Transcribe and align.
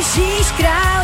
registra 0.00 0.99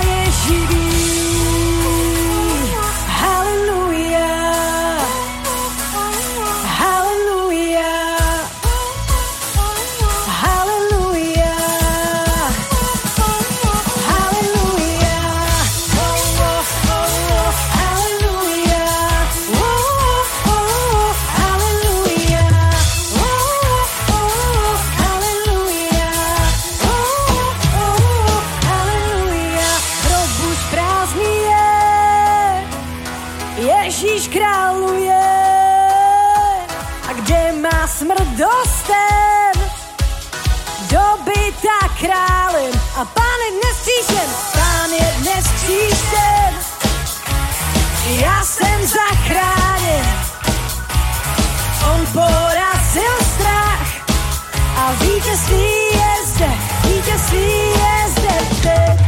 A 54.86 54.92
vítězství 54.92 55.66
je 55.92 56.26
zde, 56.26 56.50
vítězství 56.88 57.48
je 57.68 58.08
zde 58.08 58.38
teď. 58.62 59.00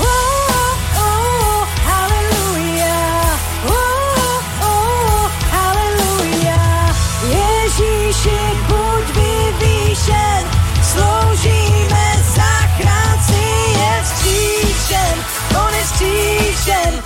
Oh, 0.00 0.06
oh, 0.06 0.78
oh, 0.98 1.68
hallelujah. 1.84 3.40
Oh, 3.66 4.42
oh, 4.62 5.30
hallelujah. 5.50 6.96
Ježíši, 7.22 8.38
buď 8.68 9.16
vyvýšen, 9.16 10.44
sloužíme 10.92 12.24
zachránci 12.34 13.44
je 13.78 14.02
vzkříšen, 14.02 15.24
on 15.66 15.74
je 15.74 15.84
vzkříšen. 15.84 17.03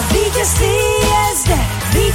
Now 0.00 0.08
we 0.14 0.30
just 0.30 0.56
stay 0.56 1.00
as 1.28 1.44
that, 1.44 1.92
we 1.94 2.10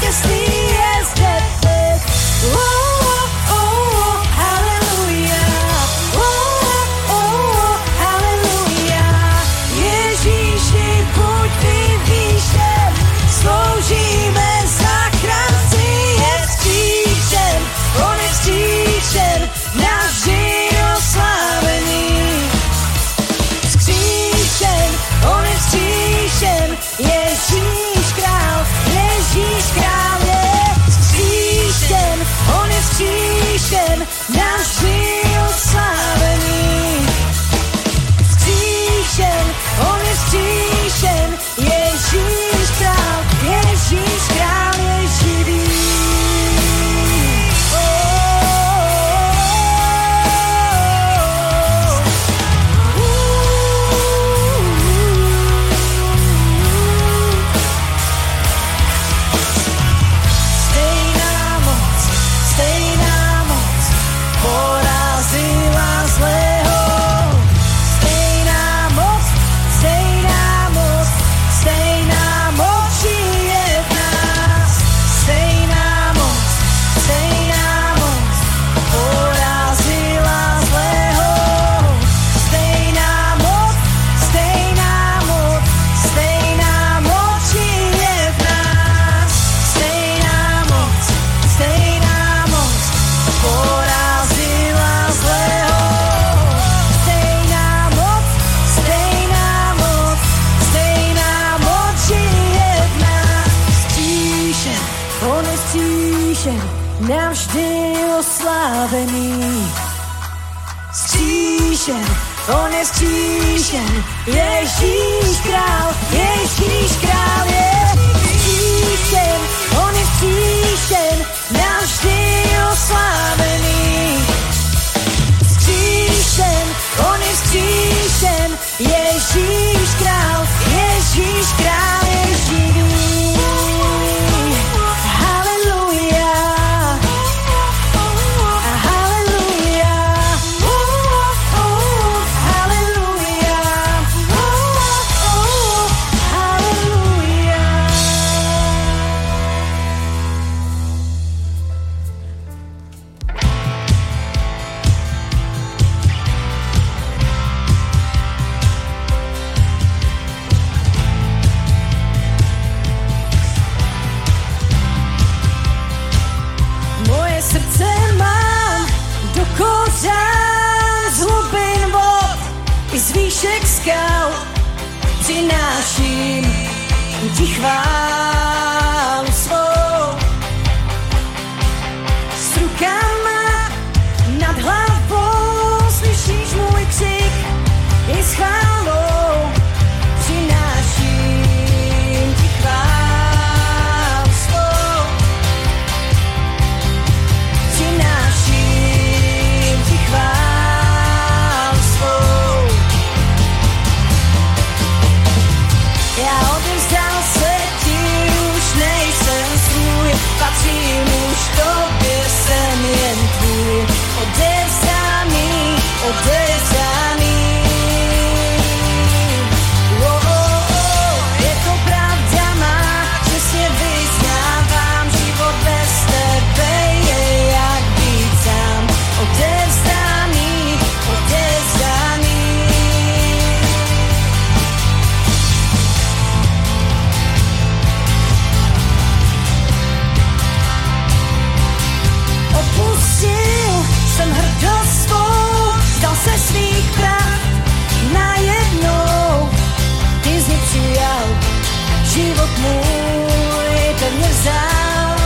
život 252.15 252.53
môj 252.63 253.75
pevne 253.99 254.29
vzal. 254.39 255.19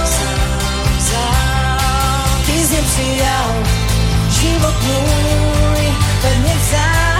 Ty 2.49 2.55
z 2.65 2.69
ním 2.73 2.85
prijal 2.97 3.49
život 4.33 4.77
môj 4.89 5.83
pevne 6.25 6.55
vzal. 6.65 7.13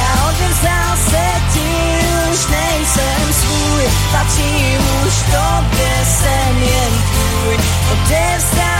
Ja 0.00 0.08
odvzdal 0.32 0.92
se 0.96 1.26
ti, 1.52 1.72
už 2.32 2.40
nejsem 2.48 3.24
svůj, 3.36 3.84
patří 4.16 4.80
už 5.04 5.14
tobě, 5.28 5.92
jsem 6.08 6.56
jen 6.56 6.92
tvůj. 7.12 7.54
Odevzdal 7.92 8.71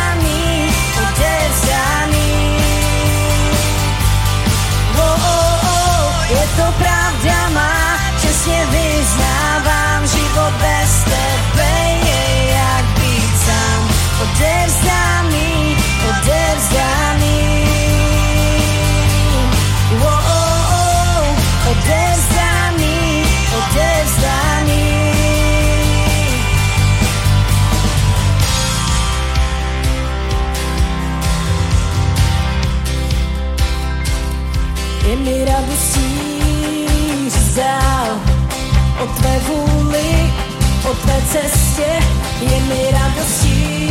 cestě. 41.82 42.06
Je 42.40 42.60
mi 42.60 42.90
radostí 42.92 43.90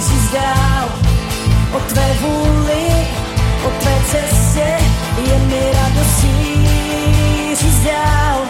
říct 0.00 0.32
dál 0.32 0.88
o 1.72 1.80
tvé 1.80 2.16
vůli, 2.20 2.86
o 3.66 3.70
tvé 3.80 3.94
cestě. 4.10 4.66
Je 5.30 5.38
mi 5.38 5.60
radostí 5.72 6.66
říct 7.60 7.84
dál 7.84 8.40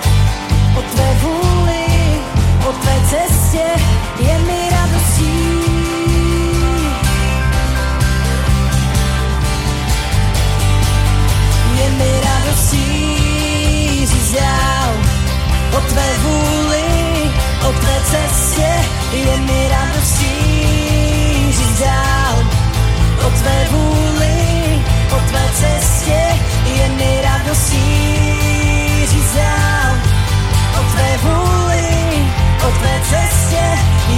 o 0.79 0.83
tvé 0.83 1.17
vůli, 1.21 1.87
o 2.69 2.73
tvé 2.73 2.97
cestě. 3.11 3.65
Je 4.19 4.39
mi 4.39 4.71
radostí 4.71 5.49
je 11.79 11.91
mi 11.91 12.21
radostí 12.25 14.07
říct 14.07 14.33
dál 14.33 14.91
o 15.77 15.81
tvé 15.81 16.18
cestě. 18.01 18.69
Je 19.13 19.37
mi 19.37 19.69
radostí 19.69 21.53
říct 21.53 21.81
dál 21.81 22.37
o 23.27 23.31
tvé 23.31 23.67
vůli, 23.71 24.83
o 25.11 25.21
tvé 25.29 25.45
cestě. 25.55 26.21
Je 26.77 26.89
mi 26.89 27.21
radostí 27.23 27.79
říct 29.11 29.35
dál 29.35 29.97
o 30.81 30.83
tvé 30.93 31.19
vůli, 31.23 32.31
o 32.69 32.71
tvé 32.79 33.01
cestě. 33.11 33.65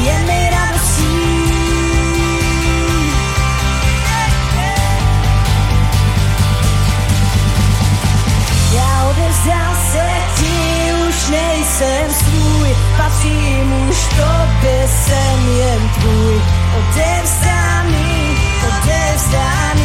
Je 0.04 0.18
mi 0.18 0.50
radostí 0.50 1.50
Já 8.74 9.04
odevzdal 9.10 9.74
se 9.92 10.06
ti, 10.40 10.92
už 11.08 11.28
nejsem 11.28 12.14
svůj, 12.14 12.29
patřím 13.02 13.88
už 13.90 13.98
tobě, 14.08 14.88
jsem 14.88 15.56
jen 15.58 15.88
tvůj. 15.88 16.42
Odevzdaný, 16.78 18.36
odevzdaný. 18.68 19.79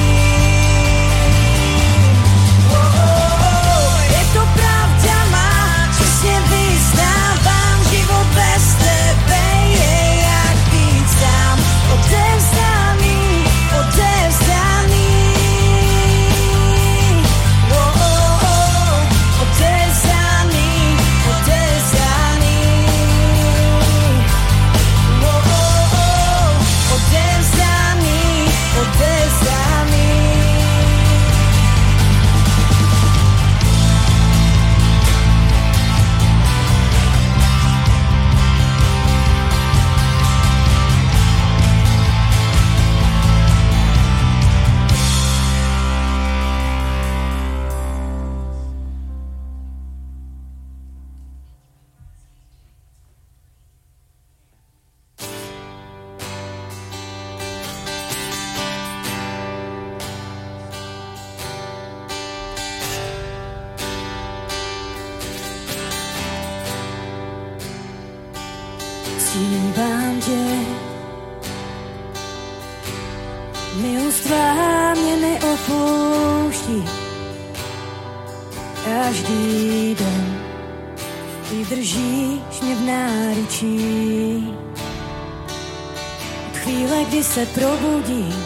Se 87.36 87.46
probudím, 87.46 88.46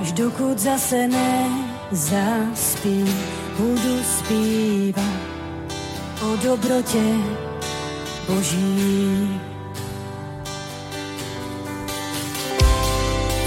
až 0.00 0.12
dokud 0.12 0.58
zase 0.58 1.08
nezaspím, 1.88 3.18
budu 3.58 4.02
zpívat 4.18 5.04
o 6.22 6.36
dobrotě 6.36 7.04
Boží. 8.28 9.40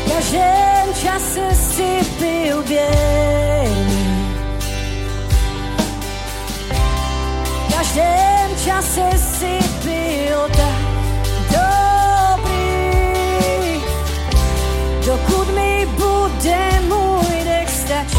V 0.06 0.13
každém 0.13 0.94
čase 1.01 1.56
si 1.56 2.00
byl 2.20 2.63
věrný. 2.63 4.36
V 7.68 7.75
každém 7.77 8.56
čase 8.65 9.18
si 9.18 9.60
byl 9.84 10.50
tak 10.50 10.90
bude 16.41 16.81
můj 16.88 17.45
dech 17.45 17.69
stačit, 17.69 18.17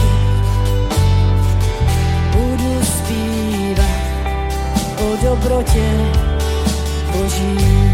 budu 2.32 2.84
zpívat 2.84 3.86
o 4.98 5.16
dobrotě 5.22 5.90
Boží. 7.12 7.92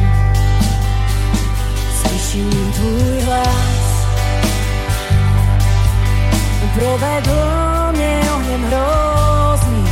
Slyším 2.00 2.72
tvůj 2.72 3.20
hlas, 3.20 4.06
provedl 6.74 7.92
mě 7.92 8.20
ohněm 8.34 8.64
hrozný 8.64 9.88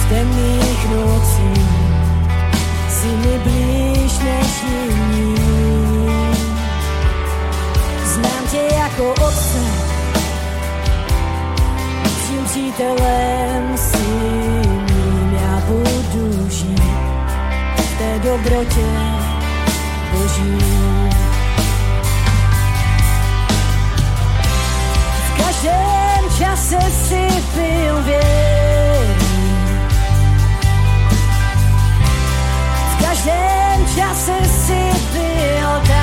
z 0.00 0.08
temných 0.08 0.90
nocí. 0.90 1.66
Si 2.88 3.06
mi 3.06 3.38
blíž 3.38 4.18
než 4.18 4.62
jiní. 4.62 5.45
Tě 8.96 9.02
jako 9.02 9.26
otce, 9.26 9.58
vším 12.22 12.44
přítelem 12.44 13.76
si 13.76 13.98
mým 13.98 15.38
já 15.42 15.62
budu 15.66 16.50
žít 16.50 16.80
v 17.76 17.98
té 17.98 18.18
dobrotě 18.18 18.86
Boží. 20.12 20.58
V 25.26 25.44
každém 25.44 26.30
čase 26.38 26.90
si 26.90 27.28
byl 27.54 28.02
věrný. 28.02 29.56
V 32.90 33.04
každém 33.04 33.86
čase 33.96 34.48
si 34.48 34.90
byl 35.12 35.80
tak 35.88 35.95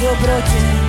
dobrocie. 0.00 0.85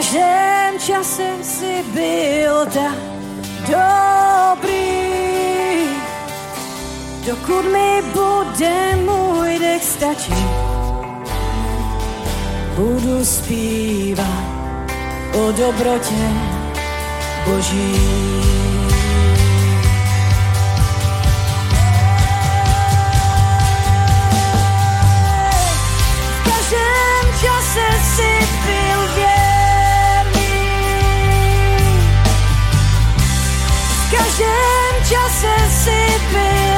Každém 0.00 0.78
čase 0.78 1.28
si 1.42 1.84
byl 1.94 2.66
tak 2.66 2.96
dobrý. 3.60 4.80
Dokud 7.26 7.62
mi 7.72 8.02
bude 8.12 8.96
můj 8.96 9.58
dech 9.58 9.84
stačit, 9.84 10.34
budu 12.76 13.24
zpívat 13.24 14.44
o 15.32 15.52
dobrotě 15.52 16.28
Boží. 17.46 18.49
Každém 35.10 35.20
čase 35.28 35.70
si 35.70 36.30
byl 36.30 36.69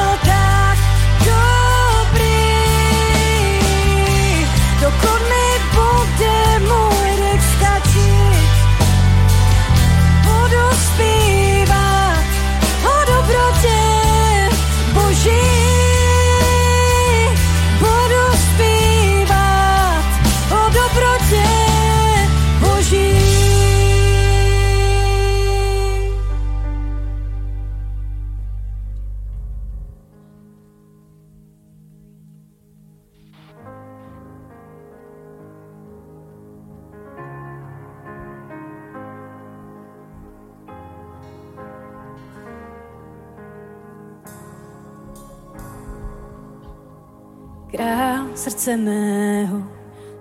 srdce 48.63 48.77
mého 48.77 49.63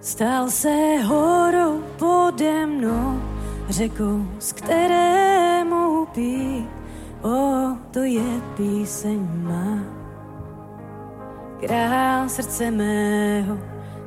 stal 0.00 0.50
se 0.50 0.98
horou 1.04 1.78
pode 1.98 2.66
mnou, 2.66 3.22
řekou, 3.68 4.26
z 4.38 4.52
které 4.52 5.64
mohu 5.64 6.06
pít, 6.06 6.66
o, 7.22 7.30
to 7.90 7.98
je 8.02 8.42
píseň 8.56 9.18
má. 9.42 9.78
Král 11.60 12.28
srdce 12.28 12.70
mého 12.70 13.58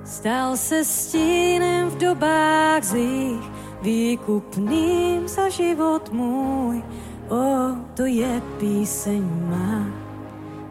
stal 0.04 0.58
se 0.58 0.84
stínem 0.84 1.90
v 1.90 1.98
dobách 1.98 2.84
zlých, 2.84 3.52
výkupným 3.82 5.28
za 5.28 5.50
život 5.50 6.12
můj, 6.12 6.84
o, 7.30 7.72
to 7.94 8.06
je 8.06 8.42
píseň 8.60 9.24
má. 9.48 9.88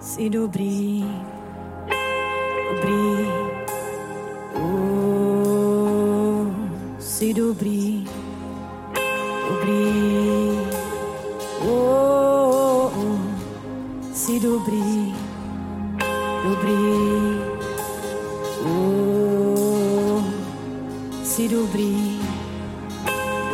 Si 0.01 0.31
dobrý, 0.31 1.09
dobrý, 2.75 3.54
si 7.25 7.33
dobrý, 7.33 8.05
dobrý, 9.49 9.89
uh, 11.65 12.93
si 14.13 14.37
dobrý, 14.37 15.17
dobrý, 16.45 16.85
uh, 18.69 20.21
si 21.25 21.49
dobrý, 21.49 22.21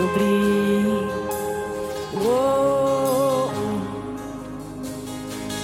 dobrý, 0.03 0.43
uh, 2.27 3.55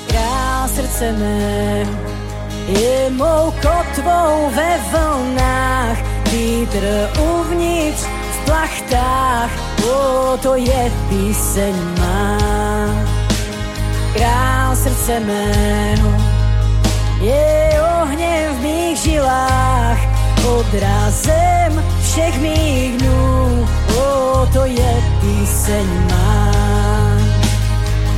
král 0.06 0.68
srdce 0.70 1.10
mého 1.10 1.90
je 2.66 3.10
mou 3.10 3.50
kotvou 3.62 4.50
ve 4.54 4.70
vlnách, 4.94 6.15
vítr 6.36 7.08
uvnitř 7.20 8.02
v 8.32 8.44
plachtách, 8.44 9.50
o, 9.84 10.36
to 10.36 10.54
je 10.54 10.92
píseň 11.08 11.74
má. 12.00 12.38
Král 14.14 14.76
srdce 14.76 15.20
mého 15.20 16.10
je 17.20 17.80
ohně 18.00 18.48
v 18.52 18.62
mých 18.62 18.98
žilách, 18.98 19.98
odrazem 20.44 21.84
všech 22.02 22.40
mých 22.40 22.96
dnů, 22.96 23.68
o, 23.96 24.46
to 24.52 24.64
je 24.64 24.92
píseň 25.20 25.86
má. 26.10 26.52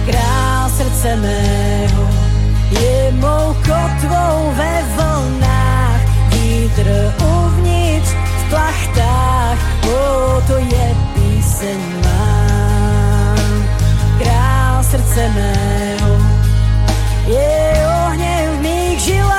Král 0.06 0.70
srdce 0.76 1.16
mého 1.16 2.08
je 2.70 3.12
mou 3.12 3.54
kotvou 3.54 4.52
ve 4.56 4.82
vlnách, 4.96 5.57
vítr 6.68 7.14
uvnitř 7.24 8.08
v 8.10 8.48
plachtách, 8.48 9.58
o, 9.84 10.42
to 10.46 10.56
je 10.56 10.96
píseň 11.14 11.78
má. 12.04 13.34
Král 14.18 14.84
srdce 14.84 15.28
mého. 15.28 16.16
Je 17.26 17.86
ohněm 18.06 18.58
v 18.58 18.60
mých 18.62 19.00
žilách, 19.00 19.37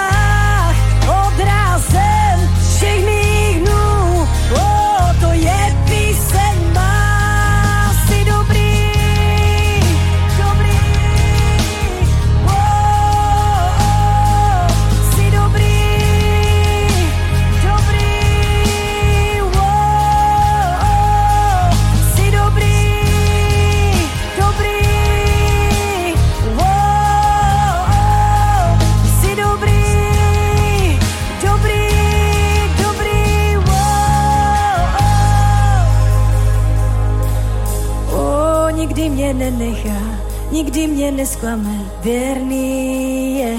nikdy 40.59 40.87
mě 40.87 41.11
nesklame, 41.11 41.75
věrný 42.03 43.39
je. 43.39 43.57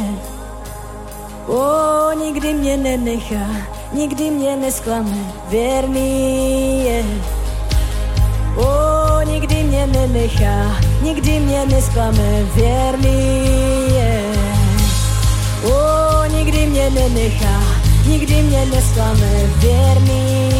O, 1.47 2.13
nikdy 2.19 2.55
mě 2.55 2.77
nenechá, 2.77 3.47
nikdy 3.93 4.31
mě 4.31 4.57
nesklame, 4.57 5.33
věrný 5.49 6.85
je. 6.85 7.05
O, 8.57 9.21
nikdy 9.25 9.63
mě 9.65 9.87
nenechá, 9.87 10.81
nikdy 11.03 11.41
mě 11.41 11.67
nesklame, 11.67 12.45
věrný 12.55 13.45
je. 13.95 14.23
O, 15.65 16.25
nikdy 16.37 16.67
mě 16.67 16.91
nenechá, 16.91 17.61
nikdy 18.07 18.43
mě 18.43 18.67
nesklame, 18.67 19.31
věrný 19.57 20.51
je. 20.55 20.60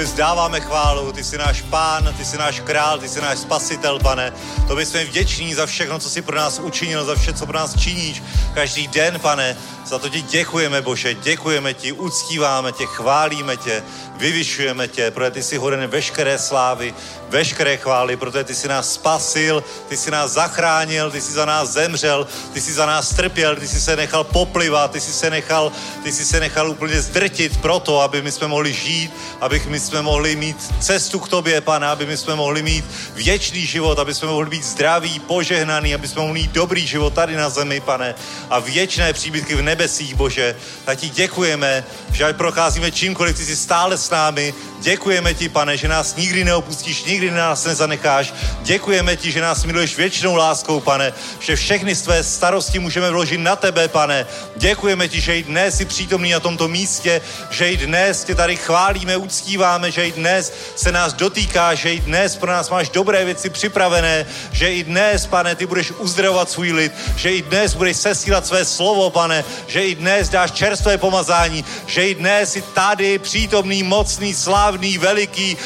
Tobě 0.00 0.12
vzdáváme 0.12 0.60
chválu, 0.60 1.12
ty 1.12 1.24
jsi 1.24 1.38
náš 1.38 1.62
pán, 1.62 2.14
ty 2.16 2.24
jsi 2.24 2.38
náš 2.38 2.60
král, 2.60 2.98
ty 2.98 3.08
jsi 3.08 3.20
náš 3.20 3.38
spasitel, 3.38 3.98
pane. 3.98 4.32
Tobě 4.68 4.86
jsme 4.86 5.04
vděční 5.04 5.54
za 5.54 5.66
všechno, 5.66 5.98
co 5.98 6.10
jsi 6.10 6.22
pro 6.22 6.36
nás 6.36 6.58
učinil, 6.58 7.04
za 7.04 7.14
vše, 7.14 7.32
co 7.32 7.46
pro 7.46 7.58
nás 7.58 7.78
činíš 7.78 8.22
každý 8.54 8.88
den, 8.88 9.20
pane. 9.20 9.56
Za 9.90 9.98
to 9.98 10.08
ti 10.08 10.22
děkujeme, 10.22 10.82
Bože, 10.82 11.14
děkujeme 11.14 11.74
ti, 11.74 11.92
uctíváme 11.92 12.72
tě, 12.72 12.86
chválíme 12.86 13.56
tě, 13.56 13.82
vyvyšujeme 14.16 14.88
tě, 14.88 15.10
protože 15.10 15.30
ty 15.30 15.42
jsi 15.42 15.56
hoden 15.56 15.86
veškeré 15.86 16.38
slávy, 16.38 16.94
veškeré 17.28 17.76
chvály, 17.76 18.16
protože 18.16 18.44
ty 18.44 18.54
jsi 18.54 18.68
nás 18.68 18.92
spasil, 18.92 19.64
ty 19.88 19.96
jsi 19.96 20.10
nás 20.10 20.30
zachránil, 20.30 21.10
ty 21.10 21.20
jsi 21.20 21.32
za 21.32 21.44
nás 21.44 21.68
zemřel, 21.68 22.26
ty 22.52 22.60
jsi 22.60 22.72
za 22.72 22.86
nás 22.86 23.14
trpěl, 23.14 23.56
ty 23.56 23.68
jsi 23.68 23.80
se 23.80 23.96
nechal 23.96 24.24
poplivat, 24.24 24.90
ty 24.90 25.00
jsi 25.00 25.12
se 25.12 25.30
nechal, 25.30 25.72
ty 26.02 26.12
jsi 26.12 26.24
se 26.24 26.40
nechal 26.40 26.70
úplně 26.70 27.00
zdrtit 27.00 27.56
proto, 27.60 28.00
aby 28.00 28.22
my 28.22 28.32
jsme 28.32 28.46
mohli 28.46 28.72
žít, 28.72 29.10
aby 29.40 29.62
my 29.68 29.80
jsme 29.80 30.02
mohli 30.02 30.36
mít 30.36 30.74
cestu 30.80 31.18
k 31.18 31.28
tobě, 31.28 31.60
pane, 31.60 31.86
aby 31.86 32.06
my 32.06 32.16
jsme 32.16 32.34
mohli 32.34 32.62
mít 32.62 32.84
věčný 33.14 33.66
život, 33.66 33.98
aby 33.98 34.14
jsme 34.14 34.28
mohli 34.28 34.50
být 34.50 34.64
zdraví, 34.64 35.20
požehnaný, 35.20 35.94
aby 35.94 36.08
jsme 36.08 36.22
mohli 36.22 36.40
mít 36.40 36.52
dobrý 36.52 36.86
život 36.86 37.14
tady 37.14 37.36
na 37.36 37.50
zemi, 37.50 37.80
pane, 37.80 38.14
a 38.50 38.58
věčné 38.58 39.12
příbytky 39.12 39.54
v 39.54 39.62
nebesích, 39.80 40.14
Bože. 40.14 40.56
Tak 40.84 40.98
ti 40.98 41.08
děkujeme, 41.08 41.84
že 42.12 42.24
ať 42.24 42.36
procházíme 42.36 42.90
čímkoliv, 42.90 43.36
ty 43.36 43.44
jsi 43.44 43.56
stále 43.56 43.96
s 43.96 44.10
námi. 44.10 44.54
Děkujeme 44.80 45.34
ti, 45.34 45.48
pane, 45.48 45.76
že 45.76 45.88
nás 45.88 46.16
nikdy 46.16 46.44
neopustíš, 46.44 47.04
nikdy 47.04 47.30
nás 47.30 47.64
nezanecháš. 47.64 48.34
Děkujeme 48.62 49.16
ti, 49.16 49.32
že 49.32 49.40
nás 49.40 49.64
miluješ 49.64 49.96
věčnou 49.96 50.36
láskou, 50.36 50.80
pane, 50.80 51.12
že 51.40 51.56
všechny 51.56 51.94
své 51.96 52.22
starosti 52.22 52.78
můžeme 52.78 53.10
vložit 53.10 53.40
na 53.40 53.56
tebe, 53.56 53.88
pane. 53.88 54.26
Děkujeme 54.56 55.08
ti, 55.08 55.20
že 55.20 55.38
i 55.38 55.42
dnes 55.42 55.76
jsi 55.76 55.84
přítomný 55.84 56.32
na 56.32 56.40
tomto 56.40 56.68
místě, 56.68 57.20
že 57.50 57.72
i 57.72 57.76
dnes 57.76 58.24
tě 58.24 58.34
tady 58.34 58.56
chválíme, 58.56 59.16
uctíváme, 59.16 59.90
že 59.90 60.08
i 60.08 60.12
dnes 60.12 60.52
se 60.76 60.92
nás 60.92 61.12
dotýká, 61.12 61.74
že 61.74 61.94
i 61.94 62.00
dnes 62.00 62.36
pro 62.36 62.52
nás 62.52 62.70
máš 62.70 62.88
dobré 62.88 63.24
věci 63.24 63.50
připravené, 63.50 64.26
že 64.52 64.72
i 64.72 64.84
dnes, 64.84 65.26
pane, 65.26 65.54
ty 65.54 65.66
budeš 65.66 65.90
uzdravovat 65.90 66.50
svůj 66.50 66.72
lid, 66.72 66.92
že 67.16 67.32
i 67.32 67.42
dnes 67.42 67.74
budeš 67.74 67.96
sesílat 67.96 68.46
své 68.46 68.64
slovo, 68.64 69.10
pane, 69.10 69.44
že 69.70 69.86
i 69.86 69.94
dnes 69.94 70.28
dáš 70.28 70.50
čerstvé 70.50 70.98
pomazání, 70.98 71.64
že 71.86 72.08
i 72.08 72.14
dnes 72.14 72.52
jsi 72.52 72.62
tady 72.62 73.18
přítomný, 73.18 73.82
mocný, 73.82 74.34
slávný, 74.34 74.98
veliký, 74.98 75.56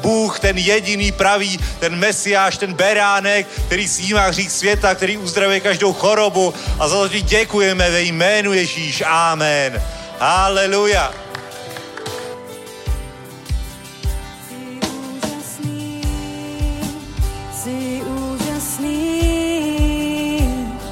Bůh, 0.00 0.40
ten 0.40 0.58
jediný 0.58 1.12
pravý, 1.12 1.58
ten 1.78 1.96
mesiáš, 1.96 2.58
ten 2.58 2.74
beránek, 2.74 3.46
který 3.66 3.88
snímá 3.88 4.26
hřích 4.26 4.50
světa, 4.50 4.94
který 4.94 5.16
uzdravuje 5.16 5.60
každou 5.60 5.92
chorobu 5.92 6.54
a 6.78 6.88
za 6.88 6.96
to 6.96 7.08
ti 7.08 7.22
děkujeme 7.22 7.90
ve 7.90 8.02
jménu 8.02 8.52
Ježíš. 8.52 9.02
Amen. 9.06 9.82
Haleluja. 10.18 11.29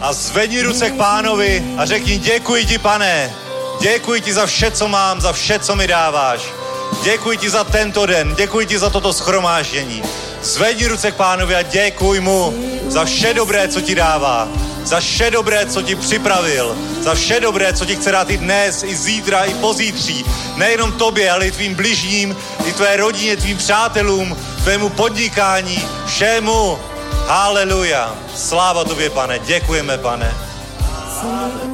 A 0.09 0.13
zvedni 0.13 0.63
ruce 0.63 0.91
k 0.91 0.97
pánovi 0.97 1.65
a 1.77 1.87
řekni 1.87 2.19
děkuji 2.19 2.67
ti, 2.67 2.79
pane. 2.79 3.35
Děkuji 3.81 4.21
ti 4.21 4.35
za 4.35 4.47
vše, 4.47 4.71
co 4.71 4.89
mám, 4.89 5.21
za 5.21 5.33
vše, 5.33 5.59
co 5.59 5.77
mi 5.77 5.87
dáváš. 5.87 6.41
Děkuji 7.03 7.39
ti 7.39 7.51
za 7.51 7.65
tento 7.65 8.07
den, 8.07 8.35
děkuji 8.35 8.67
ti 8.67 8.79
za 8.79 8.91
toto 8.91 9.13
schromáždění. 9.13 10.03
Zvedni 10.43 10.87
ruce 10.87 11.11
k 11.11 11.15
pánovi 11.15 11.55
a 11.55 11.63
děkuj 11.63 12.21
mu 12.21 12.55
za 12.87 13.05
vše 13.05 13.35
dobré, 13.35 13.69
co 13.69 13.81
ti 13.81 13.95
dává. 13.95 14.49
Za 14.85 15.01
vše 15.01 15.31
dobré, 15.31 15.67
co 15.67 15.83
ti 15.83 15.97
připravil. 15.97 16.77
Za 17.01 17.15
vše 17.15 17.41
dobré, 17.41 17.73
co 17.73 17.85
ti 17.85 17.97
chce 17.97 18.13
dát 18.13 18.31
i 18.31 18.37
dnes, 18.37 18.83
i 18.83 18.97
zítra, 18.97 19.45
i 19.45 19.55
pozítří. 19.55 20.25
Nejenom 20.57 20.93
tobě, 20.93 21.31
ale 21.31 21.47
i 21.47 21.51
tvým 21.51 21.75
bližním, 21.75 22.37
i 22.65 22.73
tvé 22.73 22.97
rodině, 22.97 23.37
tvým 23.37 23.57
přátelům, 23.57 24.37
tvému 24.65 24.89
podnikání, 24.89 25.89
všemu. 26.07 26.79
Haleluja. 27.29 28.15
Sláva 28.35 28.85
tobě, 28.85 29.11
pane. 29.11 29.39
Děkujeme, 29.39 29.99
pane. 29.99 30.35
Jsi 31.21 31.68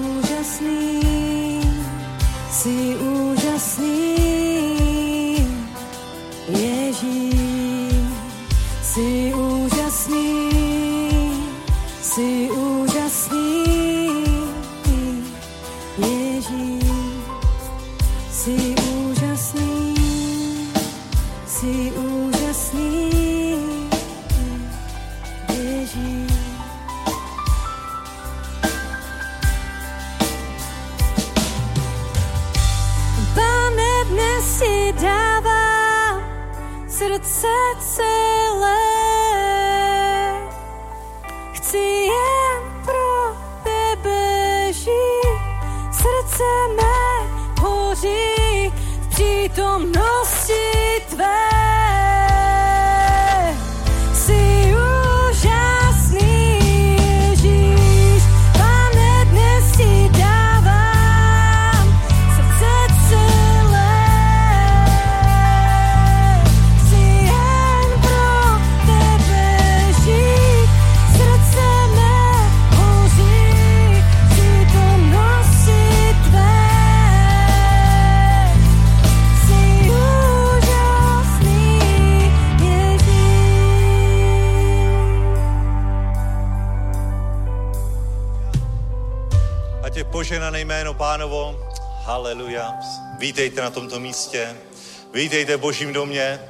Vítejte 95.14 95.56
v 95.56 95.60
božím 95.60 95.92
domě. 95.92 96.40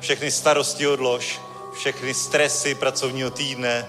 Všechny 0.00 0.30
starosti 0.30 0.86
odlož. 0.86 1.40
Všechny 1.74 2.14
stresy 2.14 2.74
pracovního 2.74 3.30
týdne, 3.30 3.86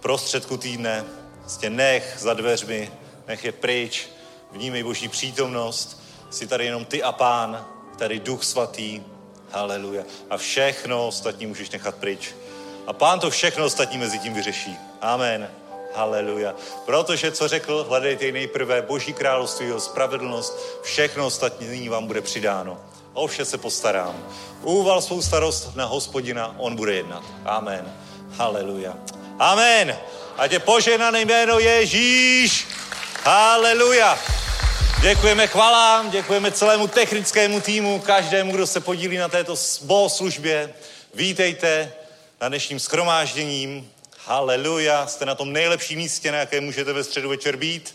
prostředku 0.00 0.56
týdne. 0.56 1.04
Prostě 1.40 1.70
nech 1.70 2.16
za 2.18 2.34
dveřmi, 2.34 2.92
nech 3.28 3.44
je 3.44 3.52
pryč. 3.52 4.08
Vnímej 4.52 4.82
boží 4.82 5.08
přítomnost. 5.08 6.02
Jsi 6.30 6.46
tady 6.46 6.64
jenom 6.64 6.84
ty 6.84 7.02
a 7.02 7.12
pán, 7.12 7.66
tady 7.98 8.18
duch 8.20 8.44
svatý. 8.44 9.02
Haleluja. 9.50 10.02
A 10.30 10.36
všechno 10.36 11.06
ostatní 11.06 11.46
můžeš 11.46 11.70
nechat 11.70 11.94
pryč. 11.94 12.34
A 12.86 12.92
pán 12.92 13.20
to 13.20 13.30
všechno 13.30 13.64
ostatní 13.64 13.98
mezi 13.98 14.18
tím 14.18 14.34
vyřeší. 14.34 14.76
Amen. 15.00 15.50
Haleluja. 15.94 16.54
Protože, 16.84 17.32
co 17.32 17.48
řekl, 17.48 17.86
hledejte 17.88 18.32
nejprve 18.32 18.82
Boží 18.82 19.12
království, 19.12 19.66
jeho 19.66 19.80
spravedlnost, 19.80 20.80
všechno 20.82 21.26
ostatní 21.26 21.88
vám 21.88 22.06
bude 22.06 22.20
přidáno. 22.20 22.80
O 23.14 23.26
vše 23.26 23.44
se 23.44 23.58
postarám. 23.58 24.26
Úval 24.62 25.02
svou 25.02 25.22
starost 25.22 25.76
na 25.76 25.84
hospodina, 25.84 26.54
on 26.58 26.76
bude 26.76 26.94
jednat. 26.94 27.24
Amen. 27.44 27.92
Haleluja. 28.30 28.98
Amen. 29.38 29.98
Ať 30.36 30.52
je 30.52 30.58
poženané 30.58 31.20
jméno 31.20 31.58
Ježíš. 31.58 32.66
Haleluja. 33.24 34.18
Děkujeme 35.00 35.46
chvalám, 35.46 36.10
děkujeme 36.10 36.52
celému 36.52 36.86
technickému 36.86 37.60
týmu, 37.60 38.00
každému, 38.00 38.52
kdo 38.52 38.66
se 38.66 38.80
podílí 38.80 39.16
na 39.16 39.28
této 39.28 39.54
bohoslužbě. 39.82 40.74
Vítejte 41.14 41.92
na 42.40 42.48
dnešním 42.48 42.80
schromážděním. 42.80 43.90
Haleluja, 44.26 45.06
jste 45.06 45.26
na 45.26 45.34
tom 45.34 45.52
nejlepším 45.52 45.98
místě, 45.98 46.32
na 46.32 46.38
jaké 46.38 46.60
můžete 46.60 46.92
ve 46.92 47.04
středu 47.04 47.28
večer 47.28 47.56
být. 47.56 47.94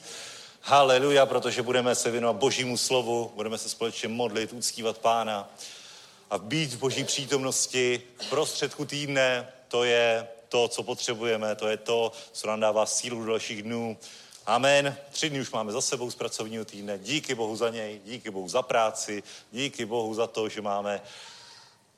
Haleluja, 0.61 1.25
protože 1.25 1.61
budeme 1.61 1.95
se 1.95 2.11
věnovat 2.11 2.35
Božímu 2.35 2.77
slovu, 2.77 3.31
budeme 3.35 3.57
se 3.57 3.69
společně 3.69 4.07
modlit, 4.07 4.53
uctívat 4.53 4.97
Pána 4.97 5.49
a 6.29 6.37
být 6.37 6.73
v 6.73 6.77
Boží 6.77 7.03
přítomnosti 7.03 8.01
v 8.21 8.29
prostředku 8.29 8.85
týdne, 8.85 9.53
to 9.67 9.83
je 9.83 10.27
to, 10.49 10.67
co 10.67 10.83
potřebujeme, 10.83 11.55
to 11.55 11.67
je 11.67 11.77
to, 11.77 12.11
co 12.31 12.47
nám 12.47 12.59
dává 12.59 12.85
sílu 12.85 13.19
do 13.19 13.25
dalších 13.25 13.63
dnů. 13.63 13.97
Amen. 14.45 14.97
Tři 15.11 15.29
dny 15.29 15.41
už 15.41 15.51
máme 15.51 15.71
za 15.71 15.81
sebou 15.81 16.11
z 16.11 16.15
pracovního 16.15 16.65
týdne. 16.65 16.97
Díky 16.97 17.35
Bohu 17.35 17.55
za 17.55 17.69
něj, 17.69 18.01
díky 18.05 18.31
Bohu 18.31 18.49
za 18.49 18.61
práci, 18.61 19.23
díky 19.51 19.85
Bohu 19.85 20.13
za 20.13 20.27
to, 20.27 20.49
že 20.49 20.61
máme 20.61 21.01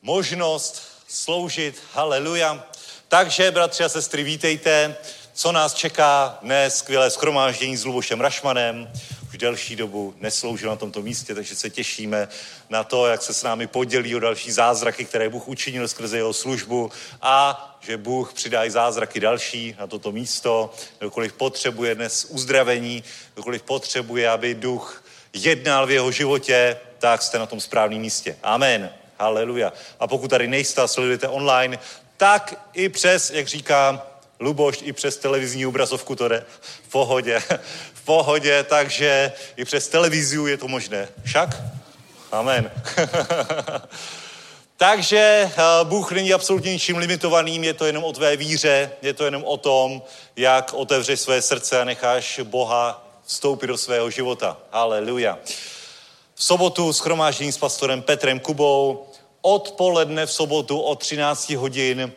možnost 0.01 0.81
sloužit. 1.07 1.81
Haleluja. 1.93 2.67
Takže, 3.07 3.51
bratři 3.51 3.83
a 3.83 3.89
sestry, 3.89 4.23
vítejte. 4.23 4.97
Co 5.33 5.51
nás 5.51 5.73
čeká 5.73 6.37
dnes? 6.41 6.77
Skvělé 6.77 7.09
schromáždění 7.09 7.77
s 7.77 7.85
Lubošem 7.85 8.21
Rašmanem. 8.21 8.91
Už 9.29 9.37
delší 9.37 9.75
dobu 9.75 10.13
nesloužil 10.19 10.69
na 10.69 10.75
tomto 10.75 11.01
místě, 11.01 11.35
takže 11.35 11.55
se 11.55 11.69
těšíme 11.69 12.27
na 12.69 12.83
to, 12.83 13.07
jak 13.07 13.21
se 13.21 13.33
s 13.33 13.43
námi 13.43 13.67
podělí 13.67 14.15
o 14.15 14.19
další 14.19 14.51
zázraky, 14.51 15.05
které 15.05 15.29
Bůh 15.29 15.47
učinil 15.47 15.87
skrze 15.87 16.17
jeho 16.17 16.33
službu 16.33 16.91
a 17.21 17.67
že 17.81 17.97
Bůh 17.97 18.33
přidá 18.33 18.65
i 18.65 18.71
zázraky 18.71 19.19
další 19.19 19.75
na 19.79 19.87
toto 19.87 20.11
místo. 20.11 20.73
Kdokoliv 20.99 21.33
potřebuje 21.33 21.95
dnes 21.95 22.25
uzdravení, 22.25 23.03
kdokoliv 23.33 23.61
potřebuje, 23.61 24.29
aby 24.29 24.55
duch 24.55 25.03
jednal 25.33 25.87
v 25.87 25.91
jeho 25.91 26.11
životě, 26.11 26.77
tak 26.99 27.21
jste 27.21 27.39
na 27.39 27.45
tom 27.45 27.61
správném 27.61 28.01
místě. 28.01 28.37
Amen. 28.43 28.89
Haleluja. 29.19 29.73
A 29.99 30.07
pokud 30.07 30.27
tady 30.27 30.47
nejste 30.47 30.81
a 30.81 30.87
sledujete 30.87 31.27
online, 31.27 31.79
tak 32.17 32.69
i 32.73 32.89
přes, 32.89 33.31
jak 33.31 33.47
říká 33.47 34.10
Luboš, 34.41 34.79
i 34.81 34.93
přes 34.93 35.17
televizní 35.17 35.65
obrazovku 35.65 36.15
to 36.15 36.27
jde 36.27 36.45
v 36.83 36.91
pohodě. 36.91 37.43
V 37.93 38.05
pohodě, 38.05 38.63
takže 38.63 39.31
i 39.57 39.65
přes 39.65 39.87
televiziu 39.87 40.47
je 40.47 40.57
to 40.57 40.67
možné. 40.67 41.07
Však? 41.23 41.61
Amen. 42.31 42.71
Takže 44.77 45.51
eh, 45.51 45.61
Bůh 45.83 46.11
není 46.11 46.33
absolutně 46.33 46.73
ničím 46.73 46.97
limitovaným, 46.97 47.63
je 47.63 47.73
to 47.73 47.85
jenom 47.85 48.03
o 48.03 48.13
tvé 48.13 48.37
víře, 48.37 48.91
je 49.01 49.13
to 49.13 49.25
jenom 49.25 49.43
o 49.43 49.57
tom, 49.57 50.01
jak 50.35 50.73
otevřeš 50.73 51.19
své 51.19 51.41
srdce 51.41 51.81
a 51.81 51.83
necháš 51.83 52.39
Boha 52.43 53.07
vstoupit 53.25 53.67
do 53.67 53.77
svého 53.77 54.09
života. 54.09 54.57
Haleluja. 54.71 55.39
V 56.35 56.43
sobotu 56.43 56.93
schromáždění 56.93 57.51
s 57.51 57.57
pastorem 57.57 58.01
Petrem 58.01 58.39
Kubou, 58.39 59.07
odpoledne 59.41 60.25
v 60.25 60.31
sobotu 60.31 60.79
od 60.79 60.99
13 60.99 61.49
hodin 61.49 62.13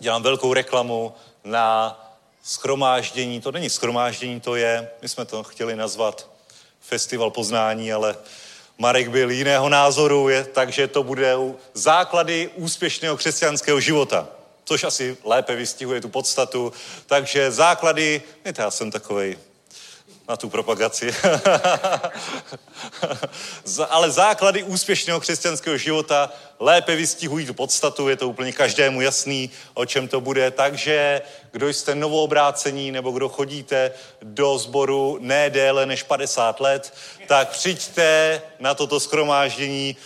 dělám 0.00 0.22
velkou 0.22 0.54
reklamu 0.54 1.12
na 1.44 1.96
schromáždění. 2.42 3.40
To 3.40 3.52
není 3.52 3.70
schromáždění, 3.70 4.40
to 4.40 4.56
je, 4.56 4.90
my 5.02 5.08
jsme 5.08 5.24
to 5.24 5.42
chtěli 5.42 5.76
nazvat 5.76 6.28
festival 6.80 7.30
poznání, 7.30 7.92
ale 7.92 8.16
Marek 8.78 9.08
byl 9.08 9.30
jiného 9.30 9.68
názoru, 9.68 10.28
je, 10.28 10.44
takže 10.44 10.88
to 10.88 11.02
bude 11.02 11.34
základy 11.74 12.50
úspěšného 12.54 13.16
křesťanského 13.16 13.80
života, 13.80 14.28
což 14.64 14.84
asi 14.84 15.16
lépe 15.24 15.56
vystihuje 15.56 16.00
tu 16.00 16.08
podstatu. 16.08 16.72
Takže 17.06 17.50
základy, 17.50 18.22
víte, 18.44 18.62
já 18.62 18.70
jsem 18.70 18.90
takovej 18.90 19.38
na 20.30 20.36
tu 20.36 20.48
propagaci. 20.48 21.10
Ale 23.88 24.10
základy 24.10 24.62
úspěšného 24.62 25.20
křesťanského 25.20 25.76
života 25.76 26.32
lépe 26.60 26.96
vystihují 26.96 27.46
tu 27.46 27.54
podstatu, 27.54 28.08
je 28.08 28.16
to 28.16 28.28
úplně 28.28 28.52
každému 28.52 29.00
jasný, 29.00 29.50
o 29.74 29.86
čem 29.86 30.08
to 30.08 30.20
bude. 30.20 30.50
Takže 30.50 31.22
kdo 31.50 31.68
jste 31.68 31.94
novoobrácení 31.94 32.90
nebo 32.90 33.10
kdo 33.10 33.28
chodíte 33.28 33.92
do 34.22 34.58
sboru 34.58 35.18
ne 35.20 35.50
déle 35.50 35.86
než 35.86 36.02
50 36.02 36.60
let, 36.60 36.94
tak 37.26 37.48
přijďte 37.48 38.42
na 38.60 38.74
toto 38.74 39.00
schromáždění, 39.00 39.96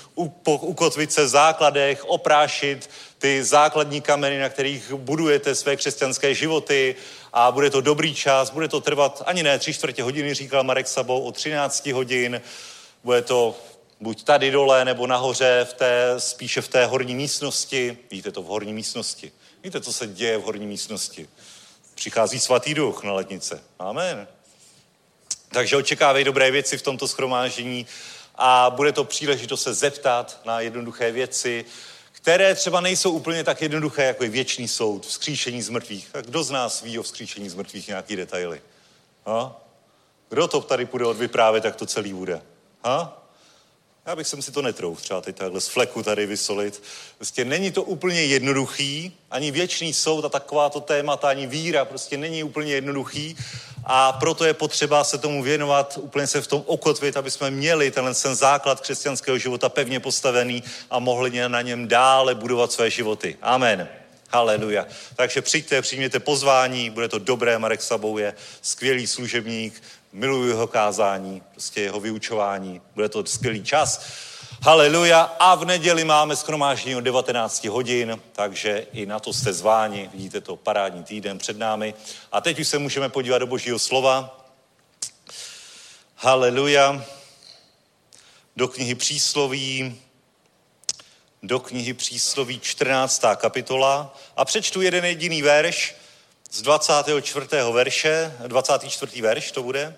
ukotvit 0.44 1.12
se 1.12 1.24
v 1.24 1.28
základech, 1.28 2.04
oprášit 2.04 2.90
ty 3.24 3.44
základní 3.44 4.00
kameny, 4.00 4.38
na 4.38 4.48
kterých 4.48 4.92
budujete 4.92 5.54
své 5.54 5.76
křesťanské 5.76 6.34
životy 6.34 6.96
a 7.32 7.52
bude 7.52 7.70
to 7.70 7.80
dobrý 7.80 8.14
čas, 8.14 8.50
bude 8.50 8.68
to 8.68 8.80
trvat 8.80 9.22
ani 9.26 9.42
ne 9.42 9.58
tři 9.58 9.74
čtvrtě 9.74 10.02
hodiny, 10.02 10.34
říkal 10.34 10.64
Marek 10.64 10.88
Sabou, 10.88 11.22
o 11.22 11.32
13 11.32 11.86
hodin. 11.86 12.40
Bude 13.04 13.22
to 13.22 13.56
buď 14.00 14.24
tady 14.24 14.50
dole, 14.50 14.84
nebo 14.84 15.06
nahoře, 15.06 15.66
v 15.70 15.72
té, 15.72 16.14
spíše 16.18 16.60
v 16.60 16.68
té 16.68 16.86
horní 16.86 17.14
místnosti. 17.14 17.98
Víte 18.10 18.32
to 18.32 18.42
v 18.42 18.46
horní 18.46 18.72
místnosti. 18.72 19.32
Víte, 19.62 19.80
co 19.80 19.92
se 19.92 20.06
děje 20.06 20.38
v 20.38 20.42
horní 20.42 20.66
místnosti? 20.66 21.28
Přichází 21.94 22.40
svatý 22.40 22.74
duch 22.74 23.02
na 23.04 23.12
lednice. 23.12 23.62
Amen. 23.78 24.28
Takže 25.48 25.76
očekávej 25.76 26.24
dobré 26.24 26.50
věci 26.50 26.78
v 26.78 26.82
tomto 26.82 27.08
schromáždění 27.08 27.86
a 28.34 28.70
bude 28.70 28.92
to 28.92 29.04
příležitost 29.04 29.62
se 29.62 29.74
zeptat 29.74 30.40
na 30.44 30.60
jednoduché 30.60 31.12
věci, 31.12 31.64
které 32.24 32.54
třeba 32.54 32.80
nejsou 32.80 33.10
úplně 33.12 33.44
tak 33.44 33.62
jednoduché, 33.62 34.04
jako 34.04 34.24
je 34.24 34.30
věčný 34.30 34.68
soud, 34.68 35.06
vzkříšení 35.06 35.62
z 35.62 35.68
mrtvých. 35.68 36.08
Tak 36.12 36.26
kdo 36.26 36.42
z 36.42 36.50
nás 36.50 36.82
ví 36.82 36.98
o 36.98 37.02
vzkříšení 37.02 37.48
z 37.48 37.54
mrtvých 37.54 37.88
nějaký 37.88 38.16
detaily? 38.16 38.62
Ha? 39.26 39.60
Kdo 40.28 40.48
to 40.48 40.60
tady 40.60 40.86
půjde 40.86 41.06
odvyprávět, 41.06 41.64
jak 41.64 41.76
to 41.76 41.86
celý 41.86 42.12
bude? 42.12 42.42
Ha? 42.84 43.23
Já 44.06 44.16
bych 44.16 44.26
si 44.26 44.52
to 44.52 44.62
netrouf 44.62 45.02
třeba 45.02 45.20
teď 45.20 45.36
takhle 45.36 45.60
z 45.60 45.68
fleku 45.68 46.02
tady 46.02 46.26
vysolit. 46.26 46.82
Prostě 47.16 47.44
není 47.44 47.70
to 47.70 47.82
úplně 47.82 48.24
jednoduchý, 48.24 49.12
ani 49.30 49.50
věčný 49.50 49.94
soud 49.94 50.24
a 50.24 50.28
takováto 50.28 50.80
témata, 50.80 51.28
ani 51.28 51.46
víra 51.46 51.84
prostě 51.84 52.16
není 52.16 52.44
úplně 52.44 52.74
jednoduchý 52.74 53.36
a 53.84 54.12
proto 54.12 54.44
je 54.44 54.54
potřeba 54.54 55.04
se 55.04 55.18
tomu 55.18 55.42
věnovat, 55.42 55.98
úplně 56.02 56.26
se 56.26 56.40
v 56.40 56.46
tom 56.46 56.62
okotvit, 56.66 57.16
aby 57.16 57.30
jsme 57.30 57.50
měli 57.50 57.90
tenhle 57.90 58.14
ten 58.14 58.34
základ 58.34 58.80
křesťanského 58.80 59.38
života 59.38 59.68
pevně 59.68 60.00
postavený 60.00 60.62
a 60.90 60.98
mohli 60.98 61.48
na 61.48 61.62
něm 61.62 61.88
dále 61.88 62.34
budovat 62.34 62.72
své 62.72 62.90
životy. 62.90 63.36
Amen. 63.42 63.88
Haleluja. 64.28 64.86
Takže 65.16 65.42
přijďte, 65.42 65.82
přijměte 65.82 66.20
pozvání, 66.20 66.90
bude 66.90 67.08
to 67.08 67.18
dobré, 67.18 67.58
Marek 67.58 67.82
Sabou 67.82 68.18
je 68.18 68.34
skvělý 68.62 69.06
služebník, 69.06 69.82
miluju 70.14 70.48
jeho 70.48 70.66
kázání, 70.66 71.42
prostě 71.50 71.80
jeho 71.80 72.00
vyučování, 72.00 72.80
bude 72.94 73.08
to 73.08 73.26
skvělý 73.26 73.64
čas. 73.64 74.06
Haleluja. 74.62 75.20
A 75.20 75.54
v 75.54 75.64
neděli 75.64 76.04
máme 76.04 76.36
schromáždění 76.36 76.96
o 76.96 77.00
19 77.00 77.64
hodin, 77.64 78.20
takže 78.32 78.86
i 78.92 79.06
na 79.06 79.20
to 79.20 79.32
jste 79.32 79.52
zváni. 79.52 80.10
Vidíte 80.12 80.40
to 80.40 80.56
parádní 80.56 81.04
týden 81.04 81.38
před 81.38 81.58
námi. 81.58 81.94
A 82.32 82.40
teď 82.40 82.58
už 82.58 82.68
se 82.68 82.78
můžeme 82.78 83.08
podívat 83.08 83.38
do 83.38 83.46
božího 83.46 83.78
slova. 83.78 84.40
Haleluja. 86.16 87.04
Do 88.56 88.68
knihy 88.68 88.94
přísloví, 88.94 90.00
do 91.42 91.60
knihy 91.60 91.94
přísloví 91.94 92.60
14. 92.60 93.22
kapitola 93.36 94.18
a 94.36 94.44
přečtu 94.44 94.82
jeden 94.82 95.04
jediný 95.04 95.42
verš 95.42 95.94
z 96.54 96.62
24. 96.62 97.46
verše, 97.72 98.36
24. 98.46 99.22
verš 99.22 99.52
to 99.52 99.62
bude. 99.62 99.96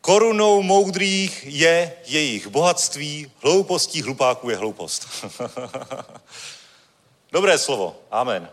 Korunou 0.00 0.62
moudrých 0.62 1.44
je 1.44 1.92
jejich 2.04 2.46
bohatství, 2.46 3.32
hloupostí 3.42 4.02
hlupáků 4.02 4.50
je 4.50 4.56
hloupost. 4.56 5.08
Dobré 7.32 7.58
slovo. 7.58 8.00
Amen. 8.10 8.50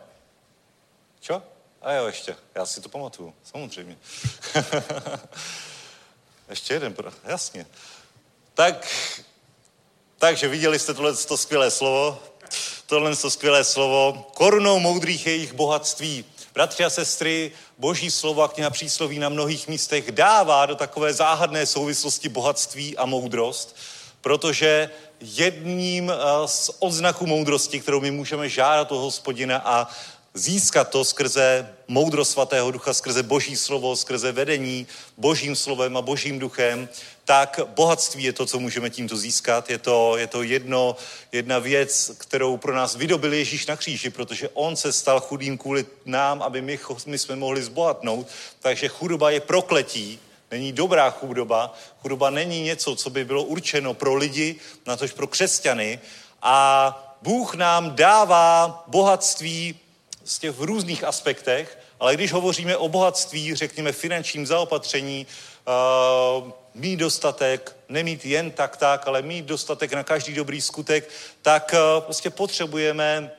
Čo? 1.19 1.41
A 1.82 1.93
jo, 1.93 2.08
ještě. 2.08 2.36
Já 2.56 2.65
si 2.65 2.82
to 2.82 2.89
pamatuju. 2.89 3.34
Samozřejmě. 3.43 3.98
ještě 6.50 6.74
jeden, 6.74 6.95
jasně. 7.24 7.65
Tak, 8.54 8.88
takže 10.17 10.48
viděli 10.48 10.80
jste 10.80 10.93
tohle 10.93 11.15
to 11.15 11.38
skvělé 11.38 11.71
slovo. 11.71 12.24
Tohle 12.88 13.15
to 13.15 13.32
skvělé 13.32 13.63
slovo. 13.63 14.26
Korunou 14.34 14.80
moudrých 14.80 15.26
je 15.26 15.34
jejich 15.34 15.54
bohatství. 15.54 16.26
Bratři 16.54 16.84
a 16.86 16.89
sestry, 16.89 17.52
boží 17.78 18.12
slovo 18.12 18.43
a 18.43 18.48
kniha 18.48 18.69
přísloví 18.69 19.19
na 19.19 19.30
mnohých 19.30 19.67
místech 19.67 20.12
dává 20.12 20.65
do 20.65 20.76
takové 20.76 21.13
záhadné 21.13 21.65
souvislosti 21.65 22.30
bohatství 22.30 22.98
a 22.98 23.06
moudrost, 23.06 23.76
protože 24.21 24.89
jedním 25.21 26.10
eh, 26.10 26.15
z 26.45 26.71
odznaků 26.80 27.26
moudrosti, 27.26 27.80
kterou 27.80 28.02
my 28.02 28.12
můžeme 28.12 28.50
žádat 28.50 28.91
od 28.91 29.00
hospodina 29.00 29.62
a 29.65 29.88
získat 30.36 30.89
to 30.89 31.06
skrze 31.06 31.76
moudrost 31.88 32.32
svatého 32.32 32.71
ducha, 32.71 32.93
skrze 32.93 33.24
boží 33.24 33.56
slovo, 33.56 33.95
skrze 33.95 34.32
vedení 34.32 34.88
božím 35.17 35.56
slovem 35.56 35.98
a 35.98 36.02
božím 36.02 36.39
duchem, 36.39 36.89
tak 37.26 37.60
bohatství 37.65 38.24
je 38.24 38.34
to, 38.34 38.45
co 38.45 38.60
můžeme 38.60 38.89
tímto 38.89 39.17
získat. 39.17 39.69
Je 39.69 39.78
to, 39.78 40.17
je 40.17 40.28
to 40.28 40.43
jedno, 40.43 40.95
jedna 41.32 41.60
věc, 41.60 42.12
kterou 42.17 42.58
pro 42.58 42.76
nás 42.76 42.95
vydobil 42.95 43.34
Ježíš 43.34 43.65
na 43.65 43.76
kříži, 43.76 44.10
protože 44.10 44.50
on 44.54 44.76
se 44.76 44.91
stal 44.91 45.19
chudým 45.19 45.58
kvůli 45.58 45.86
nám, 46.06 46.41
aby 46.41 46.62
my, 46.62 46.80
my 47.06 47.17
jsme 47.17 47.36
mohli 47.36 47.63
zbohatnout. 47.63 48.28
Takže 48.60 48.88
chudoba 48.88 49.30
je 49.30 49.39
prokletí, 49.39 50.19
není 50.52 50.71
dobrá 50.71 51.10
chudoba. 51.10 51.74
Chudoba 52.02 52.30
není 52.30 52.62
něco, 52.62 52.95
co 52.95 53.10
by 53.10 53.26
bylo 53.26 53.43
určeno 53.43 53.93
pro 53.93 54.15
lidi, 54.15 54.56
natož 54.86 55.12
pro 55.12 55.28
křesťany. 55.28 56.00
A 56.41 57.17
Bůh 57.21 57.56
nám 57.56 57.95
dává 57.95 58.84
bohatství 58.88 59.80
z 60.25 60.39
těch 60.39 60.51
v 60.51 60.61
různých 60.61 61.03
aspektech, 61.03 61.79
ale 61.99 62.13
když 62.13 62.33
hovoříme 62.33 62.77
o 62.77 62.89
bohatství, 62.89 63.55
řekněme 63.55 63.91
finančním 63.91 64.47
zaopatření, 64.47 65.27
uh, 65.67 66.51
mít 66.73 66.97
dostatek, 66.97 67.75
nemít 67.89 68.25
jen 68.25 68.51
tak 68.51 68.77
tak, 68.77 69.07
ale 69.07 69.21
mít 69.21 69.45
dostatek 69.45 69.93
na 69.93 70.03
každý 70.03 70.33
dobrý 70.33 70.61
skutek, 70.61 71.09
tak 71.41 71.73
uh, 71.73 72.03
prostě 72.03 72.29
potřebujeme 72.29 73.31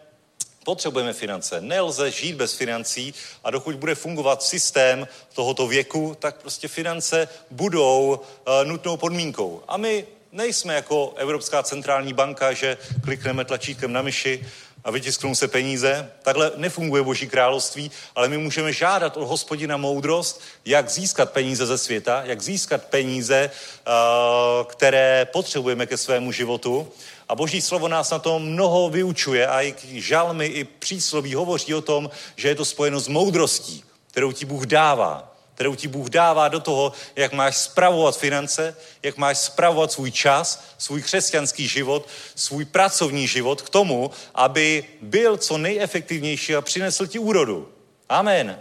Potřebujeme 0.64 1.12
finance. 1.12 1.60
Nelze 1.60 2.10
žít 2.10 2.36
bez 2.36 2.54
financí 2.54 3.14
a 3.44 3.50
dokud 3.50 3.74
bude 3.74 3.94
fungovat 3.94 4.42
systém 4.42 5.08
tohoto 5.34 5.66
věku, 5.66 6.16
tak 6.18 6.36
prostě 6.42 6.68
finance 6.68 7.28
budou 7.50 8.20
uh, 8.20 8.68
nutnou 8.68 8.96
podmínkou. 8.96 9.62
A 9.68 9.76
my 9.76 10.06
nejsme 10.32 10.74
jako 10.74 11.14
Evropská 11.16 11.62
centrální 11.62 12.12
banka, 12.12 12.52
že 12.52 12.78
klikneme 13.04 13.44
tlačítkem 13.44 13.92
na 13.92 14.02
myši 14.02 14.46
a 14.86 14.90
vytisknou 14.90 15.34
se 15.34 15.48
peníze. 15.48 16.10
Takhle 16.22 16.52
nefunguje 16.56 17.02
Boží 17.02 17.28
království, 17.28 17.90
ale 18.14 18.28
my 18.28 18.38
můžeme 18.38 18.72
žádat 18.72 19.16
od 19.16 19.26
hospodina 19.26 19.76
moudrost, 19.76 20.40
jak 20.64 20.90
získat 20.90 21.32
peníze 21.32 21.66
ze 21.66 21.78
světa, 21.78 22.22
jak 22.24 22.42
získat 22.42 22.84
peníze, 22.84 23.50
uh, 23.50 24.64
které 24.66 25.28
potřebujeme 25.32 25.86
ke 25.86 25.96
svému 25.96 26.32
životu. 26.32 26.88
A 27.28 27.34
Boží 27.34 27.60
slovo 27.60 27.88
nás 27.88 28.10
na 28.10 28.18
tom 28.18 28.42
mnoho 28.42 28.88
vyučuje 28.88 29.46
a 29.46 29.62
i 29.62 29.74
žalmy, 30.00 30.46
i 30.46 30.64
přísloví 30.64 31.34
hovoří 31.34 31.74
o 31.74 31.80
tom, 31.80 32.10
že 32.36 32.48
je 32.48 32.54
to 32.54 32.64
spojeno 32.64 33.00
s 33.00 33.08
moudrostí, 33.08 33.84
kterou 34.10 34.32
ti 34.32 34.44
Bůh 34.44 34.66
dává 34.66 35.35
kterou 35.56 35.74
ti 35.74 35.88
Bůh 35.88 36.10
dává 36.10 36.48
do 36.48 36.60
toho, 36.60 36.92
jak 37.16 37.32
máš 37.32 37.56
spravovat 37.56 38.18
finance, 38.18 38.76
jak 39.02 39.16
máš 39.16 39.38
spravovat 39.38 39.92
svůj 39.92 40.10
čas, 40.10 40.64
svůj 40.78 41.02
křesťanský 41.02 41.68
život, 41.68 42.08
svůj 42.34 42.64
pracovní 42.64 43.28
život 43.28 43.62
k 43.62 43.70
tomu, 43.70 44.10
aby 44.34 44.84
byl 45.02 45.36
co 45.36 45.58
nejefektivnější 45.58 46.56
a 46.56 46.60
přinesl 46.60 47.06
ti 47.06 47.18
úrodu. 47.18 47.72
Amen. 48.08 48.60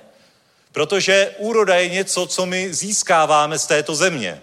Protože 0.71 1.35
úroda 1.37 1.75
je 1.75 1.89
něco, 1.89 2.27
co 2.27 2.45
my 2.45 2.73
získáváme 2.73 3.59
z 3.59 3.67
této 3.67 3.95
země. 3.95 4.41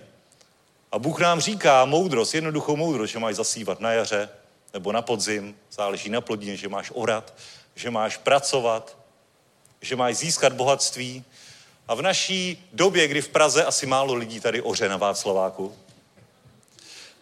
A 0.92 0.98
Bůh 0.98 1.20
nám 1.20 1.40
říká 1.40 1.84
moudrost, 1.84 2.34
jednoduchou 2.34 2.76
moudrost, 2.76 3.12
že 3.12 3.18
máš 3.18 3.34
zasívat 3.34 3.80
na 3.80 3.92
jaře 3.92 4.28
nebo 4.72 4.92
na 4.92 5.02
podzim, 5.02 5.56
záleží 5.70 6.10
na 6.10 6.20
plodině, 6.20 6.56
že 6.56 6.68
máš 6.68 6.92
orat, 6.94 7.34
že 7.74 7.90
máš 7.90 8.16
pracovat, 8.16 8.96
že 9.80 9.96
máš 9.96 10.16
získat 10.16 10.52
bohatství. 10.52 11.24
A 11.88 11.94
v 11.94 12.02
naší 12.02 12.68
době, 12.72 13.08
kdy 13.08 13.22
v 13.22 13.28
Praze 13.28 13.64
asi 13.64 13.86
málo 13.86 14.14
lidí 14.14 14.40
tady 14.40 14.62
oře 14.62 14.88
na 14.88 14.96
Václaváku, 14.96 15.76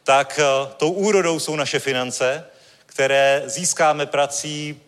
tak 0.05 0.41
eh, 0.43 0.69
tou 0.77 0.91
úrodou 0.91 1.41
jsou 1.41 1.57
naše 1.57 1.79
finance, 1.79 2.45
které 2.87 3.43
získáme 3.47 4.07
prací, 4.07 4.81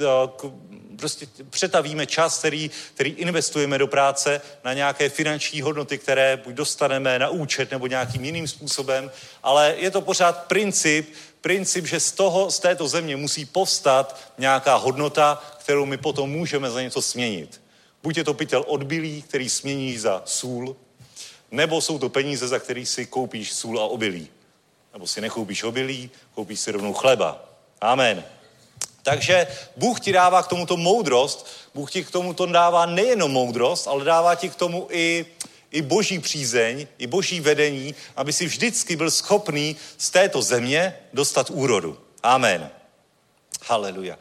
eh, 0.00 0.04
prostě 0.98 1.28
přetavíme 1.50 2.06
čas, 2.06 2.38
který, 2.38 2.70
který 2.94 3.10
investujeme 3.10 3.78
do 3.78 3.86
práce 3.86 4.40
na 4.64 4.72
nějaké 4.72 5.08
finanční 5.08 5.60
hodnoty, 5.60 5.98
které 5.98 6.36
buď 6.36 6.54
dostaneme 6.54 7.18
na 7.18 7.28
účet 7.28 7.70
nebo 7.70 7.86
nějakým 7.86 8.24
jiným 8.24 8.48
způsobem, 8.48 9.10
ale 9.42 9.74
je 9.78 9.90
to 9.90 10.00
pořád 10.00 10.44
princip, 10.44 11.14
princip, 11.40 11.86
že 11.86 12.00
z 12.00 12.12
toho, 12.12 12.50
z 12.50 12.58
této 12.58 12.88
země 12.88 13.16
musí 13.16 13.44
povstat 13.44 14.20
nějaká 14.38 14.74
hodnota, 14.74 15.42
kterou 15.58 15.86
my 15.86 15.96
potom 15.96 16.30
můžeme 16.30 16.70
za 16.70 16.82
něco 16.82 17.02
směnit. 17.02 17.60
Buď 18.02 18.16
je 18.16 18.24
to 18.24 18.34
pytel 18.34 18.64
odbilý, 18.66 19.22
který 19.22 19.48
směníš 19.48 20.00
za 20.00 20.22
sůl, 20.24 20.76
nebo 21.50 21.80
jsou 21.80 21.98
to 21.98 22.08
peníze, 22.08 22.48
za 22.48 22.58
který 22.58 22.86
si 22.86 23.06
koupíš 23.06 23.52
sůl 23.52 23.80
a 23.80 23.84
obilí. 23.84 24.28
Nebo 24.92 25.06
si 25.06 25.20
nekoupíš 25.20 25.62
obilí, 25.62 26.10
koupíš 26.34 26.60
si 26.60 26.72
rovnou 26.72 26.92
chleba. 26.92 27.44
Amen. 27.80 28.24
Takže 29.02 29.46
Bůh 29.76 30.00
ti 30.00 30.12
dává 30.12 30.42
k 30.42 30.48
tomuto 30.48 30.76
moudrost, 30.76 31.46
Bůh 31.74 31.90
ti 31.90 32.04
k 32.04 32.10
tomuto 32.10 32.46
dává 32.46 32.86
nejenom 32.86 33.32
moudrost, 33.32 33.88
ale 33.88 34.04
dává 34.04 34.34
ti 34.34 34.48
k 34.48 34.54
tomu 34.54 34.88
i, 34.90 35.26
i 35.70 35.82
boží 35.82 36.18
přízeň, 36.18 36.86
i 36.98 37.06
boží 37.06 37.40
vedení, 37.40 37.94
aby 38.16 38.32
si 38.32 38.46
vždycky 38.46 38.96
byl 38.96 39.10
schopný 39.10 39.76
z 39.98 40.10
této 40.10 40.42
země 40.42 40.96
dostat 41.12 41.50
úrodu. 41.50 41.98
Amen. 42.22 42.70
Haleluja. 43.66 44.18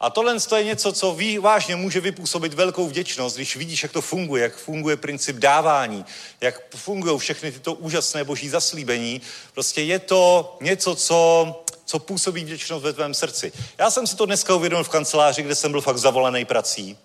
A 0.00 0.10
tohle 0.10 0.36
je 0.56 0.64
něco, 0.64 0.92
co 0.92 1.14
ví, 1.14 1.38
vážně 1.38 1.76
může 1.76 2.00
vypůsobit 2.00 2.54
velkou 2.54 2.88
vděčnost, 2.88 3.36
když 3.36 3.56
vidíš, 3.56 3.82
jak 3.82 3.92
to 3.92 4.00
funguje, 4.00 4.42
jak 4.42 4.56
funguje 4.56 4.96
princip 4.96 5.36
dávání, 5.36 6.04
jak 6.40 6.76
fungují 6.76 7.18
všechny 7.18 7.52
tyto 7.52 7.74
úžasné 7.74 8.24
boží 8.24 8.48
zaslíbení. 8.48 9.20
Prostě 9.54 9.82
je 9.82 9.98
to 9.98 10.56
něco, 10.60 10.94
co, 10.94 11.64
co 11.84 11.98
působí 11.98 12.44
vděčnost 12.44 12.84
ve 12.84 12.92
tvém 12.92 13.14
srdci. 13.14 13.52
Já 13.78 13.90
jsem 13.90 14.06
si 14.06 14.16
to 14.16 14.26
dneska 14.26 14.54
uvědomil 14.54 14.84
v 14.84 14.88
kanceláři, 14.88 15.42
kde 15.42 15.54
jsem 15.54 15.70
byl 15.70 15.80
fakt 15.80 15.98
zavolaný 15.98 16.44
prací. 16.44 16.98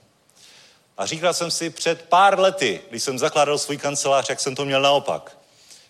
A 0.98 1.06
říkal 1.06 1.34
jsem 1.34 1.52
si 1.52 1.70
před 1.70 2.02
pár 2.02 2.39
lety, 2.39 2.82
když 2.89 3.04
jsem 3.04 3.20
zakládal 3.20 3.58
svůj 3.58 3.78
kancelář, 3.78 4.30
jak 4.30 4.39
jsem 4.39 4.56
to 4.56 4.66
měl 4.66 4.82
naopak. 4.82 5.38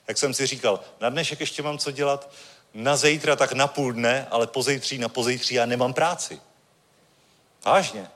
Jak 0.07 0.17
jsem 0.17 0.33
si 0.33 0.47
říkal, 0.47 0.79
na 1.01 1.09
dnešek 1.09 1.39
ještě 1.39 1.63
mám 1.63 1.77
co 1.77 1.91
dělat, 1.91 2.29
na 2.73 2.97
zítra 2.97 3.35
tak 3.35 3.53
na 3.53 3.67
půl 3.67 3.93
dne, 3.93 4.27
ale 4.31 4.47
pozejtří 4.47 4.97
na 4.97 5.09
pozejtří 5.09 5.55
já 5.55 5.65
nemám 5.65 5.93
práci. 5.93 6.39
Vážně. 7.65 8.07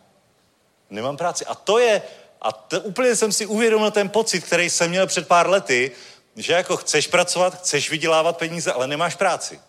Nemám 0.89 1.17
práci. 1.17 1.45
A 1.45 1.55
to 1.55 1.79
je, 1.79 2.01
a 2.41 2.51
to, 2.51 2.81
úplně 2.81 3.15
jsem 3.15 3.31
si 3.31 3.45
uvědomil 3.45 3.91
ten 3.91 4.09
pocit, 4.09 4.41
který 4.41 4.69
jsem 4.69 4.89
měl 4.89 5.07
před 5.07 5.27
pár 5.27 5.49
lety, 5.49 5.91
že 6.35 6.53
jako 6.53 6.77
chceš 6.77 7.07
pracovat, 7.07 7.59
chceš 7.59 7.89
vydělávat 7.89 8.37
peníze, 8.37 8.71
ale 8.71 8.87
nemáš 8.87 9.15
práci. 9.15 9.59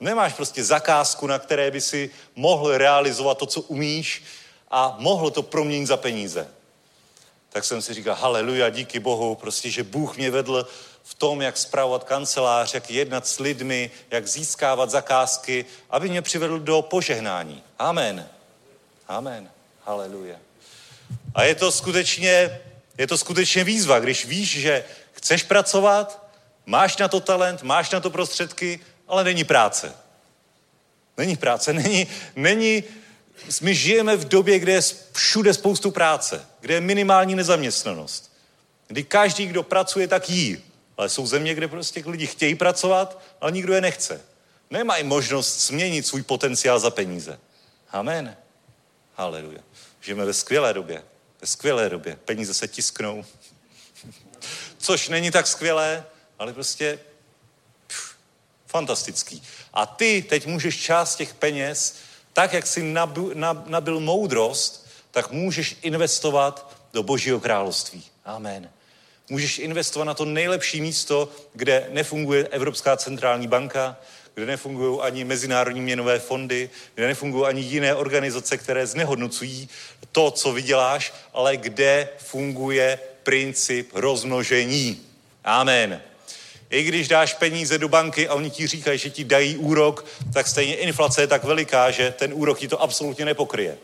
Nemáš 0.00 0.32
prostě 0.32 0.64
zakázku, 0.64 1.26
na 1.26 1.38
které 1.38 1.70
by 1.70 1.80
si 1.80 2.10
mohl 2.34 2.78
realizovat 2.78 3.38
to, 3.38 3.46
co 3.46 3.60
umíš 3.60 4.22
a 4.70 4.96
mohl 4.98 5.30
to 5.30 5.42
proměnit 5.42 5.88
za 5.88 5.96
peníze. 5.96 6.48
Tak 7.48 7.64
jsem 7.64 7.82
si 7.82 7.94
říkal, 7.94 8.14
haleluja, 8.14 8.70
díky 8.70 9.00
Bohu, 9.00 9.34
prostě, 9.34 9.70
že 9.70 9.82
Bůh 9.82 10.16
mě 10.16 10.30
vedl 10.30 10.66
v 11.02 11.14
tom, 11.14 11.42
jak 11.42 11.56
zpravovat 11.56 12.04
kancelář, 12.04 12.74
jak 12.74 12.90
jednat 12.90 13.26
s 13.26 13.38
lidmi, 13.38 13.90
jak 14.10 14.26
získávat 14.26 14.90
zakázky, 14.90 15.64
aby 15.90 16.08
mě 16.08 16.22
přivedl 16.22 16.58
do 16.58 16.82
požehnání. 16.82 17.62
Amen. 17.78 18.28
Amen. 19.08 19.50
Haleluja. 19.84 20.36
A 21.34 21.42
je 21.42 21.54
to 21.54 21.72
skutečně, 21.72 22.60
je 22.98 23.06
to 23.06 23.18
skutečně 23.18 23.64
výzva, 23.64 24.00
když 24.00 24.26
víš, 24.26 24.60
že 24.60 24.84
chceš 25.12 25.42
pracovat, 25.42 26.28
máš 26.66 26.96
na 26.96 27.08
to 27.08 27.20
talent, 27.20 27.62
máš 27.62 27.90
na 27.90 28.00
to 28.00 28.10
prostředky, 28.10 28.80
ale 29.08 29.24
není 29.24 29.44
práce. 29.44 29.94
Není 31.16 31.36
práce, 31.36 31.72
není, 31.82 32.06
není, 32.36 32.84
my 33.60 33.74
žijeme 33.74 34.16
v 34.16 34.28
době, 34.28 34.58
kde 34.58 34.72
je 34.72 34.80
všude 35.12 35.54
spoustu 35.54 35.90
práce, 35.90 36.46
kde 36.60 36.74
je 36.74 36.80
minimální 36.80 37.34
nezaměstnanost. 37.34 38.32
Kdy 38.86 39.04
každý, 39.04 39.46
kdo 39.46 39.62
pracuje, 39.62 40.08
tak 40.08 40.30
jí. 40.30 40.64
Ale 40.96 41.08
jsou 41.08 41.26
země, 41.26 41.54
kde 41.54 41.68
prostě 41.68 42.02
lidi 42.06 42.26
chtějí 42.26 42.54
pracovat, 42.54 43.22
ale 43.40 43.52
nikdo 43.52 43.74
je 43.74 43.80
nechce. 43.80 44.20
Nemají 44.70 45.04
možnost 45.04 45.66
změnit 45.66 46.06
svůj 46.06 46.22
potenciál 46.22 46.78
za 46.78 46.90
peníze. 46.90 47.38
Amen. 47.90 48.36
Haleluja. 49.14 49.60
Žijeme 50.00 50.24
ve 50.24 50.32
skvělé 50.32 50.74
době. 50.74 51.02
Ve 51.40 51.46
skvělé 51.46 51.88
době. 51.88 52.18
Peníze 52.24 52.54
se 52.54 52.68
tisknou. 52.68 53.24
Což 54.78 55.08
není 55.08 55.30
tak 55.30 55.46
skvělé, 55.46 56.04
ale 56.38 56.52
prostě 56.52 56.98
pff, 57.86 58.16
fantastický. 58.66 59.42
A 59.72 59.86
ty 59.86 60.22
teď 60.28 60.46
můžeš 60.46 60.82
část 60.82 61.16
těch 61.16 61.34
peněz, 61.34 61.96
tak 62.32 62.52
jak 62.52 62.66
jsi 62.66 62.82
nabil, 62.82 63.32
nabil 63.66 64.00
moudrost, 64.00 64.88
tak 65.10 65.30
můžeš 65.30 65.76
investovat 65.82 66.76
do 66.92 67.02
Božího 67.02 67.40
království. 67.40 68.04
Amen. 68.24 68.70
Můžeš 69.28 69.58
investovat 69.58 70.04
na 70.04 70.14
to 70.14 70.24
nejlepší 70.24 70.80
místo, 70.80 71.28
kde 71.54 71.86
nefunguje 71.90 72.48
Evropská 72.48 72.96
centrální 72.96 73.48
banka, 73.48 73.96
kde 74.34 74.46
nefungují 74.46 75.00
ani 75.00 75.24
mezinárodní 75.24 75.80
měnové 75.80 76.18
fondy, 76.18 76.70
kde 76.94 77.06
nefungují 77.06 77.46
ani 77.46 77.60
jiné 77.60 77.94
organizace, 77.94 78.56
které 78.56 78.86
znehodnocují 78.86 79.68
to, 80.12 80.30
co 80.30 80.52
vyděláš, 80.52 81.14
ale 81.34 81.56
kde 81.56 82.08
funguje 82.18 82.98
princip 83.22 83.90
rozmnožení. 83.94 85.00
Amen. 85.44 86.00
I 86.70 86.82
když 86.82 87.08
dáš 87.08 87.34
peníze 87.34 87.78
do 87.78 87.88
banky 87.88 88.28
a 88.28 88.34
oni 88.34 88.50
ti 88.50 88.66
říkají, 88.66 88.98
že 88.98 89.10
ti 89.10 89.24
dají 89.24 89.56
úrok, 89.56 90.06
tak 90.32 90.46
stejně 90.46 90.76
inflace 90.76 91.20
je 91.20 91.26
tak 91.26 91.44
veliká, 91.44 91.90
že 91.90 92.10
ten 92.10 92.30
úrok 92.34 92.58
ti 92.58 92.68
to 92.68 92.82
absolutně 92.82 93.24
nepokryje. 93.24 93.78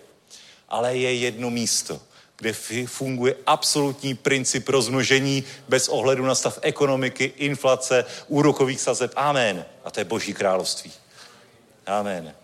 Ale 0.69 0.97
je 0.97 1.15
jedno 1.15 1.51
místo, 1.51 2.01
kde 2.39 2.55
funguje 2.87 3.37
absolutní 3.47 4.15
princip 4.15 4.69
rozmnožení 4.69 5.45
bez 5.69 5.89
ohledu 5.89 6.27
na 6.27 6.35
stav 6.35 6.59
ekonomiky, 6.63 7.33
inflace, 7.37 8.05
úrokových 8.29 8.81
sazeb. 8.81 9.13
Amen. 9.17 9.65
A 9.85 9.91
to 9.91 10.01
je 10.01 10.05
Boží 10.05 10.35
království. 10.35 10.93
Amen. 11.87 12.35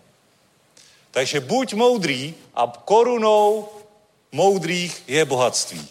Takže 1.11 1.39
buď 1.39 1.73
moudrý 1.73 2.35
a 2.55 2.67
korunou 2.85 3.69
moudrých 4.31 5.03
je 5.07 5.25
bohatství. 5.25 5.87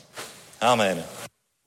Amen. 0.60 1.04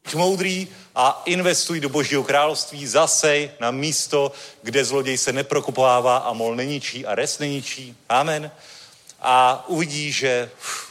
Buď 0.06 0.16
moudrý 0.16 0.68
a 0.96 1.22
investuj 1.26 1.80
do 1.80 1.90
Božího 1.90 2.24
království, 2.24 2.88
zasej 2.88 3.52
na 3.60 3.72
místo, 3.72 4.32
kde 4.62 4.86
zloděj 4.86 5.18
se 5.18 5.34
neprokopává 5.34 6.18
a 6.18 6.34
mol 6.34 6.56
neničí 6.56 7.06
a 7.06 7.16
res 7.16 7.40
neničí. 7.40 7.98
Amen. 8.10 8.52
A 9.22 9.66
uvidí, 9.68 10.12
že 10.12 10.52
uf, 10.60 10.87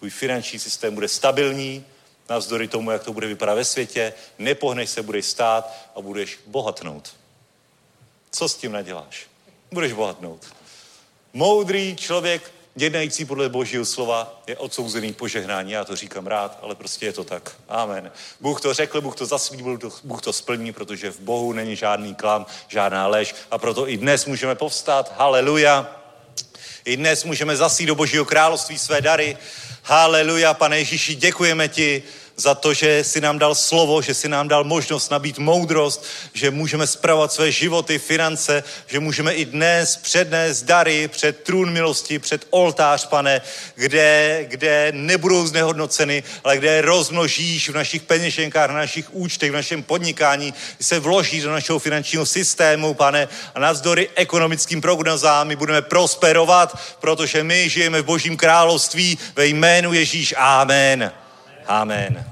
tvůj 0.00 0.10
finanční 0.10 0.58
systém 0.58 0.94
bude 0.94 1.08
stabilní, 1.08 1.84
navzdory 2.28 2.68
tomu, 2.68 2.90
jak 2.90 3.04
to 3.04 3.12
bude 3.12 3.26
vypadat 3.26 3.54
ve 3.54 3.64
světě, 3.64 4.12
nepohneš 4.38 4.90
se, 4.90 5.02
budeš 5.02 5.26
stát 5.26 5.72
a 5.96 6.00
budeš 6.00 6.38
bohatnout. 6.46 7.14
Co 8.30 8.48
s 8.48 8.56
tím 8.56 8.72
naděláš? 8.72 9.26
Budeš 9.72 9.92
bohatnout. 9.92 10.46
Moudrý 11.32 11.96
člověk 11.96 12.52
jednající 12.76 13.24
podle 13.24 13.48
božího 13.48 13.84
slova 13.84 14.42
je 14.46 14.56
odsouzený 14.56 15.12
požehnání. 15.12 15.72
Já 15.72 15.84
to 15.84 15.96
říkám 15.96 16.26
rád, 16.26 16.58
ale 16.62 16.74
prostě 16.74 17.06
je 17.06 17.12
to 17.12 17.24
tak. 17.24 17.56
Amen. 17.68 18.12
Bůh 18.40 18.60
to 18.60 18.74
řekl, 18.74 19.00
Bůh 19.00 19.16
to 19.16 19.26
zaslíbil, 19.26 19.78
Bůh 20.04 20.22
to 20.22 20.32
splní, 20.32 20.72
protože 20.72 21.10
v 21.10 21.20
Bohu 21.20 21.52
není 21.52 21.76
žádný 21.76 22.14
klam, 22.14 22.46
žádná 22.68 23.06
lež 23.06 23.34
a 23.50 23.58
proto 23.58 23.88
i 23.88 23.96
dnes 23.96 24.26
můžeme 24.26 24.54
povstat. 24.54 25.12
Haleluja. 25.16 25.96
I 26.84 26.96
dnes 26.96 27.24
můžeme 27.24 27.56
zasít 27.56 27.86
do 27.86 27.94
Božího 27.94 28.24
království 28.24 28.78
své 28.78 29.00
dary. 29.00 29.36
Haleluja, 29.82 30.54
pane 30.54 30.78
Ježíši, 30.78 31.14
děkujeme 31.14 31.68
ti 31.68 32.02
za 32.36 32.54
to, 32.54 32.74
že 32.74 33.04
si 33.04 33.20
nám 33.20 33.38
dal 33.38 33.54
slovo, 33.54 34.02
že 34.02 34.14
si 34.14 34.28
nám 34.28 34.48
dal 34.48 34.64
možnost 34.64 35.10
nabít 35.10 35.38
moudrost, 35.38 36.04
že 36.34 36.50
můžeme 36.50 36.86
spravovat 36.86 37.32
své 37.32 37.52
životy, 37.52 37.98
finance, 37.98 38.64
že 38.86 39.00
můžeme 39.00 39.34
i 39.34 39.44
dnes 39.44 39.96
přednést 39.96 40.62
dary 40.62 41.08
před 41.08 41.42
trůn 41.42 41.72
milosti, 41.72 42.18
před 42.18 42.46
oltář, 42.50 43.06
pane, 43.06 43.40
kde, 43.74 44.44
kde 44.48 44.92
nebudou 44.94 45.46
znehodnoceny, 45.46 46.22
ale 46.44 46.56
kde 46.58 46.80
rozmnožíš 46.80 47.68
v 47.68 47.74
našich 47.74 48.02
peněženkách, 48.02 48.70
na 48.70 48.76
našich 48.76 49.14
účtech, 49.14 49.50
v 49.50 49.54
našem 49.54 49.82
podnikání, 49.82 50.54
se 50.80 50.98
vloží 50.98 51.40
do 51.40 51.50
našeho 51.50 51.78
finančního 51.78 52.26
systému, 52.26 52.94
pane, 52.94 53.28
a 53.54 53.60
navzdory 53.60 54.08
ekonomickým 54.14 54.80
prognozám 54.80 55.48
my 55.48 55.56
budeme 55.56 55.82
prosperovat, 55.82 56.78
protože 57.00 57.44
my 57.44 57.68
žijeme 57.68 58.02
v 58.02 58.04
Božím 58.04 58.36
království 58.36 59.18
ve 59.36 59.46
jménu 59.46 59.92
Ježíš. 59.92 60.34
Amen. 60.36 61.19
Amen. 61.70 62.24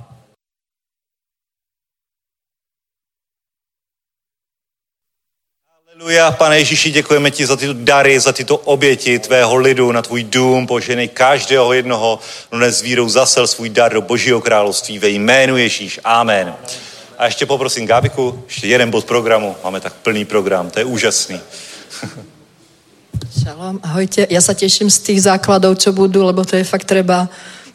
Haleluja, 5.86 6.30
pane 6.30 6.59
Ježíši, 6.59 6.91
děkujeme 6.91 7.30
ti 7.30 7.47
za 7.47 7.57
tyto 7.57 7.72
dary, 7.72 8.20
za 8.20 8.32
tyto 8.32 8.57
oběti 8.57 9.18
tvého 9.18 9.57
lidu 9.57 9.93
na 9.93 10.03
tvůj 10.03 10.24
dům, 10.24 10.66
poženej 10.66 11.09
každého 11.09 11.72
jednoho, 11.72 12.18
no 12.53 12.59
dnes 12.59 12.82
vírou 12.82 13.09
zasel 13.09 13.47
svůj 13.47 13.68
dar 13.68 13.93
do 13.93 14.01
Božího 14.01 14.41
království 14.41 14.99
ve 14.99 15.09
jménu 15.09 15.57
Ježíš. 15.57 16.01
Amen. 16.05 16.55
A 17.18 17.26
ještě 17.26 17.47
poprosím 17.47 17.86
Gábiku, 17.86 18.43
ještě 18.47 18.66
jeden 18.66 18.91
bod 18.91 19.05
programu, 19.05 19.57
máme 19.64 19.80
tak 19.80 19.93
plný 19.93 20.24
program, 20.24 20.70
to 20.70 20.78
je 20.78 20.84
úžasný. 20.84 21.41
Šalom, 23.43 23.78
ahojte. 23.82 24.26
Ja 24.30 24.41
sa 24.41 24.55
teším 24.55 24.91
z 24.91 24.99
tých 24.99 25.20
základov, 25.22 25.78
čo 25.78 25.93
budú, 25.93 26.24
lebo 26.24 26.45
to 26.45 26.57
je 26.57 26.64
fakt 26.64 26.89
treba 26.89 27.28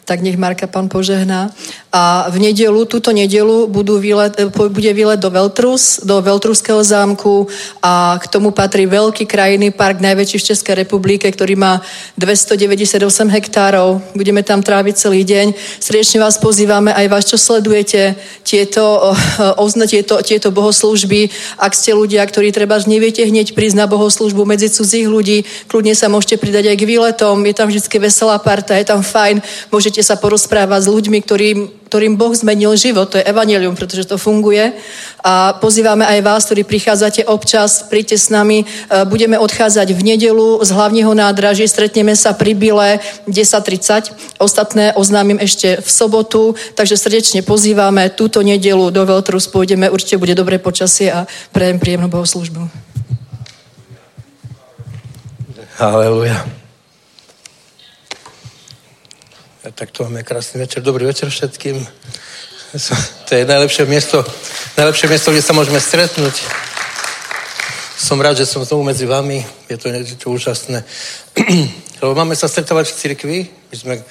tak 0.04 0.20
nech 0.20 0.36
Marka 0.36 0.68
pán 0.68 0.88
požehná. 0.88 1.50
A 1.94 2.26
v 2.28 2.42
nedelu, 2.42 2.84
túto 2.84 3.14
nedelu 3.14 3.70
budú 3.70 4.02
výlet, 4.02 4.34
bude 4.50 4.92
výlet 4.92 5.20
do 5.20 5.30
Veltrus, 5.30 6.02
do 6.02 6.18
Veltruského 6.18 6.82
zámku 6.82 7.46
a 7.78 8.18
k 8.18 8.26
tomu 8.26 8.50
patrí 8.50 8.84
veľký 8.84 9.24
krajinný 9.30 9.70
park, 9.70 10.02
najväčší 10.02 10.36
v 10.42 10.48
Českej 10.50 10.74
republike, 10.74 11.30
ktorý 11.30 11.54
má 11.54 11.78
298 12.18 12.98
hektárov. 13.30 14.02
Budeme 14.18 14.42
tam 14.42 14.58
tráviť 14.58 14.94
celý 14.98 15.22
deň. 15.22 15.54
Srdečne 15.78 16.18
vás 16.18 16.34
pozývame 16.42 16.90
aj 16.90 17.06
vás, 17.06 17.24
čo 17.30 17.38
sledujete 17.38 18.18
tieto, 18.42 19.14
ozna, 19.64 19.86
tieto, 19.86 20.18
tieto 20.20 20.50
bohoslúžby. 20.50 21.30
Ak 21.62 21.78
ste 21.78 21.94
ľudia, 21.94 22.26
ktorí 22.26 22.50
treba 22.50 22.74
neviete 22.90 23.22
hneď 23.22 23.54
prísť 23.54 23.78
na 23.78 23.86
bohoslúžbu 23.86 24.42
medzi 24.42 24.66
cudzích 24.66 25.06
ľudí, 25.06 25.46
kľudne 25.70 25.94
sa 25.94 26.10
môžete 26.10 26.42
pridať 26.42 26.74
aj 26.74 26.76
k 26.76 26.88
výletom. 26.90 27.38
Je 27.46 27.54
tam 27.54 27.70
vždy 27.70 27.86
veselá 28.02 28.34
parta, 28.42 28.74
je 28.74 28.82
tam 28.82 29.06
fajn. 29.06 29.38
Môžete 29.70 29.93
môžete 29.94 30.10
sa 30.10 30.18
porozprávať 30.18 30.80
s 30.82 30.90
ľuďmi, 30.90 31.22
ktorým, 31.22 31.58
ktorým 31.86 32.18
Boh 32.18 32.34
zmenil 32.34 32.74
život. 32.74 33.14
To 33.14 33.22
je 33.22 33.30
evanelium, 33.30 33.78
pretože 33.78 34.10
to 34.10 34.18
funguje. 34.18 34.74
A 35.22 35.54
pozývame 35.62 36.02
aj 36.02 36.18
vás, 36.18 36.42
ktorí 36.50 36.66
prichádzate 36.66 37.22
občas, 37.30 37.86
príďte 37.86 38.18
s 38.18 38.26
nami. 38.26 38.66
E, 38.66 39.06
budeme 39.06 39.38
odchádzať 39.38 39.94
v 39.94 40.02
nedelu 40.02 40.58
z 40.66 40.70
hlavního 40.74 41.14
nádraží, 41.14 41.62
stretneme 41.70 42.18
sa 42.18 42.34
pri 42.34 42.58
Bile 42.58 42.98
10.30. 43.30 44.42
Ostatné 44.42 44.98
oznámim 44.98 45.38
ešte 45.38 45.78
v 45.78 45.86
sobotu, 45.86 46.58
takže 46.74 46.98
srdečne 46.98 47.46
pozývame 47.46 48.10
túto 48.18 48.42
nedelu 48.42 48.90
do 48.90 49.06
Veltrus. 49.06 49.46
Pôjdeme, 49.46 49.94
určite 49.94 50.18
bude 50.18 50.34
dobré 50.34 50.58
počasie 50.58 51.14
a 51.14 51.22
prejem 51.54 51.78
príjemnú 51.78 52.10
bohoslužbu. 52.10 52.66
Haleluja. 55.78 56.63
Tak 59.72 59.90
to 59.90 60.04
máme 60.04 60.22
krásny 60.22 60.60
večer. 60.60 60.82
Dobrý 60.82 61.08
večer 61.08 61.30
všetkým. 61.30 61.86
To 63.28 63.32
je 63.32 63.48
najlepšie 63.48 63.88
miesto, 63.88 64.20
najlepšie 64.76 65.08
miesto, 65.08 65.32
kde 65.32 65.40
sa 65.40 65.56
môžeme 65.56 65.80
stretnúť. 65.80 66.36
Som 67.96 68.20
rád, 68.20 68.36
že 68.36 68.44
som 68.44 68.60
znovu 68.60 68.84
medzi 68.84 69.08
vami. 69.08 69.40
Je 69.72 69.80
to, 69.80 69.88
to 70.20 70.28
úžasné. 70.28 70.84
lebo 72.04 72.12
máme 72.12 72.36
sa 72.36 72.44
stretovať 72.44 72.92
v 72.92 72.96
cirkvi. 73.00 73.38
My 73.72 73.76
sme 73.80 73.94
e, 73.96 74.02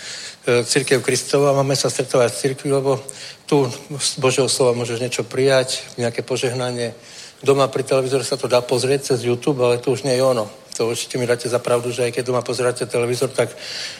církev 0.65 1.05
Kristova, 1.05 1.53
máme 1.53 1.77
sa 1.77 1.93
stretovať 1.93 2.33
v 2.33 2.39
cirkvi, 2.41 2.69
lebo 2.73 2.97
tu 3.45 3.69
z 3.93 4.17
Božieho 4.17 4.49
slova 4.49 4.73
môžeš 4.73 5.05
niečo 5.05 5.21
prijať, 5.21 5.85
nejaké 6.01 6.25
požehnanie. 6.25 6.97
Doma 7.45 7.69
pri 7.69 7.85
televízore 7.85 8.25
sa 8.25 8.41
to 8.41 8.49
dá 8.49 8.65
pozrieť 8.65 9.13
cez 9.13 9.21
YouTube, 9.21 9.61
ale 9.61 9.77
to 9.77 9.93
už 9.93 10.01
nie 10.01 10.17
je 10.17 10.25
ono 10.25 10.62
to 10.73 10.89
určite 10.89 11.17
mi 11.17 11.25
dáte 11.25 11.49
za 11.49 11.59
pravdu, 11.59 11.91
že 11.91 12.03
aj 12.03 12.11
keď 12.11 12.23
doma 12.25 12.41
pozeráte 12.41 12.85
televízor, 12.85 13.29
tak 13.29 13.49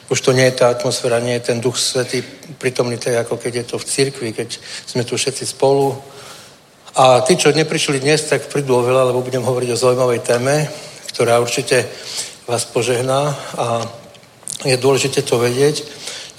už 0.10 0.22
to 0.22 0.32
nie 0.32 0.46
je 0.50 0.52
tá 0.52 0.70
atmosféra, 0.70 1.20
nie 1.20 1.34
je 1.34 1.54
ten 1.54 1.62
duch 1.62 1.78
svetý 1.78 2.26
pritomný, 2.58 2.98
tak 2.98 3.14
ako 3.14 3.38
keď 3.38 3.54
je 3.56 3.64
to 3.64 3.78
v 3.78 3.86
cirkvi, 3.86 4.34
keď 4.34 4.58
sme 4.86 5.04
tu 5.04 5.18
všetci 5.18 5.46
spolu. 5.46 5.94
A 6.96 7.22
tí, 7.22 7.38
čo 7.38 7.54
neprišli 7.54 8.00
dnes, 8.00 8.26
tak 8.26 8.50
prídu 8.50 8.78
oveľa, 8.78 9.14
lebo 9.14 9.22
budem 9.22 9.46
hovoriť 9.46 9.70
o 9.70 9.82
zaujímavej 9.82 10.20
téme, 10.20 10.70
ktorá 11.14 11.38
určite 11.40 11.86
vás 12.50 12.66
požehná 12.66 13.38
a 13.58 13.86
je 14.66 14.78
dôležité 14.78 15.22
to 15.22 15.38
vedieť. 15.38 15.86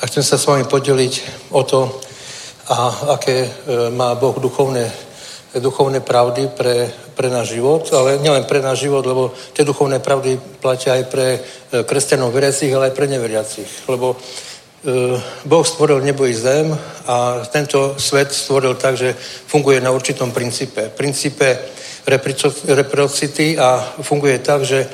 A 0.02 0.06
chcem 0.06 0.22
sa 0.22 0.38
s 0.38 0.46
vami 0.46 0.66
podeliť 0.66 1.14
o 1.54 1.62
to, 1.62 2.00
a 2.64 2.76
aké 3.20 3.44
e, 3.44 3.50
má 3.92 4.14
Boh 4.14 4.40
duchovné, 4.40 4.88
duchovné 5.60 6.00
pravdy 6.00 6.48
pre 6.48 6.88
pre 7.14 7.30
náš 7.30 7.54
život, 7.54 7.86
ale 7.94 8.18
nielen 8.18 8.44
pre 8.44 8.60
náš 8.60 8.84
život, 8.84 9.06
lebo 9.06 9.32
tie 9.54 9.64
duchovné 9.64 10.02
pravdy 10.02 10.38
platia 10.60 10.98
aj 10.98 11.04
pre 11.06 11.26
e, 11.38 11.40
kresťanov 11.86 12.34
veriacich, 12.34 12.74
ale 12.74 12.90
aj 12.90 12.94
pre 12.98 13.06
neveriacich. 13.06 13.70
Lebo 13.88 14.14
e, 14.14 14.18
Boh 15.46 15.66
stvoril 15.66 16.02
nebo 16.02 16.26
i 16.26 16.34
zem 16.34 16.74
a 17.06 17.46
tento 17.46 17.94
svet 17.98 18.34
stvoril 18.34 18.74
tak, 18.74 18.98
že 18.98 19.14
funguje 19.46 19.80
na 19.80 19.94
určitom 19.94 20.34
princípe. 20.34 20.90
Princípe 20.90 21.58
reciprocity 22.04 23.56
a 23.56 23.80
funguje 24.02 24.38
tak, 24.38 24.66
že, 24.66 24.90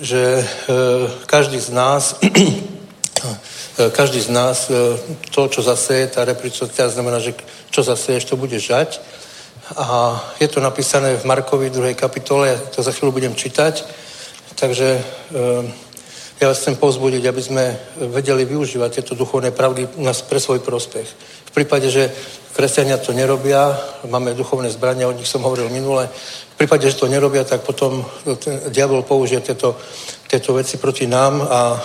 že 0.00 0.40
e, 0.40 0.44
každý 1.26 1.58
z 1.60 1.70
nás 1.74 2.16
každý 3.78 4.18
z 4.18 4.34
nás 4.34 4.66
to, 5.30 5.46
čo 5.46 5.62
zaseje, 5.62 6.10
tá 6.10 6.26
reciprocita 6.26 6.90
znamená, 6.90 7.22
že 7.22 7.38
čo 7.70 7.86
zaseješ, 7.86 8.26
to 8.26 8.34
bude 8.34 8.58
žať. 8.58 8.98
A 9.76 10.16
je 10.40 10.48
to 10.48 10.60
napísané 10.60 11.16
v 11.16 11.24
Markovi 11.24 11.70
2. 11.70 11.94
kapitole, 11.94 12.56
to 12.72 12.82
za 12.82 12.92
chvíľu 12.92 13.12
budem 13.12 13.34
čítať. 13.34 13.84
Takže 14.56 14.88
eh, 14.96 15.88
ja 16.40 16.48
vás 16.48 16.62
chcem 16.62 16.76
pozbudiť, 16.78 17.26
aby 17.26 17.42
sme 17.42 17.64
vedeli 18.14 18.46
využívať 18.46 18.90
tieto 18.94 19.18
duchovné 19.18 19.50
pravdy 19.50 19.90
pre 20.30 20.40
svoj 20.40 20.62
prospech. 20.62 21.08
V 21.44 21.50
prípade, 21.50 21.90
že 21.90 22.14
kresťania 22.54 22.98
to 23.02 23.10
nerobia, 23.10 23.74
máme 24.06 24.34
duchovné 24.34 24.70
zbrania, 24.70 25.10
o 25.10 25.12
nich 25.12 25.26
som 25.26 25.42
hovoril 25.42 25.66
minule, 25.70 26.06
v 26.06 26.56
prípade, 26.58 26.90
že 26.90 26.98
to 26.98 27.10
nerobia, 27.10 27.46
tak 27.46 27.62
potom 27.62 28.06
ten 28.42 28.58
diabol 28.70 29.02
použije 29.02 29.40
tieto, 29.40 29.78
tieto 30.26 30.54
veci 30.54 30.74
proti 30.78 31.06
nám 31.06 31.42
a 31.42 31.60
e, 31.74 31.80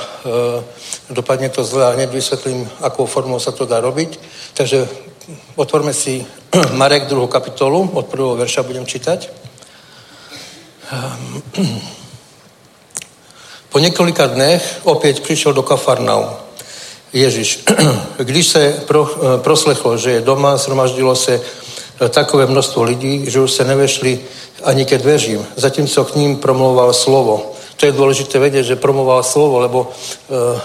dopadne 1.13 1.49
to 1.49 1.61
zle 1.61 1.85
a 1.85 1.93
hneď 1.93 2.09
vysvetlím, 2.09 2.65
akou 2.81 3.05
formou 3.05 3.37
sa 3.37 3.53
to 3.53 3.69
dá 3.69 3.77
robiť. 3.81 4.17
Takže 4.53 4.89
otvorme 5.55 5.93
si 5.93 6.25
Marek 6.71 7.07
2. 7.07 7.27
kapitolu, 7.27 7.89
od 7.93 8.05
prvého 8.05 8.35
verša 8.35 8.63
budem 8.63 8.85
čítať. 8.85 9.29
Po 13.69 13.79
několika 13.79 14.27
dnech 14.27 14.79
opět 14.83 15.19
přišel 15.19 15.53
do 15.53 15.63
Kafarnau. 15.63 16.23
Ježíš, 17.13 17.63
když 18.17 18.47
se 18.47 18.83
pro, 18.87 19.09
eh, 19.15 19.41
proslechlo, 19.41 19.97
že 19.97 20.11
je 20.11 20.21
doma, 20.21 20.57
zhromaždilo 20.57 21.15
se 21.15 21.41
eh, 21.41 22.09
takové 22.09 22.45
množstvo 22.45 22.83
lidí, 22.83 23.25
že 23.27 23.39
už 23.39 23.51
se 23.51 23.63
nevešli 23.63 24.19
ani 24.63 24.85
ke 24.85 24.97
dveřím, 24.97 25.45
zatímco 25.55 26.05
k 26.05 26.15
ním 26.15 26.37
promluval 26.37 26.93
slovo. 26.93 27.53
To 27.75 27.85
je 27.85 27.91
dôležité 27.91 28.39
vedieť, 28.39 28.65
že 28.65 28.75
promluval 28.79 29.25
slovo, 29.27 29.59
lebo 29.59 29.91
uh, 29.91 30.37
uh, 30.39 30.55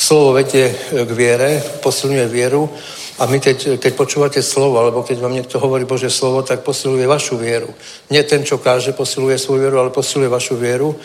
slovo 0.00 0.32
vedie 0.32 0.72
k 0.88 1.10
viere, 1.12 1.60
posilňuje 1.82 2.26
vieru 2.30 2.70
a 3.18 3.26
my 3.26 3.40
teď, 3.40 3.80
keď 3.80 3.92
počúvate 3.96 4.42
slovo, 4.42 4.78
alebo 4.78 5.02
keď 5.02 5.18
vám 5.20 5.32
niekto 5.32 5.56
hovorí 5.58 5.84
Bože 5.84 6.12
slovo, 6.12 6.42
tak 6.42 6.60
posiluje 6.60 7.06
vašu 7.06 7.36
vieru. 7.40 7.72
Nie 8.10 8.22
ten, 8.22 8.44
čo 8.44 8.58
káže, 8.58 8.92
posiluje 8.92 9.38
svoju 9.38 9.60
vieru, 9.64 9.80
ale 9.80 9.90
posiluje 9.90 10.28
vašu 10.28 10.56
vieru. 10.56 10.96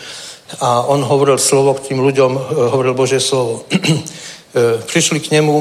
A 0.59 0.83
on 0.91 0.99
hovoril 1.03 1.39
slovo 1.39 1.73
k 1.79 1.91
tým 1.91 2.03
ľuďom, 2.03 2.31
eh, 2.35 2.41
hovoril 2.75 2.93
Bože 2.93 3.19
slovo. 3.19 3.63
Eh, 3.71 4.83
prišli 4.91 5.19
k 5.23 5.31
nemu 5.39 5.55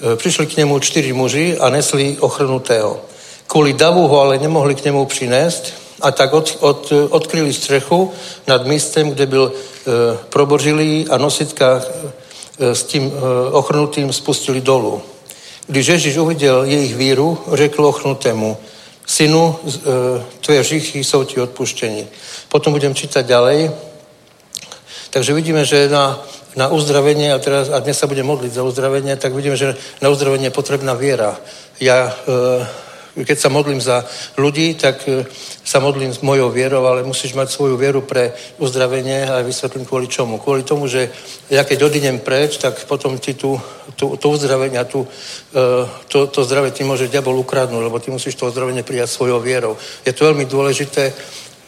eh, 0.00 0.14
prišli 0.16 0.46
k 0.46 0.56
nemu 0.62 0.78
čtyři 0.78 1.12
muži 1.12 1.58
a 1.58 1.66
nesli 1.70 2.16
ochrnutého. 2.22 3.02
Kvôli 3.50 3.74
davu 3.74 4.06
ho 4.06 4.16
ale 4.20 4.38
nemohli 4.38 4.74
k 4.74 4.84
nemu 4.90 5.06
přinést, 5.06 5.86
A 6.00 6.10
tak 6.10 6.32
od, 6.32 6.56
od, 6.60 6.92
odkryli 7.10 7.52
střechu 7.52 8.12
nad 8.46 8.66
místem, 8.66 9.10
kde 9.10 9.26
byl 9.26 9.52
e, 9.52 10.16
probořilý 10.28 11.06
a 11.10 11.18
nositka 11.18 11.80
e, 11.80 12.12
s 12.58 12.82
tím 12.82 13.12
e, 13.12 13.50
ochrnutým 13.50 14.12
spustili 14.12 14.60
dolů. 14.60 15.02
Když 15.66 15.86
Ježíš 15.86 16.16
uviděl 16.16 16.64
jejich 16.64 16.96
víru, 16.96 17.38
řekl 17.52 17.86
ochrnutému, 17.86 18.56
synu, 19.06 19.56
e, 19.66 19.80
tvoje 20.40 20.60
hříchy 20.60 21.04
jsou 21.04 21.24
ti 21.24 21.40
odpuštění. 21.40 22.06
Potom 22.48 22.72
budem 22.72 22.94
čítať 22.94 23.26
ďalej. 23.26 23.70
Takže 25.10 25.32
vidíme, 25.32 25.64
že 25.64 25.88
na, 25.88 26.20
na 26.56 26.68
uzdravenie, 26.68 27.34
a, 27.34 27.38
teraz, 27.38 27.68
a 27.68 27.78
dnes 27.78 27.98
sa 27.98 28.06
budem 28.06 28.26
modliť 28.26 28.52
za 28.52 28.62
uzdravenie, 28.62 29.16
tak 29.16 29.34
vidíme, 29.34 29.56
že 29.56 29.76
na 30.02 30.08
uzdravenie 30.08 30.48
je 30.48 30.58
potrebná 30.58 30.94
viera. 30.94 31.36
Ja, 31.80 32.12
e, 32.12 32.85
keď 33.24 33.38
sa 33.38 33.48
modlím 33.48 33.80
za 33.80 34.04
ľudí, 34.36 34.76
tak 34.76 35.08
e, 35.08 35.24
sa 35.64 35.80
modlím 35.80 36.12
s 36.12 36.20
mojou 36.20 36.52
vierou, 36.52 36.84
ale 36.84 37.06
musíš 37.06 37.32
mať 37.32 37.48
svoju 37.48 37.76
vieru 37.80 38.04
pre 38.04 38.36
uzdravenie 38.60 39.24
a 39.24 39.40
vysvetlím 39.40 39.88
kvôli 39.88 40.04
čomu. 40.04 40.36
Kvôli 40.36 40.62
tomu, 40.62 40.84
že 40.84 41.08
ja 41.48 41.64
keď 41.64 41.88
odídem 41.88 42.20
preč, 42.20 42.60
tak 42.60 42.76
potom 42.84 43.16
ti 43.16 43.32
tu, 43.32 43.56
tu, 43.96 44.20
tu 44.20 44.26
uzdravenie 44.28 44.76
a 44.76 44.84
tu, 44.84 45.08
e, 45.54 45.64
to, 46.12 46.26
to 46.28 46.44
zdravie 46.44 46.76
ti 46.76 46.84
môže 46.84 47.08
diabol 47.08 47.40
ukradnúť, 47.40 47.82
lebo 47.88 47.96
ty 47.96 48.12
musíš 48.12 48.36
to 48.36 48.52
uzdravenie 48.52 48.84
prijať 48.84 49.08
svojou 49.08 49.40
vierou. 49.40 49.80
Je 50.04 50.12
to 50.12 50.28
veľmi 50.28 50.44
dôležité, 50.44 51.16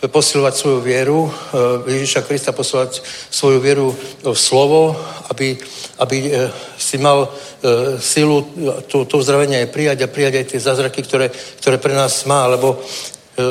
posilovať 0.07 0.55
svoju 0.55 0.79
vieru, 0.81 1.27
eh, 1.27 1.91
Ježíša 1.91 2.23
Krista 2.23 2.53
posilovať 2.55 3.03
svoju 3.31 3.59
vieru 3.59 3.91
v 4.23 4.39
slovo, 4.39 4.95
aby, 5.31 5.59
aby 5.99 6.17
eh, 6.31 6.51
si 6.79 7.03
mal 7.03 7.27
eh, 7.27 7.99
silu 7.99 8.47
to, 8.87 9.05
to 9.05 9.19
uzdravenie 9.19 9.67
aj 9.67 9.75
prijať 9.75 9.99
a 10.07 10.13
prijať 10.13 10.35
aj 10.39 10.45
tie 10.55 10.61
zázraky, 10.63 11.03
ktoré, 11.03 11.27
ktoré 11.59 11.83
pre 11.83 11.95
nás 11.99 12.23
má, 12.31 12.47
lebo 12.47 12.79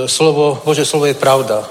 slovo, 0.08 0.60
Bože 0.68 0.84
slovo 0.84 1.08
je 1.08 1.16
pravda. 1.16 1.64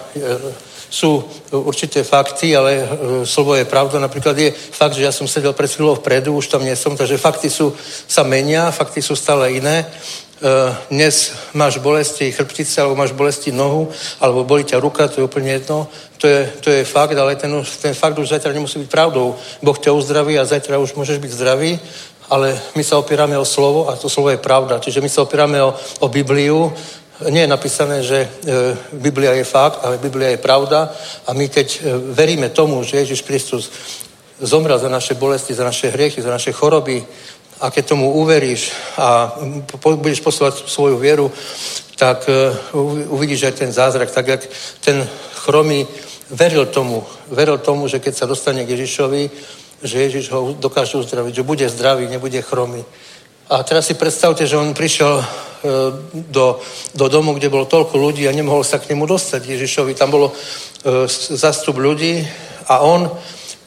Sú 0.88 1.20
určité 1.52 2.00
fakty, 2.00 2.56
ale 2.56 2.88
slovo 3.28 3.52
je 3.52 3.68
pravda. 3.68 4.00
Napríklad 4.00 4.32
je 4.32 4.56
fakt, 4.56 4.96
že 4.96 5.04
ja 5.04 5.12
som 5.12 5.28
sedel 5.28 5.52
pred 5.52 5.68
chvíľou 5.68 6.00
vpredu, 6.00 6.32
už 6.32 6.48
tam 6.48 6.64
nie 6.64 6.72
som, 6.80 6.96
takže 6.96 7.20
fakty 7.20 7.52
sú, 7.52 7.76
sa 8.08 8.24
menia, 8.24 8.72
fakty 8.72 9.04
sú 9.04 9.12
stále 9.12 9.60
iné. 9.60 9.84
E, 10.36 10.74
dnes 10.90 11.32
máš 11.56 11.80
bolesti 11.80 12.28
chrbtice, 12.28 12.80
alebo 12.80 12.92
máš 12.92 13.16
bolesti 13.16 13.48
nohu, 13.52 13.88
alebo 14.20 14.44
bolí 14.44 14.68
ťa 14.68 14.76
ruka, 14.84 15.08
to 15.08 15.20
je 15.20 15.24
úplne 15.24 15.48
jedno. 15.48 15.88
To 16.20 16.28
je, 16.28 16.52
to 16.60 16.68
je 16.70 16.84
fakt, 16.84 17.16
ale 17.16 17.40
ten, 17.40 17.48
ten 17.80 17.94
fakt 17.96 18.18
už 18.18 18.28
zajtra 18.28 18.52
nemusí 18.52 18.76
byť 18.78 18.90
pravdou. 18.92 19.32
Boh 19.64 19.78
ťa 19.78 19.96
uzdraví 19.96 20.36
a 20.36 20.44
zajtra 20.44 20.76
už 20.76 20.92
môžeš 20.92 21.24
byť 21.24 21.32
zdravý, 21.32 21.80
ale 22.28 22.52
my 22.76 22.84
sa 22.84 23.00
opierame 23.00 23.32
o 23.38 23.48
slovo 23.48 23.88
a 23.88 23.96
to 23.96 24.12
slovo 24.12 24.28
je 24.28 24.36
pravda. 24.36 24.76
Čiže 24.76 25.00
my 25.00 25.08
sa 25.08 25.24
opierame 25.24 25.56
o, 25.62 25.72
o 26.04 26.08
Bibliu, 26.12 26.68
nie 27.32 27.48
je 27.48 27.54
napísané, 27.56 28.04
že 28.04 28.18
e, 28.20 28.28
Biblia 28.92 29.32
je 29.32 29.44
fakt, 29.44 29.80
ale 29.88 29.96
Biblia 29.96 30.36
je 30.36 30.44
pravda 30.44 30.92
a 31.24 31.32
my 31.32 31.48
keď 31.48 31.68
e, 31.72 31.78
veríme 32.12 32.52
tomu, 32.52 32.84
že 32.84 33.00
Ježiš 33.00 33.24
Kristus 33.24 33.72
zomrel 34.40 34.76
za 34.78 34.92
naše 34.92 35.16
bolesti, 35.16 35.56
za 35.56 35.64
naše 35.64 35.88
hriechy, 35.88 36.20
za 36.20 36.28
naše 36.28 36.52
choroby, 36.52 37.04
a 37.60 37.70
keď 37.70 37.84
tomu 37.86 38.12
uveríš 38.12 38.72
a 39.00 39.32
budeš 39.80 40.20
posúvať 40.20 40.68
svoju 40.68 41.00
vieru, 41.00 41.32
tak 41.96 42.28
e, 42.28 42.52
uvidíš 43.08 43.48
aj 43.48 43.54
ten 43.56 43.70
zázrak, 43.72 44.10
tak 44.12 44.26
jak 44.28 44.42
ten 44.84 45.08
chromý 45.34 45.88
veril 46.30 46.66
tomu, 46.66 47.04
veril 47.32 47.58
tomu, 47.58 47.88
že 47.88 47.98
keď 47.98 48.14
sa 48.14 48.26
dostane 48.26 48.64
k 48.64 48.76
Ježišovi, 48.76 49.30
že 49.82 50.04
Ježiš 50.04 50.30
ho 50.32 50.52
dokáže 50.52 51.00
uzdraviť, 51.00 51.32
že 51.34 51.48
bude 51.48 51.68
zdravý, 51.68 52.08
nebude 52.08 52.42
chromý. 52.42 52.84
A 53.48 53.62
teraz 53.62 53.86
si 53.86 53.94
predstavte, 53.94 54.46
že 54.46 54.58
on 54.58 54.74
prišiel 54.74 55.22
e, 55.22 55.24
do, 56.12 56.60
do 56.94 57.06
domu, 57.08 57.32
kde 57.32 57.48
bolo 57.48 57.64
toľko 57.64 57.96
ľudí 57.96 58.28
a 58.28 58.36
nemohol 58.36 58.64
sa 58.66 58.82
k 58.82 58.92
nemu 58.92 59.06
dostať 59.06 59.46
Ježišovi. 59.46 59.94
Tam 59.94 60.10
bolo 60.10 60.28
e, 60.28 60.34
zastup 61.32 61.80
ľudí 61.80 62.20
a 62.68 62.84
on 62.84 63.08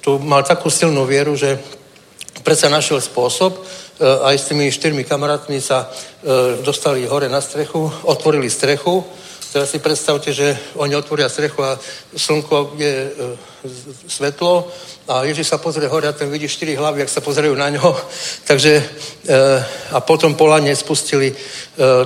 tu 0.04 0.20
mal 0.20 0.44
takú 0.44 0.70
silnú 0.70 1.08
vieru, 1.08 1.34
že 1.34 1.79
predsa 2.50 2.66
našiel 2.66 2.98
spôsob, 2.98 3.54
e, 3.54 3.62
aj 4.02 4.36
s 4.42 4.48
tými 4.50 4.74
štyrmi 4.74 5.06
kamarátmi 5.06 5.62
sa 5.62 5.86
e, 5.86 6.58
dostali 6.66 7.06
hore 7.06 7.30
na 7.30 7.38
strechu, 7.46 7.94
otvorili 8.10 8.50
strechu. 8.50 9.06
Teraz 9.54 9.70
si 9.70 9.78
predstavte, 9.78 10.34
že 10.34 10.58
oni 10.82 10.98
otvoria 10.98 11.30
strechu 11.30 11.62
a 11.62 11.78
slnko 12.18 12.74
je 12.74 12.90
e, 12.90 13.10
svetlo 14.10 14.66
a 15.06 15.30
Ježiš 15.30 15.54
sa 15.54 15.62
pozrie 15.62 15.86
hore 15.86 16.10
a 16.10 16.18
ten 16.18 16.26
vidí 16.26 16.50
štyri 16.50 16.74
hlavy, 16.74 17.06
ak 17.06 17.14
sa 17.14 17.22
pozerajú 17.22 17.54
na 17.54 17.70
ňo. 17.70 17.86
Takže 18.50 18.82
a 19.94 20.02
potom 20.02 20.34
polanie 20.34 20.74
spustili 20.74 21.30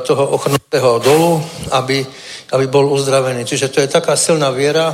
toho 0.03 0.23
ochrnutého 0.27 0.99
dolu, 0.99 1.39
aby, 1.71 2.03
aby 2.51 2.65
bol 2.67 2.91
uzdravený. 2.91 3.47
Čiže 3.47 3.71
to 3.71 3.79
je 3.79 3.87
taká 3.87 4.19
silná 4.19 4.51
viera, 4.51 4.91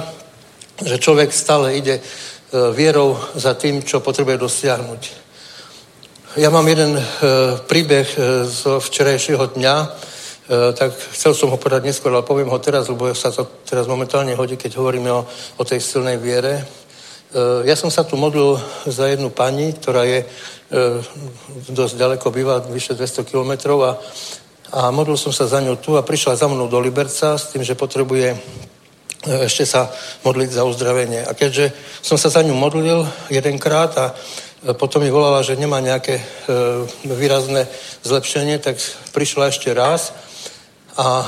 že 0.77 1.01
človek 1.01 1.33
stále 1.33 1.73
ide 1.73 2.01
vierou 2.73 3.17
za 3.37 3.53
tým, 3.53 3.81
čo 3.85 4.01
potrebuje 4.01 4.37
dosiahnuť. 4.41 5.28
Ja 6.37 6.53
mám 6.53 6.67
jeden 6.69 6.93
e, 6.93 7.01
príbeh 7.65 8.05
e, 8.05 8.45
z 8.45 8.77
včerajšieho 8.77 9.49
dňa, 9.57 9.75
e, 9.81 9.87
tak 10.77 10.93
chcel 10.93 11.33
som 11.33 11.49
ho 11.49 11.57
povedať 11.57 11.89
neskôr, 11.89 12.13
ale 12.13 12.21
poviem 12.21 12.53
ho 12.53 12.61
teraz, 12.61 12.85
lebo 12.85 13.09
sa 13.17 13.33
to 13.33 13.49
teraz 13.65 13.89
momentálne 13.89 14.37
hodí, 14.37 14.53
keď 14.53 14.77
hovoríme 14.77 15.09
o, 15.09 15.25
o 15.57 15.63
tej 15.65 15.81
silnej 15.81 16.21
viere. 16.21 16.61
Ja 17.65 17.77
som 17.77 17.89
sa 17.93 18.05
tu 18.05 18.17
modlil 18.17 18.57
za 18.89 19.05
jednu 19.05 19.29
pani, 19.29 19.73
ktorá 19.73 20.01
je 20.01 20.25
dosť 21.69 21.93
ďaleko, 21.97 22.33
býva 22.33 22.57
vyše 22.57 22.97
200 22.97 23.21
kilometrov 23.21 23.77
a, 23.85 23.91
a 24.73 24.89
modlil 24.89 25.13
som 25.13 25.29
sa 25.29 25.45
za 25.45 25.61
ňu 25.61 25.77
tu 25.77 25.93
a 25.93 26.01
prišla 26.01 26.41
za 26.41 26.49
mnou 26.49 26.65
do 26.65 26.81
Liberca 26.81 27.37
s 27.37 27.53
tým, 27.53 27.61
že 27.61 27.77
potrebuje 27.77 28.33
ešte 29.45 29.61
sa 29.67 29.93
modliť 30.25 30.49
za 30.49 30.65
uzdravenie. 30.65 31.21
A 31.21 31.37
keďže 31.37 31.69
som 32.01 32.17
sa 32.17 32.33
za 32.33 32.41
ňu 32.41 32.57
modlil 32.57 33.05
jedenkrát 33.29 33.93
a 33.93 34.17
potom 34.59 34.99
mi 34.99 35.07
volala, 35.07 35.39
že 35.39 35.55
nemá 35.55 35.79
nejaké 35.79 36.19
e, 36.19 36.23
výrazné 37.07 37.63
zlepšenie, 38.03 38.59
tak 38.59 38.75
prišla 39.15 39.55
ešte 39.55 39.71
raz 39.71 40.11
a 40.99 41.23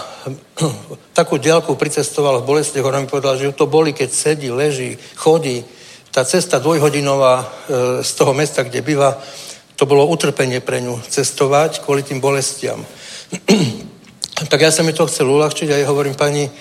takú 1.19 1.39
diálku 1.39 1.79
pricestovala 1.79 2.43
v 2.43 2.49
bolestiach. 2.51 2.83
Ona 2.83 2.99
mi 2.99 3.07
povedala, 3.07 3.39
že 3.39 3.55
to 3.55 3.71
boli, 3.71 3.95
keď 3.95 4.09
sedí, 4.11 4.51
leží, 4.51 4.99
chodí. 5.15 5.63
Tá 6.11 6.27
cesta 6.27 6.59
dvojhodinová 6.59 7.35
e, 7.39 7.45
z 8.03 8.11
toho 8.19 8.35
mesta, 8.35 8.67
kde 8.67 8.83
býva, 8.83 9.15
to 9.79 9.87
bolo 9.87 10.11
utrpenie 10.11 10.59
pre 10.59 10.83
ňu 10.83 10.99
cestovať 11.07 11.87
kvôli 11.87 12.03
tým 12.03 12.19
bolestiam. 12.19 12.83
tak 14.51 14.59
ja 14.59 14.75
som 14.75 14.83
mi 14.83 14.91
to 14.91 15.07
chcel 15.07 15.31
uľahčiť 15.31 15.71
a 15.71 15.79
ja 15.79 15.87
hovorím, 15.87 16.19
pani, 16.19 16.51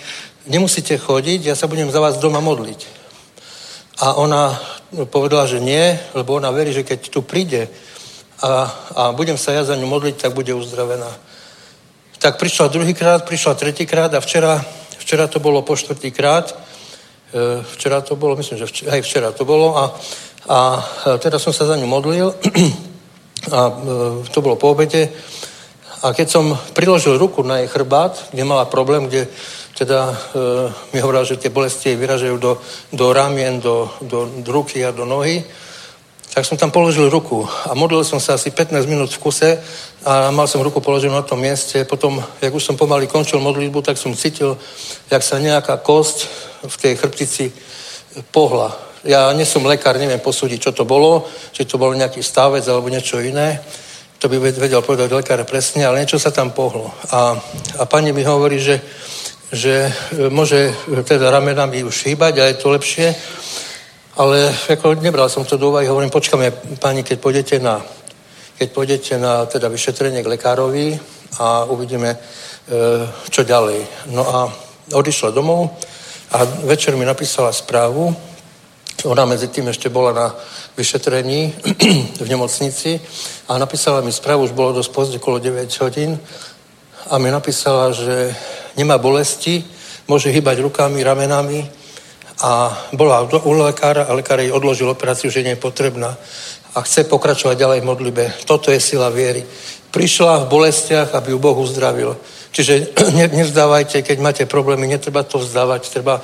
nemusíte 0.47 0.95
chodiť, 0.95 1.51
ja 1.51 1.55
sa 1.59 1.67
budem 1.67 1.91
za 1.91 1.99
vás 1.99 2.15
doma 2.15 2.39
modliť. 2.39 3.03
A 4.01 4.15
ona 4.17 4.55
povedala, 5.07 5.47
že 5.47 5.63
nie, 5.63 5.99
lebo 6.13 6.35
ona 6.35 6.51
verí, 6.51 6.75
že 6.75 6.83
keď 6.83 6.99
tu 7.09 7.21
príde 7.23 7.71
a, 8.41 8.67
a 8.95 9.01
budem 9.11 9.37
sa 9.37 9.55
ja 9.55 9.63
za 9.63 9.77
ňu 9.77 9.87
modliť, 9.87 10.15
tak 10.17 10.33
bude 10.33 10.53
uzdravená. 10.53 11.07
Tak 12.19 12.37
prišla 12.37 12.67
druhýkrát, 12.67 13.25
prišla 13.25 13.53
tretíkrát 13.53 14.13
a 14.13 14.19
včera, 14.19 14.59
včera 14.97 15.27
to 15.27 15.39
bolo 15.39 15.61
po 15.61 15.77
štvrtýkrát. 15.77 16.51
E, 16.51 16.55
včera 17.63 18.01
to 18.01 18.15
bolo, 18.15 18.35
myslím, 18.35 18.57
že 18.59 18.65
včera, 18.65 18.91
aj 18.97 19.01
včera 19.01 19.29
to 19.31 19.45
bolo 19.45 19.77
a, 19.77 19.85
a 20.49 20.59
teda 21.17 21.39
som 21.39 21.53
sa 21.53 21.65
za 21.65 21.77
ňu 21.77 21.87
modlil 21.87 22.33
a 23.57 23.59
e, 23.69 23.73
to 24.27 24.41
bolo 24.41 24.57
po 24.57 24.75
obede. 24.75 25.09
A 26.01 26.17
keď 26.17 26.27
som 26.29 26.57
priložil 26.73 27.21
ruku 27.21 27.45
na 27.45 27.61
jej 27.61 27.69
chrbát, 27.69 28.33
kde 28.33 28.43
mala 28.43 28.65
problém, 28.65 29.05
kde 29.05 29.29
teda 29.77 29.99
e, 30.09 30.15
mi 30.93 30.99
hovorila, 30.99 31.23
že 31.23 31.39
tie 31.39 31.49
bolesti 31.49 31.95
vyražajú 31.95 32.35
do, 32.37 32.59
do 32.93 33.05
ramien, 33.13 33.59
do, 33.59 33.89
do, 34.01 34.27
do 34.41 34.49
ruky 34.51 34.85
a 34.85 34.91
do 34.91 35.05
nohy, 35.05 35.43
tak 36.31 36.47
som 36.47 36.55
tam 36.55 36.71
položil 36.71 37.11
ruku 37.11 37.43
a 37.43 37.75
modlil 37.75 38.07
som 38.07 38.15
sa 38.19 38.39
asi 38.39 38.55
15 38.55 38.87
minút 38.87 39.11
v 39.11 39.19
kuse 39.19 39.59
a 40.07 40.31
mal 40.31 40.47
som 40.47 40.63
ruku 40.63 40.79
položenú 40.79 41.11
na 41.11 41.27
tom 41.27 41.43
mieste. 41.43 41.83
Potom, 41.83 42.23
jak 42.39 42.53
už 42.55 42.63
som 42.63 42.79
pomaly 42.79 43.11
končil 43.11 43.43
modlitbu, 43.43 43.83
tak 43.83 43.99
som 43.99 44.15
cítil, 44.15 44.55
jak 45.11 45.23
sa 45.23 45.43
nejaká 45.43 45.83
kosť 45.83 46.31
v 46.63 46.75
tej 46.79 46.93
chrbtici 46.95 47.51
pohla. 48.31 48.71
Ja 49.03 49.27
nie 49.35 49.43
som 49.43 49.67
lekár, 49.67 49.99
neviem 49.99 50.23
posúdiť, 50.23 50.59
čo 50.61 50.71
to 50.71 50.87
bolo, 50.87 51.27
či 51.51 51.67
to 51.67 51.75
bol 51.75 51.91
nejaký 51.91 52.23
stavec 52.23 52.63
alebo 52.63 52.87
niečo 52.87 53.19
iné. 53.19 53.59
To 54.23 54.29
by 54.29 54.37
vedel 54.37 54.85
povedať 54.85 55.11
lekár 55.11 55.43
presne, 55.43 55.83
ale 55.83 55.99
niečo 55.99 56.21
sa 56.21 56.31
tam 56.31 56.55
pohlo. 56.55 56.95
A, 57.11 57.35
a 57.81 57.83
pani 57.89 58.13
mi 58.15 58.23
hovorí, 58.23 58.55
že 58.61 58.79
že 59.51 59.91
e, 59.91 60.29
môže 60.31 60.71
e, 60.71 61.03
teda 61.03 61.27
ramenami 61.27 61.83
už 61.83 62.07
hýbať 62.07 62.33
a 62.39 62.47
je 62.47 62.55
to 62.55 62.71
lepšie, 62.71 63.15
ale 64.15 64.47
ako 64.71 64.95
nebral 65.03 65.27
som 65.27 65.43
to 65.43 65.59
do 65.59 65.69
úvahy, 65.69 65.87
hovorím, 65.87 66.09
počkáme, 66.09 66.79
pani, 66.79 67.03
keď 67.03 67.17
pôjdete 67.19 67.55
na, 67.59 67.83
keď 68.55 68.67
pôjdete 68.71 69.13
na 69.19 69.45
teda 69.45 69.67
vyšetrenie 69.67 70.23
k 70.23 70.31
lekárovi 70.31 70.95
a 71.39 71.67
uvidíme, 71.67 72.15
e, 72.15 72.17
čo 73.27 73.43
ďalej. 73.43 74.11
No 74.15 74.23
a 74.23 74.39
odišla 74.95 75.35
domov 75.35 75.75
a 76.31 76.47
večer 76.63 76.95
mi 76.95 77.03
napísala 77.03 77.51
správu, 77.51 78.15
ona 79.03 79.25
medzi 79.25 79.47
tým 79.47 79.67
ešte 79.67 79.89
bola 79.89 80.11
na 80.13 80.27
vyšetrení 80.77 81.53
v 82.23 82.27
nemocnici 82.29 83.01
a 83.47 83.57
napísala 83.57 84.01
mi 84.01 84.11
správu, 84.11 84.43
už 84.43 84.51
bolo 84.51 84.73
dosť 84.73 84.91
pozdě, 84.91 85.17
okolo 85.17 85.39
9 85.39 85.81
hodín 85.81 86.19
a 87.11 87.19
mi 87.19 87.27
napísala, 87.27 87.91
že 87.91 88.31
nemá 88.79 88.95
bolesti, 88.95 89.59
môže 90.07 90.31
hýbať 90.31 90.63
rukami, 90.63 91.03
ramenami 91.03 91.67
a 92.39 92.71
bola 92.95 93.27
u 93.27 93.51
lekára 93.51 94.07
a 94.07 94.15
lekár 94.15 94.39
jej 94.39 94.47
odložil 94.47 94.87
operáciu, 94.87 95.27
že 95.27 95.43
nie 95.43 95.59
je 95.59 95.59
potrebná 95.59 96.15
a 96.71 96.79
chce 96.87 97.03
pokračovať 97.11 97.59
ďalej 97.59 97.79
v 97.83 97.89
modlibe. 97.91 98.23
Toto 98.47 98.71
je 98.71 98.79
sila 98.79 99.11
viery. 99.11 99.43
Prišla 99.91 100.47
v 100.47 100.49
bolestiach, 100.55 101.11
aby 101.11 101.35
ju 101.35 101.39
Boh 101.39 101.59
uzdravil. 101.59 102.15
Čiže 102.55 102.95
ne, 103.19 103.27
nevzdávajte, 103.27 104.07
keď 104.07 104.17
máte 104.23 104.43
problémy, 104.47 104.87
netreba 104.87 105.27
to 105.27 105.43
vzdávať, 105.43 105.91
treba, 105.91 106.23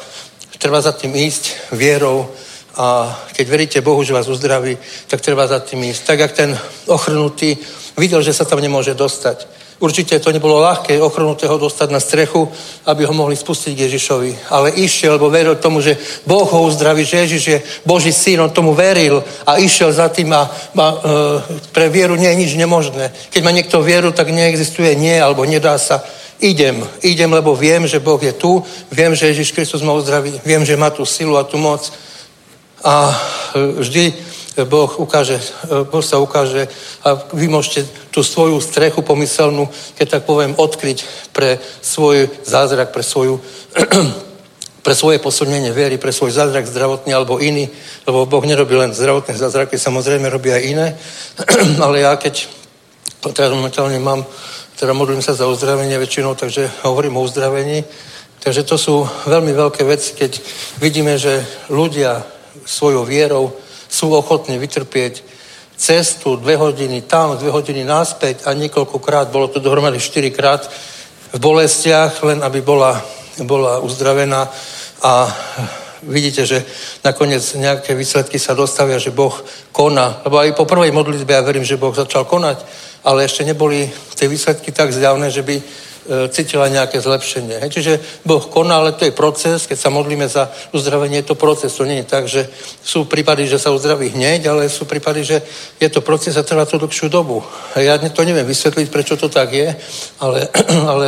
treba 0.56 0.80
za 0.80 0.96
tým 0.96 1.12
ísť 1.20 1.76
vierou 1.76 2.32
a 2.80 3.12
keď 3.36 3.46
veríte 3.50 3.80
Bohu, 3.84 4.00
že 4.08 4.16
vás 4.16 4.32
uzdraví, 4.32 4.78
tak 5.12 5.20
treba 5.20 5.44
za 5.52 5.60
tým 5.60 5.84
ísť. 5.84 6.02
Tak, 6.08 6.20
jak 6.20 6.32
ten 6.32 6.52
ochrnutý 6.88 7.58
videl, 8.00 8.24
že 8.24 8.32
sa 8.32 8.48
tam 8.48 8.64
nemôže 8.64 8.96
dostať. 8.96 9.67
Určite 9.78 10.18
to 10.18 10.34
nebolo 10.34 10.58
ľahké 10.58 10.98
ochrnutého 10.98 11.54
dostať 11.62 11.90
na 11.94 12.02
strechu, 12.02 12.50
aby 12.90 13.06
ho 13.06 13.14
mohli 13.14 13.38
spustiť 13.38 13.78
k 13.78 13.84
Ježišovi. 13.86 14.50
Ale 14.50 14.74
išiel, 14.74 15.22
lebo 15.22 15.30
veril 15.30 15.54
tomu, 15.62 15.86
že 15.86 15.94
Boh 16.26 16.50
ho 16.50 16.66
uzdraví, 16.66 17.06
že 17.06 17.30
Ježiš 17.30 17.44
je 17.48 17.58
Boží 17.86 18.10
syn, 18.10 18.42
on 18.42 18.50
tomu 18.50 18.74
veril 18.74 19.22
a 19.46 19.62
išiel 19.62 19.94
za 19.94 20.10
tým 20.10 20.34
a, 20.34 20.50
a 20.50 20.86
e, 20.90 20.96
pre 21.70 21.94
vieru 21.94 22.18
nie 22.18 22.26
je 22.26 22.42
nič 22.42 22.52
nemožné. 22.58 23.14
Keď 23.30 23.42
má 23.46 23.54
niekto 23.54 23.78
vieru, 23.86 24.10
tak 24.10 24.34
neexistuje 24.34 24.98
nie 24.98 25.14
alebo 25.14 25.46
nedá 25.46 25.78
sa. 25.78 26.02
Idem, 26.42 26.82
idem, 27.06 27.30
lebo 27.30 27.54
viem, 27.54 27.86
že 27.86 28.02
Boh 28.02 28.22
je 28.22 28.34
tu, 28.34 28.66
viem, 28.90 29.14
že 29.14 29.30
Ježiš 29.30 29.54
Kristus 29.54 29.86
ma 29.86 29.94
uzdraví, 29.94 30.42
viem, 30.42 30.66
že 30.66 30.78
má 30.78 30.90
tú 30.90 31.06
silu 31.06 31.38
a 31.38 31.46
tú 31.46 31.62
moc. 31.62 31.86
A 32.82 33.14
e, 33.54 33.78
vždy 33.78 34.04
Boh, 34.66 34.90
ukáže, 34.98 35.38
boh 35.92 36.02
sa 36.02 36.18
ukáže 36.18 36.66
a 37.06 37.14
vy 37.34 37.46
môžete 37.46 37.86
tú 38.10 38.26
svoju 38.26 38.58
strechu 38.58 39.06
pomyselnú, 39.06 39.70
keď 39.94 40.08
tak 40.18 40.24
poviem, 40.26 40.58
odkryť 40.58 41.30
pre 41.30 41.62
svoj 41.82 42.26
zázrak, 42.42 42.90
pre 42.90 43.06
svoju 43.06 43.38
pre 44.88 44.96
svoje 44.96 45.20
posunenie 45.20 45.76
viery, 45.76 46.00
pre 46.00 46.16
svoj 46.16 46.32
zázrak 46.32 46.64
zdravotný 46.64 47.12
alebo 47.12 47.44
iný, 47.44 47.68
lebo 48.08 48.24
Boh 48.24 48.40
nerobí 48.48 48.72
len 48.72 48.96
zdravotné 48.96 49.36
zázraky, 49.36 49.76
samozrejme 49.76 50.32
robí 50.32 50.48
aj 50.48 50.64
iné, 50.64 50.88
ale 51.84 52.08
ja 52.08 52.16
keď 52.16 52.48
teda 53.20 53.52
momentálne 53.52 54.00
mám, 54.00 54.24
teda 54.80 54.96
modlím 54.96 55.20
sa 55.20 55.36
za 55.36 55.44
uzdravenie 55.44 56.00
väčšinou, 56.00 56.40
takže 56.40 56.72
hovorím 56.88 57.20
o 57.20 57.26
uzdravení, 57.28 57.84
takže 58.40 58.64
to 58.64 58.80
sú 58.80 59.04
veľmi 59.28 59.52
veľké 59.52 59.84
veci, 59.84 60.16
keď 60.16 60.40
vidíme, 60.80 61.20
že 61.20 61.44
ľudia 61.68 62.24
svojou 62.68 63.08
vierou 63.08 63.56
sú 63.88 64.12
ochotní 64.12 64.60
vytrpieť 64.60 65.24
cestu, 65.78 66.36
dve 66.36 66.60
hodiny 66.60 67.02
tam, 67.08 67.38
dve 67.38 67.50
hodiny 67.54 67.86
náspäť 67.88 68.44
a 68.44 68.54
niekoľkokrát, 68.54 69.32
bolo 69.32 69.48
to 69.48 69.64
dohromady 69.64 70.02
štyrikrát 70.02 70.68
v 71.32 71.40
bolestiach, 71.40 72.20
len 72.24 72.44
aby 72.44 72.62
bola, 72.62 73.00
bola 73.46 73.80
uzdravená 73.80 74.52
a 75.06 75.30
vidíte, 76.04 76.46
že 76.46 76.66
nakoniec 77.06 77.42
nejaké 77.56 77.96
výsledky 77.96 78.40
sa 78.40 78.58
dostavia, 78.58 78.98
že 78.98 79.14
Boh 79.14 79.34
koná. 79.72 80.22
Lebo 80.26 80.42
aj 80.42 80.58
po 80.58 80.66
prvej 80.66 80.92
modlitbe 80.92 81.34
ja 81.34 81.46
verím, 81.46 81.66
že 81.66 81.78
Boh 81.78 81.94
začal 81.94 82.26
konať, 82.26 82.66
ale 83.06 83.26
ešte 83.26 83.46
neboli 83.46 83.90
tie 84.18 84.28
výsledky 84.28 84.74
tak 84.74 84.94
zjavné, 84.94 85.30
že 85.30 85.46
by 85.46 85.62
cítila 86.32 86.72
nejaké 86.72 87.04
zlepšenie. 87.04 87.60
Hej. 87.60 87.70
Čiže 87.70 87.94
Boh 88.24 88.40
koná, 88.48 88.80
ale 88.80 88.96
to 88.96 89.04
je 89.04 89.12
proces. 89.12 89.68
Keď 89.68 89.78
sa 89.78 89.90
modlíme 89.92 90.24
za 90.28 90.48
uzdravenie, 90.72 91.20
je 91.20 91.28
to 91.34 91.36
proces. 91.36 91.76
To 91.76 91.84
nie 91.84 92.04
je 92.04 92.08
tak, 92.08 92.32
že 92.32 92.48
sú 92.80 93.06
prípady, 93.06 93.48
že 93.48 93.60
sa 93.60 93.76
uzdraví 93.76 94.16
hneď, 94.16 94.48
ale 94.48 94.72
sú 94.72 94.88
prípady, 94.88 95.24
že 95.28 95.38
je 95.80 95.90
to 95.92 96.00
proces 96.00 96.40
a 96.40 96.48
trvá 96.48 96.64
to 96.64 96.80
dlhšiu 96.80 97.12
dobu. 97.12 97.44
Ja 97.76 98.00
to 98.00 98.24
neviem 98.24 98.48
vysvetliť, 98.48 98.88
prečo 98.88 99.20
to 99.20 99.28
tak 99.28 99.52
je, 99.52 99.76
ale, 100.24 100.48
ale 100.92 101.08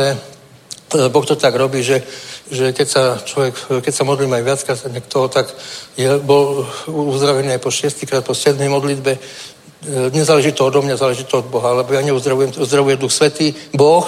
e, 0.92 1.08
Boh 1.08 1.24
to 1.24 1.36
tak 1.36 1.56
robí, 1.56 1.80
že, 1.80 2.04
že 2.52 2.76
keď 2.76 2.86
sa 2.88 3.02
človek, 3.16 3.80
keď 3.80 3.92
sa 3.94 4.04
modlím 4.04 4.36
aj 4.36 4.42
viac 4.44 4.60
niekto 4.92 5.32
tak 5.32 5.48
je, 5.96 6.18
bol 6.20 6.68
uzdravený 6.86 7.56
aj 7.56 7.64
po 7.64 7.72
šiestýkrát, 7.72 8.20
po 8.20 8.36
siedmej 8.36 8.68
modlitbe, 8.68 9.12
e, 9.16 9.20
nezáleží 10.12 10.52
to 10.52 10.68
odo 10.68 10.84
mňa, 10.84 11.00
záleží 11.00 11.24
to 11.24 11.40
od 11.40 11.48
Boha, 11.48 11.72
lebo 11.72 11.88
ja 11.96 12.04
neuzdravujem, 12.04 12.60
uzdravuje 12.60 13.00
Duch 13.00 13.12
Svetý, 13.12 13.56
Boh, 13.72 14.04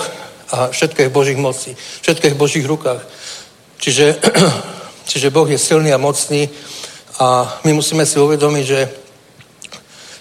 a 0.53 0.68
všetko 0.68 1.03
je 1.03 1.09
v 1.09 1.16
Božích 1.16 1.40
moci, 1.40 1.76
všetko 1.76 2.26
je 2.26 2.34
v 2.34 2.40
Božích 2.40 2.66
rukách. 2.66 3.03
Čiže, 3.80 4.20
čiže 5.11 5.32
Boh 5.32 5.48
je 5.48 5.59
silný 5.59 5.92
a 5.92 5.98
mocný 5.98 6.48
a 7.18 7.59
my 7.64 7.72
musíme 7.72 8.07
si 8.07 8.20
uvedomiť, 8.20 8.66
že 8.66 8.80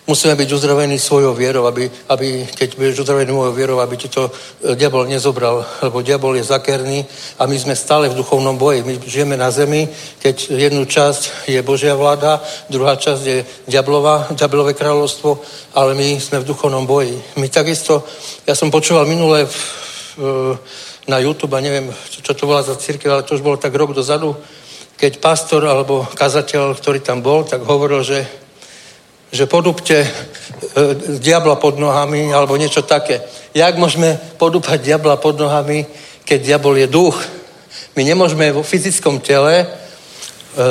musíme 0.07 0.36
byť 0.36 0.53
uzdravení 0.53 0.99
svojou 0.99 1.34
vierou, 1.34 1.65
aby, 1.65 1.91
aby 2.09 2.47
keď 2.55 2.75
budeš 2.75 2.99
uzdravený 2.99 3.32
mojou 3.32 3.53
vierou, 3.53 3.79
aby 3.79 3.97
ti 3.97 4.09
to 4.09 4.27
e, 4.27 4.75
diabol 4.75 5.05
nezobral, 5.07 5.65
lebo 5.82 6.01
diabol 6.01 6.36
je 6.36 6.43
zakerný 6.43 7.05
a 7.39 7.45
my 7.45 7.55
sme 7.59 7.75
stále 7.75 8.09
v 8.09 8.17
duchovnom 8.17 8.57
boji. 8.57 8.84
My 8.84 8.99
žijeme 9.05 9.38
na 9.38 9.51
zemi, 9.51 9.88
keď 10.19 10.51
jednu 10.51 10.86
časť 10.86 11.47
je 11.47 11.61
Božia 11.61 11.95
vláda, 11.95 12.43
druhá 12.69 12.97
časť 12.97 13.23
je 13.23 13.45
diablova, 13.67 14.27
diablové 14.36 14.73
kráľovstvo, 14.73 15.39
ale 15.79 15.93
my 15.93 16.19
sme 16.19 16.39
v 16.39 16.49
duchovnom 16.49 16.84
boji. 16.84 17.15
My 17.38 17.47
takisto, 17.47 18.03
ja 18.47 18.55
som 18.57 18.73
počúval 18.73 19.05
minule 19.05 19.45
v 19.45 19.55
na 21.07 21.18
YouTube 21.20 21.53
a 21.55 21.64
neviem, 21.64 21.93
čo, 22.09 22.20
čo 22.22 22.34
to 22.34 22.47
bola 22.47 22.64
za 22.64 22.76
církev, 22.76 23.12
ale 23.12 23.24
to 23.24 23.36
už 23.36 23.43
bolo 23.43 23.57
tak 23.57 23.76
rok 23.76 23.93
dozadu, 23.95 24.36
keď 25.01 25.18
pastor 25.18 25.66
alebo 25.66 26.05
kazateľ, 26.14 26.78
ktorý 26.78 26.99
tam 27.01 27.26
bol, 27.26 27.41
tak 27.41 27.66
hovoril, 27.66 28.05
že, 28.05 28.22
že 29.34 29.49
podúpte 29.49 30.05
e, 30.05 30.07
diabla 31.18 31.57
pod 31.57 31.82
nohami 31.82 32.30
alebo 32.30 32.53
niečo 32.53 32.86
také. 32.86 33.24
Jak 33.57 33.82
môžeme 33.82 34.20
podúpať 34.38 34.78
diabla 34.78 35.18
pod 35.18 35.41
nohami, 35.41 35.89
keď 36.22 36.39
diabol 36.53 36.78
je 36.78 36.86
duch? 36.86 37.18
My 37.97 38.05
nemôžeme 38.05 38.53
vo 38.53 38.62
fyzickom 38.62 39.26
tele 39.26 39.66
e, 39.66 39.68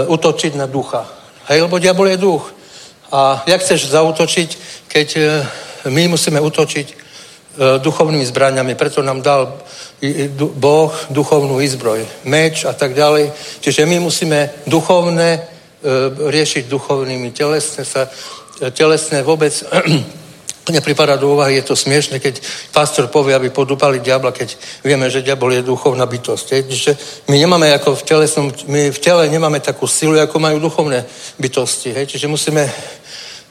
utočiť 0.06 0.54
na 0.54 0.70
ducha. 0.70 1.10
Hej, 1.50 1.66
lebo 1.66 1.82
diabol 1.82 2.06
je 2.14 2.22
duch. 2.22 2.54
A 3.10 3.42
jak 3.50 3.58
chceš 3.66 3.90
zautočiť, 3.90 4.50
keď 4.86 5.08
e, 5.18 5.22
my 5.90 6.14
musíme 6.14 6.38
utočiť 6.38 6.99
E, 6.99 6.99
duchovnými 7.60 8.24
zbraniami, 8.24 8.74
preto 8.74 9.04
nám 9.04 9.20
dal 9.20 9.60
Boh 10.56 10.92
duchovnú 11.12 11.60
izbroj, 11.60 12.00
meč 12.24 12.64
a 12.64 12.72
tak 12.72 12.96
ďalej. 12.96 13.32
Čiže 13.60 13.84
my 13.84 14.00
musíme 14.00 14.64
duchovné 14.64 15.28
e, 15.36 15.40
riešiť 16.32 16.72
duchovnými, 16.72 17.36
telesné 17.36 17.84
sa, 17.84 18.08
e, 18.64 18.70
telesné 18.72 19.20
vôbec 19.20 19.52
nepripadá 20.72 21.20
do 21.20 21.36
úvahy, 21.36 21.60
je 21.60 21.68
to 21.68 21.76
smiešne, 21.76 22.16
keď 22.16 22.40
pastor 22.72 23.12
povie, 23.12 23.36
aby 23.36 23.52
podúpali 23.52 24.00
diabla, 24.00 24.32
keď 24.32 24.56
vieme, 24.80 25.12
že 25.12 25.20
diabol 25.20 25.52
je 25.52 25.60
duchovná 25.60 26.08
bytosť. 26.08 26.46
Čiže 26.64 26.92
my 27.28 27.36
nemáme 27.36 27.68
ako 27.76 27.92
v 28.00 28.06
telesnom, 28.08 28.46
my 28.72 28.88
v 28.88 28.98
tele 29.04 29.28
nemáme 29.28 29.60
takú 29.60 29.84
silu, 29.84 30.16
ako 30.16 30.40
majú 30.40 30.64
duchovné 30.64 31.04
bytosti. 31.36 31.92
Hej? 31.92 32.16
Čiže 32.16 32.24
musíme 32.24 32.64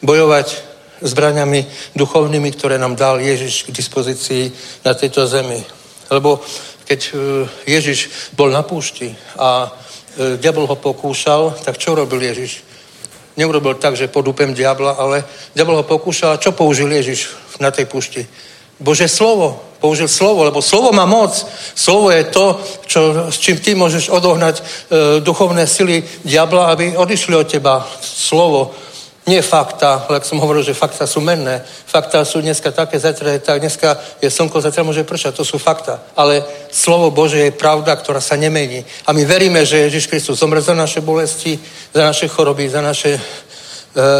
bojovať 0.01 0.68
zbraniami 1.01 1.65
duchovnými, 1.95 2.51
ktoré 2.51 2.77
nám 2.77 2.95
dal 2.95 3.19
Ježiš 3.19 3.67
k 3.67 3.75
dispozícii 3.75 4.51
na 4.85 4.93
tejto 4.93 5.27
zemi. 5.27 5.63
Lebo 6.09 6.41
keď 6.89 6.99
e, 7.05 7.11
Ježiš 7.69 8.31
bol 8.33 8.49
na 8.49 8.65
púšti 8.65 9.13
a 9.37 9.69
e, 10.17 10.37
diabol 10.41 10.65
ho 10.65 10.75
pokúšal, 10.75 11.53
tak 11.61 11.77
čo 11.77 11.93
robil 11.95 12.21
Ježiš? 12.21 12.65
Neurobil 13.37 13.77
tak, 13.77 13.95
že 13.95 14.11
podúpem 14.11 14.51
diabla, 14.51 14.97
ale 14.97 15.23
diabol 15.55 15.79
ho 15.79 15.85
pokúšal. 15.85 16.41
Čo 16.41 16.51
použil 16.51 16.91
Ježiš 16.91 17.29
na 17.61 17.71
tej 17.71 17.85
púšti? 17.85 18.25
Bože 18.79 19.07
slovo. 19.07 19.69
Použil 19.79 20.11
slovo, 20.11 20.43
lebo 20.43 20.59
slovo 20.59 20.91
má 20.91 21.07
moc. 21.07 21.31
Slovo 21.71 22.11
je 22.11 22.23
to, 22.27 22.59
čo, 22.83 23.31
s 23.31 23.39
čím 23.39 23.63
ty 23.63 23.79
môžeš 23.79 24.11
odohnať 24.11 24.59
e, 24.59 24.63
duchovné 25.23 25.63
sily 25.63 26.03
diabla, 26.27 26.75
aby 26.75 26.99
odišli 26.99 27.31
od 27.31 27.47
teba. 27.47 27.87
Slovo 28.03 28.75
nie 29.29 29.45
fakta, 29.45 30.09
ak 30.09 30.25
som 30.25 30.41
hovoril, 30.41 30.65
že 30.65 30.73
fakta 30.73 31.05
sú 31.05 31.21
menné. 31.21 31.61
Fakta 31.85 32.25
sú 32.25 32.41
dneska 32.41 32.73
také, 32.73 32.97
zajtra 32.97 33.37
je 33.37 33.39
tak, 33.39 33.61
dneska 33.61 33.93
je 34.17 34.25
slnko, 34.25 34.57
zajtra 34.57 34.81
môže 34.81 35.05
pršať, 35.05 35.37
to 35.37 35.45
sú 35.45 35.61
fakta. 35.61 36.01
Ale 36.17 36.41
slovo 36.73 37.13
Bože 37.13 37.37
je 37.37 37.53
pravda, 37.53 37.93
ktorá 37.93 38.17
sa 38.17 38.33
nemení. 38.33 38.81
A 39.05 39.13
my 39.13 39.21
veríme, 39.29 39.61
že 39.61 39.85
Ježiš 39.85 40.09
Kristus 40.09 40.41
zomrel 40.41 40.65
za 40.65 40.73
naše 40.73 41.05
bolesti, 41.05 41.61
za 41.93 42.01
naše 42.01 42.25
choroby, 42.25 42.65
za 42.65 42.81
naše 42.81 43.13
e, 43.13 43.21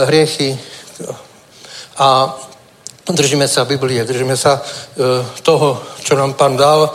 hriechy. 0.06 0.54
A 1.98 2.38
držíme 3.10 3.50
sa 3.50 3.66
Biblie, 3.66 4.06
držíme 4.06 4.38
sa 4.38 4.62
e, 4.62 4.62
toho, 5.42 5.82
čo 6.06 6.14
nám 6.14 6.38
Pán 6.38 6.54
dal. 6.54 6.94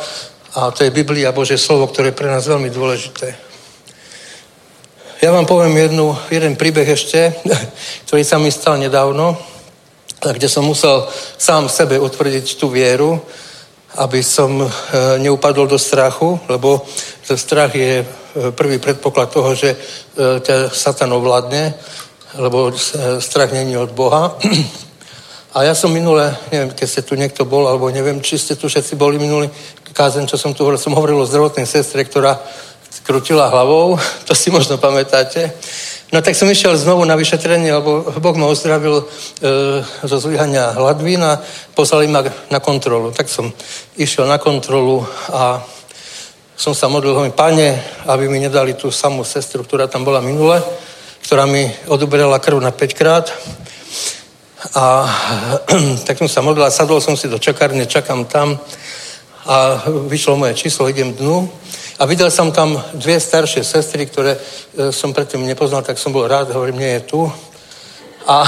A 0.54 0.70
to 0.70 0.86
je 0.86 0.94
Biblia, 0.94 1.34
Bože 1.34 1.58
slovo, 1.58 1.90
ktoré 1.90 2.14
je 2.14 2.18
pre 2.22 2.30
nás 2.30 2.46
veľmi 2.46 2.70
dôležité. 2.70 3.53
Ja 5.24 5.32
vám 5.32 5.48
poviem 5.48 5.72
jednu, 5.76 6.12
jeden 6.28 6.52
príbeh 6.52 6.84
ešte, 6.84 7.32
ktorý 8.04 8.20
sa 8.28 8.36
mi 8.36 8.52
stal 8.52 8.76
nedávno, 8.76 9.32
kde 10.20 10.52
som 10.52 10.68
musel 10.68 11.08
sám 11.40 11.72
sebe 11.72 11.96
utvrdiť 11.96 12.60
tú 12.60 12.68
vieru, 12.68 13.16
aby 14.04 14.20
som 14.20 14.60
e, 14.60 14.68
neupadol 15.24 15.64
do 15.64 15.80
strachu, 15.80 16.36
lebo 16.44 16.84
strach 17.24 17.72
je 17.72 18.04
e, 18.04 18.06
prvý 18.52 18.76
predpoklad 18.76 19.32
toho, 19.32 19.56
že 19.56 19.72
e, 19.72 19.76
ťa 20.44 20.68
Satan 20.68 21.16
ovládne, 21.16 21.72
lebo 22.36 22.68
strach 23.16 23.48
není 23.48 23.80
od 23.80 23.96
Boha. 23.96 24.36
A 25.56 25.64
ja 25.64 25.72
som 25.72 25.88
minule, 25.88 26.36
neviem, 26.52 26.76
keď 26.76 26.84
ste 26.84 27.00
tu 27.00 27.16
niekto 27.16 27.48
bol, 27.48 27.64
alebo 27.64 27.88
neviem, 27.88 28.20
či 28.20 28.36
ste 28.36 28.60
tu 28.60 28.68
všetci 28.68 28.92
boli 29.00 29.16
minuli 29.16 29.48
kázen, 29.94 30.26
čo 30.26 30.34
som 30.34 30.50
tu 30.50 30.66
hovoril, 30.66 30.76
som 30.82 30.92
hovoril 30.92 31.22
o 31.22 31.24
zdravotnej 31.24 31.64
sestre, 31.70 32.02
ktorá 32.02 32.42
krutila 33.04 33.52
hlavou, 33.52 34.00
to 34.26 34.34
si 34.34 34.50
možno 34.50 34.80
pamätáte. 34.80 35.52
No 36.12 36.22
tak 36.22 36.38
som 36.38 36.46
išiel 36.46 36.78
znovu 36.78 37.02
na 37.04 37.18
vyšetrenie, 37.18 37.74
lebo 37.74 38.06
Boh 38.06 38.36
ma 38.38 38.46
uzdravil 38.46 39.02
e, 39.02 39.04
zo 40.06 40.16
zlyhania 40.20 40.70
hladvín 40.70 41.18
a 41.24 41.42
poslali 41.74 42.06
ma 42.06 42.22
na 42.54 42.60
kontrolu. 42.62 43.10
Tak 43.10 43.26
som 43.26 43.50
išiel 43.98 44.22
na 44.30 44.38
kontrolu 44.38 45.02
a 45.34 45.58
som 46.54 46.70
sa 46.70 46.86
modlil, 46.86 47.18
hovorím, 47.18 47.34
pane, 47.34 47.82
aby 48.06 48.30
mi 48.30 48.38
nedali 48.38 48.78
tú 48.78 48.94
samú 48.94 49.26
sestru, 49.26 49.66
ktorá 49.66 49.90
tam 49.90 50.06
bola 50.06 50.22
minule, 50.22 50.62
ktorá 51.26 51.50
mi 51.50 51.66
odoberala 51.90 52.38
krv 52.38 52.62
na 52.62 52.70
5 52.70 52.94
krát. 52.94 53.26
A 54.78 55.10
tak 56.06 56.14
som 56.14 56.30
sa 56.30 56.46
modlil 56.46 56.62
a 56.62 56.70
sadol 56.70 57.02
som 57.02 57.18
si 57.18 57.26
do 57.26 57.42
čakárne, 57.42 57.90
čakám 57.90 58.22
tam 58.30 58.54
a 59.50 59.82
vyšlo 60.06 60.38
moje 60.38 60.54
číslo, 60.54 60.86
idem 60.86 61.10
dnu 61.10 61.50
a 61.98 62.06
videl 62.10 62.30
som 62.30 62.50
tam 62.50 62.74
dve 62.98 63.22
staršie 63.22 63.62
sestry, 63.62 64.10
ktoré 64.10 64.34
e, 64.34 64.40
som 64.90 65.14
predtým 65.14 65.46
nepoznal, 65.46 65.86
tak 65.86 65.94
som 65.94 66.10
bol 66.10 66.26
rád, 66.26 66.50
hovorím, 66.50 66.82
nie 66.82 66.98
je 66.98 67.06
tu. 67.06 67.22
A, 68.26 68.42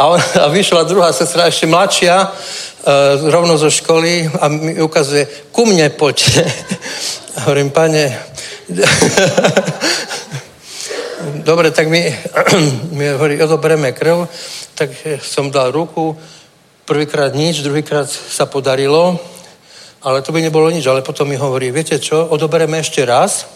a, 0.00 0.02
a 0.20 0.46
vyšla 0.52 0.84
druhá 0.84 1.08
sestra, 1.16 1.48
ešte 1.48 1.64
mladšia, 1.64 2.16
uh, 2.18 3.30
rovno 3.30 3.56
zo 3.56 3.70
školy 3.70 4.30
a 4.40 4.48
mi 4.48 4.82
ukazuje, 4.82 5.28
ku 5.52 5.64
mne 5.64 5.88
poďte. 5.94 6.44
A 7.38 7.46
hovorím, 7.46 7.70
pane, 7.70 8.18
dobre, 11.46 11.70
tak 11.70 11.86
mi, 11.86 12.02
mi 12.98 13.06
hovorí, 13.14 13.38
odoberieme 13.38 13.94
krv, 13.94 14.26
tak 14.74 14.90
som 15.22 15.46
dal 15.46 15.70
ruku, 15.70 16.18
prvýkrát 16.82 17.30
nič, 17.30 17.62
druhýkrát 17.62 18.10
sa 18.10 18.50
podarilo, 18.50 19.22
ale 20.02 20.22
to 20.22 20.32
by 20.32 20.42
nebolo 20.42 20.70
nič. 20.70 20.86
Ale 20.86 21.02
potom 21.02 21.28
mi 21.28 21.36
hovorí, 21.36 21.70
viete 21.70 21.98
čo, 21.98 22.26
odobereme 22.30 22.78
ešte 22.78 23.04
raz, 23.04 23.46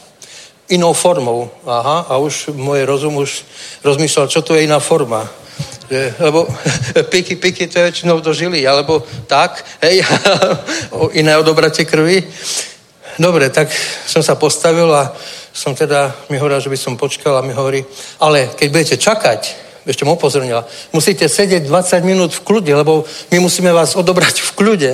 inou 0.68 0.93
formou. 0.93 1.51
Aha, 1.66 2.07
a 2.09 2.16
už 2.18 2.55
môj 2.55 2.84
rozum 2.86 3.16
už 3.20 3.45
rozmýšľal, 3.84 4.26
čo 4.28 4.43
to 4.43 4.55
je 4.55 4.64
iná 4.64 4.78
forma. 4.78 5.28
Že, 5.90 6.14
lebo 6.18 6.49
piky, 7.12 7.36
piky 7.36 7.66
to 7.68 7.78
je 7.78 7.88
väčšinou 7.93 8.20
dožili, 8.20 8.64
alebo 8.66 9.05
tak, 9.26 9.64
hej, 9.82 10.03
iné 11.20 11.36
odobratie 11.36 11.84
krvi. 11.84 12.24
Dobre, 13.20 13.53
tak 13.53 13.68
som 14.07 14.24
sa 14.24 14.40
postavil 14.40 14.88
a 14.88 15.12
som 15.53 15.76
teda, 15.76 16.16
mi 16.32 16.40
hovoril, 16.40 16.64
že 16.64 16.72
by 16.72 16.78
som 16.80 16.97
počkal 16.97 17.36
a 17.36 17.45
mi 17.45 17.53
hovorí, 17.53 17.84
ale 18.24 18.49
keď 18.57 18.68
budete 18.72 18.97
čakať, 18.97 19.40
ešte 19.87 20.07
mu 20.07 20.14
upozornila, 20.14 20.62
musíte 20.95 21.26
sedieť 21.26 21.66
20 21.66 22.07
minút 22.07 22.30
v 22.35 22.45
kľude, 22.47 22.72
lebo 22.74 23.03
my 23.35 23.39
musíme 23.43 23.72
vás 23.74 23.99
odobrať 23.99 24.39
v 24.39 24.51
kľude. 24.55 24.93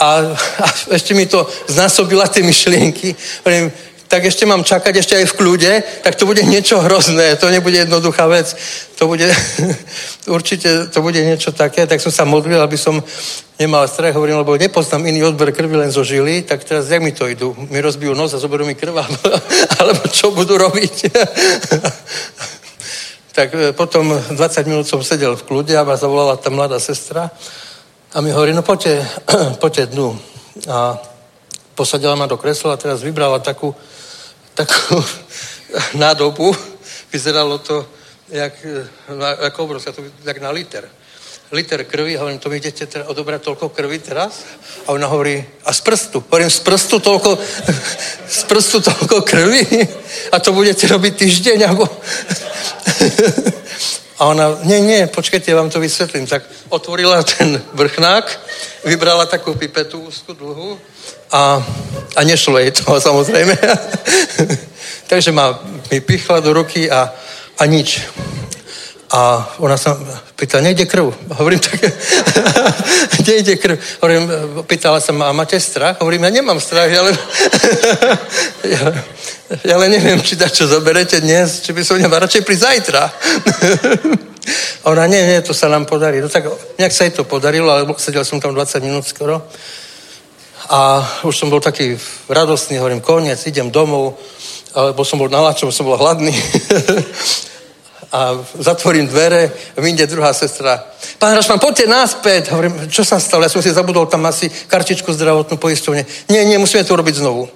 A, 0.00 0.34
a 0.34 0.66
ešte 0.96 1.12
mi 1.14 1.28
to 1.28 1.44
znásobila 1.68 2.26
tie 2.26 2.42
myšlienky. 2.42 3.14
Hovorím, 3.44 3.70
tak 4.12 4.28
ešte 4.28 4.44
mám 4.44 4.60
čakať 4.60 5.00
ešte 5.00 5.16
aj 5.16 5.26
v 5.32 5.36
kľude, 5.40 5.72
tak 6.04 6.20
to 6.20 6.28
bude 6.28 6.44
niečo 6.44 6.84
hrozné, 6.84 7.36
to 7.40 7.48
nebude 7.48 7.80
jednoduchá 7.80 8.28
vec, 8.28 8.44
to 9.00 9.08
bude, 9.08 9.24
určite 10.36 10.92
to 10.92 11.00
bude 11.00 11.16
niečo 11.16 11.48
také, 11.48 11.88
tak 11.88 11.96
som 11.96 12.12
sa 12.12 12.28
modlil, 12.28 12.60
aby 12.60 12.76
som 12.76 13.00
nemal 13.56 13.88
strach, 13.88 14.12
hovorím, 14.12 14.44
lebo 14.44 14.52
nepoznám 14.60 15.08
iný 15.08 15.24
odber 15.24 15.48
krvi 15.56 15.80
len 15.80 15.88
zo 15.88 16.04
žily, 16.04 16.44
tak 16.44 16.60
teraz 16.60 16.92
jak 16.92 17.00
mi 17.00 17.16
to 17.16 17.24
idú? 17.24 17.56
Mi 17.72 17.80
rozbijú 17.80 18.12
nos 18.12 18.36
a 18.36 18.38
zoberú 18.38 18.68
mi 18.68 18.76
krv, 18.76 19.00
alebo 19.80 20.04
čo 20.12 20.28
budú 20.28 20.60
robiť? 20.60 20.96
tak 23.32 23.48
e, 23.56 23.72
potom 23.72 24.12
20 24.12 24.36
minút 24.68 24.86
som 24.88 25.00
sedel 25.00 25.36
v 25.36 25.44
kľude 25.44 25.72
a 25.72 25.84
ma 25.84 25.96
zavolala 25.96 26.36
tá 26.36 26.52
mladá 26.52 26.76
sestra 26.76 27.32
a 28.12 28.20
mi 28.20 28.28
hovorí, 28.28 28.52
no 28.52 28.62
poďte, 28.62 29.00
poďte 29.62 29.96
dnu. 29.96 30.12
A 30.68 31.00
posadila 31.74 32.12
ma 32.12 32.28
do 32.28 32.36
kresla 32.36 32.76
a 32.76 32.80
teraz 32.80 33.00
vybrala 33.00 33.40
takú, 33.40 33.72
takú 34.52 35.00
nádobu. 36.02 36.52
Vyzeralo 37.08 37.58
to 37.58 37.88
jak, 38.28 38.52
ako 39.48 39.64
obrovská, 39.64 39.92
to 39.92 40.04
jak 40.24 40.40
na 40.40 40.52
liter. 40.52 40.88
Liter 41.52 41.84
krvi, 41.84 42.16
hovorím, 42.16 42.38
to 42.38 42.48
mi 42.48 42.56
idete 42.56 42.86
teda 42.86 43.04
odobrať 43.12 43.44
toľko 43.44 43.68
krvi 43.76 44.00
teraz? 44.00 44.40
A 44.88 44.96
ona 44.96 45.04
hovorí, 45.04 45.36
a 45.36 45.72
z 45.72 45.80
prstu. 45.84 46.24
Hovorím, 46.24 46.48
z 46.48 46.60
prstu 46.64 46.96
toľko, 46.96 47.36
z 48.40 48.42
prstu 48.48 48.80
toľko 48.80 49.20
krvi? 49.20 49.60
A 50.32 50.40
to 50.40 50.56
budete 50.56 50.88
robiť 50.88 51.12
týždeň? 51.12 51.58
Alebo... 51.68 51.84
A 54.22 54.30
ona, 54.30 54.54
nie, 54.62 54.80
nie, 54.80 55.06
počkajte, 55.10 55.50
ja 55.50 55.58
vám 55.58 55.66
to 55.70 55.82
vysvetlím. 55.82 56.30
Tak 56.30 56.46
otvorila 56.70 57.26
ten 57.26 57.58
vrchnák, 57.74 58.24
vybrala 58.86 59.26
takú 59.26 59.58
pipetu 59.58 59.98
úzku 59.98 60.32
dlhú 60.32 60.78
a, 61.34 61.58
a 62.16 62.20
nešlo 62.22 62.54
jej 62.62 62.70
to, 62.70 62.86
samozrejme. 63.10 63.58
Takže 65.10 65.32
ma 65.34 65.58
mi 65.90 66.00
pichla 66.00 66.40
do 66.40 66.52
ruky 66.54 66.86
a, 66.86 67.10
a 67.58 67.66
nič. 67.66 68.00
A 69.12 69.44
ona 69.60 69.76
sa 69.76 69.92
pýta, 70.36 70.60
nejde 70.64 70.88
krv. 70.88 71.12
Hovorím 71.36 71.60
tak, 71.60 71.76
nejde 73.28 73.56
krv. 73.60 73.76
Hovorím, 74.00 74.24
pýtala 74.64 75.00
sa 75.04 75.12
ma, 75.12 75.28
a 75.28 75.36
máte 75.36 75.60
strach? 75.60 76.00
Hovorím, 76.00 76.24
ja 76.24 76.30
nemám 76.30 76.60
strach, 76.60 76.88
ale... 76.88 77.12
ja, 78.72 78.84
ja 79.68 79.74
ale 79.76 79.92
neviem, 79.92 80.16
či 80.24 80.32
da 80.36 80.48
čo 80.48 80.64
zoberete 80.64 81.20
dnes, 81.20 81.60
či 81.60 81.76
by 81.76 81.84
som 81.84 82.00
nemal 82.00 82.24
radšej 82.24 82.40
pri 82.40 82.56
zajtra. 82.56 83.02
ona, 84.90 85.04
nie, 85.04 85.20
nie, 85.28 85.44
to 85.44 85.52
sa 85.52 85.68
nám 85.68 85.84
podarí. 85.84 86.24
No 86.24 86.32
tak 86.32 86.48
nejak 86.80 86.96
sa 86.96 87.04
jej 87.04 87.12
to 87.12 87.28
podarilo, 87.28 87.68
ale 87.68 87.84
sedel 88.00 88.24
som 88.24 88.40
tam 88.40 88.56
20 88.56 88.80
minút 88.80 89.04
skoro. 89.04 89.44
A 90.72 91.04
už 91.28 91.36
som 91.36 91.52
bol 91.52 91.60
taký 91.60 92.00
radostný, 92.32 92.80
hovorím, 92.80 93.04
koniec, 93.04 93.44
idem 93.44 93.68
domov, 93.68 94.16
alebo 94.72 95.04
som 95.04 95.20
bol 95.20 95.28
nalačom, 95.28 95.68
som 95.68 95.84
bol 95.84 96.00
hladný. 96.00 96.32
A 98.12 98.44
zatvorím 98.58 99.08
dvere, 99.08 99.52
vyjde 99.76 100.06
druhá 100.06 100.32
sestra. 100.32 100.84
Pán 101.18 101.32
Rašman, 101.32 101.58
poďte 101.58 101.88
náspäť. 101.88 102.52
Hovorím, 102.52 102.92
čo 102.92 103.04
sa 103.08 103.16
stalo? 103.16 103.42
Ja 103.42 103.48
som 103.48 103.64
si 103.64 103.72
zabudol 103.72 104.06
tam 104.06 104.20
asi 104.28 104.52
kartičku 104.52 105.12
zdravotnú 105.12 105.56
poistovne. 105.56 106.04
Nie, 106.28 106.44
nie, 106.44 106.60
musíme 106.60 106.84
to 106.84 106.92
robiť 106.92 107.24
znovu. 107.24 107.48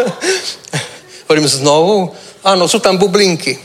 Hovorím, 1.28 1.44
znovu? 1.44 2.08
Áno, 2.40 2.64
sú 2.64 2.80
tam 2.80 2.96
bublinky. 2.96 3.58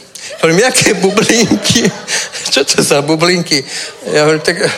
Hovorím, 0.44 0.60
jaké 0.68 0.94
bublinky? 1.00 1.88
Čo 2.54 2.68
to 2.68 2.84
za 2.84 3.00
bublinky? 3.02 3.64
Ja 4.12 4.28
hovorím, 4.28 4.44
tak... 4.44 4.58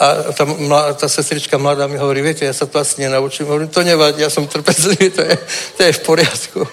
A 0.00 0.32
tá, 0.32 0.48
tá 0.96 1.08
sestrička 1.12 1.60
mladá 1.60 1.84
mi 1.84 2.00
hovorí, 2.00 2.24
viete, 2.24 2.48
ja 2.48 2.56
sa 2.56 2.64
to 2.64 2.80
asi 2.80 3.04
nenaučím. 3.04 3.44
Hovorím, 3.44 3.68
to 3.68 3.84
nevadí, 3.84 4.24
ja 4.24 4.32
som 4.32 4.48
trpezlivý, 4.48 5.12
to 5.12 5.20
je, 5.20 5.36
to 5.76 5.80
je 5.84 5.92
v 5.92 6.00
poriadku. 6.00 6.64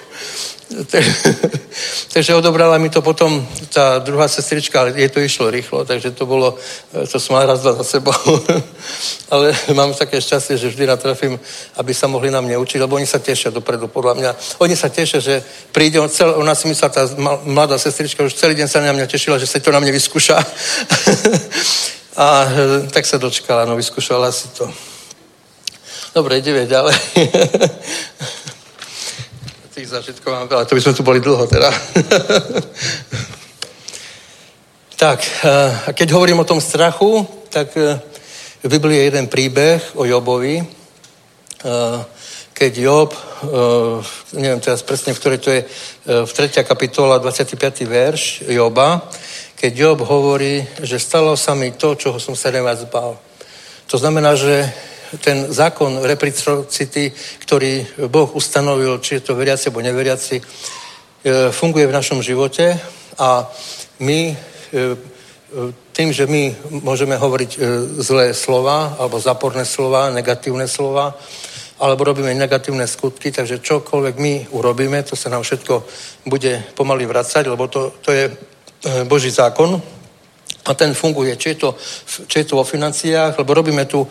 takže 2.13 2.35
odobrala 2.35 2.77
mi 2.77 2.89
to 2.89 3.01
potom 3.01 3.47
tá 3.71 3.99
druhá 3.99 4.27
sestrička, 4.27 4.81
ale 4.81 4.91
jej 4.91 5.09
to 5.09 5.19
išlo 5.19 5.49
rýchlo, 5.49 5.85
takže 5.85 6.11
to 6.11 6.25
bolo, 6.25 6.57
to 7.11 7.19
som 7.19 7.35
mal 7.35 7.47
raz 7.47 7.61
dva 7.63 7.73
za 7.73 7.83
sebou. 7.83 8.11
ale 9.31 9.55
mám 9.73 9.93
také 9.93 10.21
šťastie, 10.21 10.57
že 10.57 10.67
vždy 10.67 10.87
natrafím, 10.87 11.39
aby 11.79 11.93
sa 11.93 12.07
mohli 12.07 12.31
na 12.31 12.41
mne 12.41 12.59
učiť, 12.59 12.83
lebo 12.83 12.95
oni 12.99 13.07
sa 13.07 13.19
tešia 13.19 13.51
dopredu, 13.51 13.87
podľa 13.87 14.13
mňa. 14.13 14.31
Oni 14.59 14.75
sa 14.75 14.91
tešia, 14.91 15.19
že 15.23 15.43
príde, 15.71 15.99
on 15.99 16.09
cel, 16.11 16.35
ona 16.35 16.55
si 16.55 16.67
myslela, 16.67 16.91
tá 16.91 17.03
mladá 17.47 17.79
sestrička 17.79 18.23
už 18.23 18.35
celý 18.35 18.55
deň 18.55 18.67
sa 18.67 18.83
na 18.83 18.91
mňa 18.91 19.07
tešila, 19.07 19.39
že 19.39 19.47
sa 19.47 19.63
to 19.63 19.71
na 19.71 19.79
mne 19.79 19.95
vyskúša. 19.95 20.35
A 22.17 22.49
e, 22.49 22.89
tak 22.89 23.05
sa 23.05 23.21
dočkala, 23.21 23.69
no 23.69 23.77
vyskúšala 23.77 24.33
si 24.33 24.49
to. 24.51 24.65
Dobre, 26.17 26.41
ideme 26.41 26.65
ďalej 26.65 26.97
tých 29.87 30.03
zážitkov 30.03 30.35
mám 30.35 30.51
to 30.67 30.75
by 30.75 30.83
sme 30.83 30.99
tu 30.99 30.99
boli 30.99 31.23
dlho 31.23 31.47
teda. 31.47 31.71
tak, 35.07 35.23
a 35.87 35.95
keď 35.95 36.11
hovorím 36.11 36.43
o 36.43 36.49
tom 36.49 36.59
strachu, 36.59 37.23
tak 37.47 37.71
eh, 37.79 37.95
v 38.59 38.67
Biblii 38.67 38.99
je 38.99 39.07
jeden 39.07 39.31
príbeh 39.31 39.79
o 39.95 40.03
Jobovi, 40.03 40.59
eh, 40.59 41.99
keď 42.51 42.71
Job, 42.73 43.13
neviem 44.33 44.57
teraz 44.57 44.81
presne, 44.81 45.13
v 45.13 45.19
ktorej 45.21 45.39
to 45.39 45.53
je, 45.53 45.61
v 46.25 46.31
3. 46.33 46.65
kapitola, 46.65 47.21
25. 47.21 47.85
verš 47.85 48.49
Joba, 48.49 49.05
keď 49.53 49.71
Job 49.77 50.01
hovorí, 50.01 50.65
že 50.81 50.97
stalo 50.97 51.37
sa 51.37 51.53
mi 51.53 51.69
to, 51.77 51.93
čoho 51.93 52.17
som 52.17 52.33
sa 52.33 52.49
neviac 52.49 52.81
bál. 52.89 53.13
To 53.93 54.01
znamená, 54.01 54.33
že 54.33 54.73
ten 55.19 55.53
zákon 55.53 56.03
reciprocity, 56.03 57.11
ktorý 57.39 57.85
Boh 58.11 58.29
ustanovil, 58.35 58.99
či 58.99 59.19
je 59.19 59.31
to 59.31 59.39
veriaci 59.39 59.71
alebo 59.71 59.81
neveriaci, 59.81 60.35
e, 60.35 60.43
funguje 61.51 61.87
v 61.87 61.95
našom 61.95 62.19
živote 62.19 62.75
a 63.17 63.47
my 63.99 64.19
e, 64.31 64.35
tým, 65.95 66.13
že 66.13 66.27
my 66.27 66.55
môžeme 66.83 67.15
hovoriť 67.15 67.51
e, 67.55 67.59
zlé 68.03 68.35
slova 68.35 68.99
alebo 68.99 69.19
záporné 69.19 69.63
slova, 69.65 70.11
negatívne 70.11 70.67
slova, 70.67 71.15
alebo 71.79 72.03
robíme 72.03 72.33
negatívne 72.33 72.87
skutky, 72.87 73.31
takže 73.31 73.63
čokoľvek 73.63 74.15
my 74.17 74.33
urobíme, 74.51 75.03
to 75.07 75.15
sa 75.15 75.29
nám 75.29 75.47
všetko 75.47 75.85
bude 76.25 76.73
pomaly 76.75 77.05
vracať, 77.05 77.47
lebo 77.47 77.69
to, 77.71 77.93
to 78.01 78.11
je 78.11 78.25
Boží 79.05 79.29
zákon 79.29 79.81
a 80.67 80.73
ten 80.73 80.93
funguje, 80.93 81.37
či 81.37 81.49
je, 81.49 81.55
to, 81.55 81.69
či 82.27 82.39
je 82.39 82.45
to 82.45 82.59
vo 82.59 82.63
financiách, 82.63 83.37
lebo 83.37 83.53
robíme 83.53 83.85
tu 83.85 84.07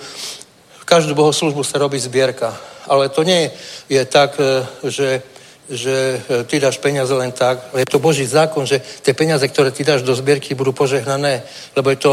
každú 0.86 1.18
bohoslužbu 1.18 1.66
sa 1.66 1.82
robí 1.82 1.98
zbierka. 1.98 2.54
Ale 2.86 3.10
to 3.10 3.26
nie 3.26 3.50
je 3.90 4.02
tak, 4.06 4.38
e, 4.38 4.62
že, 4.86 5.22
že 5.66 6.22
e, 6.22 6.44
ty 6.46 6.62
dáš 6.62 6.78
peniaze 6.78 7.10
len 7.10 7.34
tak. 7.34 7.74
Je 7.74 7.84
to 7.90 7.98
Boží 7.98 8.22
zákon, 8.22 8.62
že 8.62 8.78
tie 9.02 9.10
peniaze, 9.10 9.42
ktoré 9.42 9.74
ty 9.74 9.82
dáš 9.82 10.06
do 10.06 10.14
zbierky, 10.14 10.54
budú 10.54 10.70
požehnané, 10.70 11.42
lebo 11.74 11.90
je 11.90 11.98
to, 11.98 12.12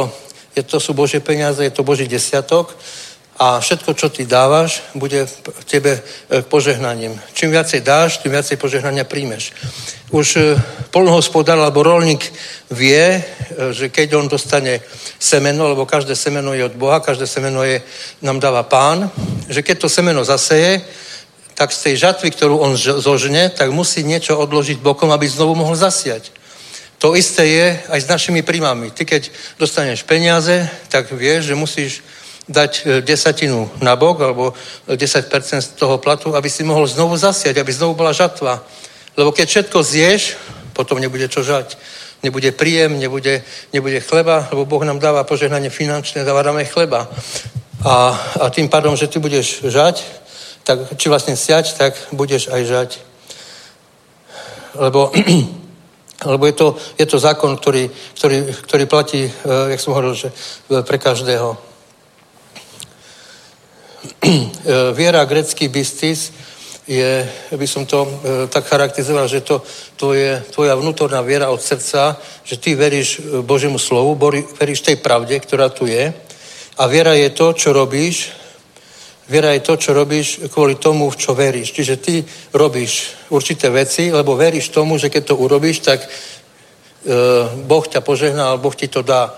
je 0.58 0.64
to 0.66 0.82
sú 0.82 0.98
Božie 0.98 1.22
peniaze, 1.22 1.62
je 1.62 1.70
to 1.70 1.86
Boží 1.86 2.10
desiatok 2.10 2.74
a 3.40 3.60
všetko, 3.60 3.94
čo 3.94 4.10
ty 4.10 4.26
dávaš, 4.26 4.82
bude 4.94 5.26
tebe 5.66 5.98
e, 5.98 6.42
požehnaním. 6.42 7.18
Čím 7.34 7.52
viacej 7.52 7.82
dáš, 7.82 8.18
tým 8.22 8.32
viacej 8.32 8.58
požehnania 8.62 9.04
príjmeš. 9.04 9.54
Už 10.14 10.38
polnohospodár 10.94 11.58
alebo 11.58 11.82
rolník 11.82 12.22
vie, 12.70 13.18
že 13.74 13.90
keď 13.90 14.14
on 14.14 14.30
dostane 14.30 14.86
semeno, 15.18 15.74
lebo 15.74 15.90
každé 15.90 16.14
semeno 16.14 16.54
je 16.54 16.66
od 16.66 16.78
Boha, 16.78 17.02
každé 17.02 17.26
semeno 17.26 17.66
je, 17.66 17.82
nám 18.22 18.38
dáva 18.38 18.64
pán, 18.64 19.10
že 19.50 19.66
keď 19.66 19.82
to 19.82 19.90
semeno 19.90 20.22
zaseje, 20.22 20.86
tak 21.54 21.74
z 21.74 21.82
tej 21.90 21.96
žatvy, 21.98 22.30
ktorú 22.34 22.58
on 22.62 22.74
zožne, 22.78 23.50
tak 23.50 23.70
musí 23.70 24.06
niečo 24.06 24.38
odložiť 24.38 24.82
bokom, 24.82 25.10
aby 25.14 25.26
znovu 25.30 25.58
mohol 25.58 25.78
zasiať. 25.78 26.34
To 26.98 27.20
isté 27.20 27.44
je 27.46 27.68
aj 27.90 28.00
s 28.00 28.08
našimi 28.08 28.42
príjmami. 28.42 28.90
Ty, 28.96 29.06
keď 29.06 29.28
dostaneš 29.60 30.08
peniaze, 30.08 30.66
tak 30.88 31.12
vieš, 31.12 31.52
že 31.52 31.56
musíš 31.60 31.92
dať 32.50 32.72
e, 32.72 32.82
desatinu 33.02 33.70
na 33.82 33.96
bok, 33.96 34.22
alebo 34.22 34.54
10% 34.88 35.62
z 35.62 35.68
toho 35.80 35.98
platu, 35.98 36.36
aby 36.36 36.50
si 36.50 36.64
mohol 36.64 36.88
znovu 36.88 37.18
zasiať, 37.18 37.58
aby 37.58 37.72
znovu 37.72 37.96
bola 37.96 38.14
žatva. 38.14 38.64
Lebo 39.16 39.32
keď 39.32 39.48
všetko 39.50 39.80
zješ, 39.84 40.36
potom 40.74 41.00
nebude 41.00 41.28
čo 41.30 41.44
žať 41.44 41.78
nebude 42.24 42.52
príjem, 42.52 43.00
nebude, 43.00 43.44
nebude 43.74 44.00
chleba, 44.00 44.48
lebo 44.52 44.66
Boh 44.66 44.84
nám 44.84 45.00
dáva 45.00 45.28
požehnanie 45.28 45.70
finančné, 45.70 46.24
dáva 46.24 46.42
dáme 46.42 46.66
chleba. 46.66 47.12
A, 47.84 48.16
a 48.40 48.50
tým 48.50 48.72
pádom, 48.72 48.96
že 48.96 49.08
ty 49.08 49.20
budeš 49.20 49.68
žať, 49.68 50.04
tak, 50.64 50.96
či 50.96 51.12
vlastne 51.12 51.36
siať, 51.36 51.76
tak 51.76 52.00
budeš 52.16 52.48
aj 52.48 52.62
žať. 52.66 52.90
Lebo, 54.80 55.12
lebo 56.32 56.44
je, 56.48 56.56
to, 56.56 56.68
je 56.96 57.06
to 57.06 57.20
zákon, 57.20 57.60
ktorý, 57.60 57.92
ktorý, 58.16 58.38
ktorý 58.64 58.84
platí, 58.88 59.28
eh, 59.28 59.32
jak 59.76 59.84
som 59.84 59.92
hovoril, 59.92 60.16
že 60.16 60.32
pre 60.88 60.98
každého. 60.98 61.73
Eh, 64.04 64.94
viera, 64.96 65.26
grecký 65.26 65.68
bistis, 65.68 66.32
je, 66.88 67.28
by 67.52 67.68
som 67.68 67.86
to 67.88 68.04
e, 68.04 68.10
tak 68.48 68.68
charakterizoval, 68.68 69.28
že 69.28 69.42
to, 69.42 69.64
to 69.96 70.12
je 70.12 70.44
tvoja 70.52 70.76
vnútorná 70.76 71.24
viera 71.24 71.48
od 71.48 71.62
srdca, 71.62 72.20
že 72.44 72.60
ty 72.60 72.76
veríš 72.76 73.20
e, 73.20 73.40
Božiemu 73.40 73.80
slovu, 73.80 74.20
veríš 74.60 74.84
tej 74.84 75.00
pravde, 75.00 75.40
ktorá 75.40 75.72
tu 75.72 75.88
je. 75.88 76.12
A 76.76 76.84
viera 76.88 77.16
je 77.16 77.32
to, 77.32 77.56
čo 77.56 77.72
robíš. 77.72 78.36
Viera 79.32 79.56
je 79.56 79.64
to, 79.64 79.80
čo 79.80 79.96
robíš 79.96 80.48
kvôli 80.52 80.76
tomu, 80.76 81.08
v 81.08 81.20
čo 81.20 81.32
veríš. 81.32 81.72
Čiže 81.72 81.96
ty 82.04 82.20
robíš 82.52 83.16
určité 83.32 83.72
veci, 83.72 84.12
lebo 84.12 84.36
veríš 84.36 84.68
tomu, 84.76 85.00
že 85.00 85.08
keď 85.08 85.24
to 85.24 85.40
urobíš, 85.40 85.80
tak 85.80 86.04
Boh 87.68 87.86
ťa 87.88 88.00
požehná, 88.04 88.52
alebo 88.52 88.68
Boh 88.68 88.76
ti 88.76 88.88
to 88.88 89.00
dá 89.04 89.32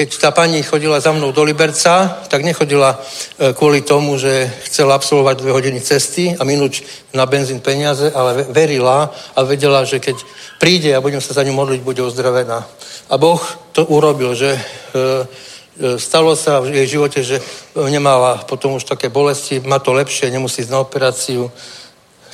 keď 0.00 0.16
tá 0.16 0.32
pani 0.32 0.64
chodila 0.64 0.96
za 0.96 1.12
mnou 1.12 1.28
do 1.28 1.44
Liberca, 1.44 2.24
tak 2.32 2.40
nechodila 2.40 2.96
e, 2.96 3.52
kvôli 3.52 3.84
tomu, 3.84 4.16
že 4.16 4.48
chcela 4.64 4.96
absolvovať 4.96 5.44
dve 5.44 5.52
hodiny 5.52 5.76
cesty 5.84 6.32
a 6.32 6.40
minúť 6.40 6.80
na 7.12 7.28
benzín 7.28 7.60
peniaze, 7.60 8.08
ale 8.08 8.48
verila 8.48 9.12
a 9.36 9.38
vedela, 9.44 9.84
že 9.84 10.00
keď 10.00 10.16
príde 10.56 10.96
a 10.96 11.04
budem 11.04 11.20
sa 11.20 11.36
za 11.36 11.44
ňu 11.44 11.52
modliť, 11.52 11.84
bude 11.84 12.00
ozdravená. 12.00 12.64
A 13.12 13.14
Boh 13.20 13.44
to 13.76 13.84
urobil, 13.92 14.32
že 14.32 14.56
e, 14.56 14.60
e, 14.96 16.00
stalo 16.00 16.32
sa 16.32 16.64
v 16.64 16.80
jej 16.80 16.96
živote, 16.96 17.20
že 17.20 17.36
nemala 17.76 18.40
potom 18.48 18.80
už 18.80 18.88
také 18.88 19.12
bolesti, 19.12 19.60
má 19.60 19.84
to 19.84 19.92
lepšie, 19.92 20.32
nemusí 20.32 20.64
ísť 20.64 20.72
na 20.72 20.80
operáciu. 20.80 21.52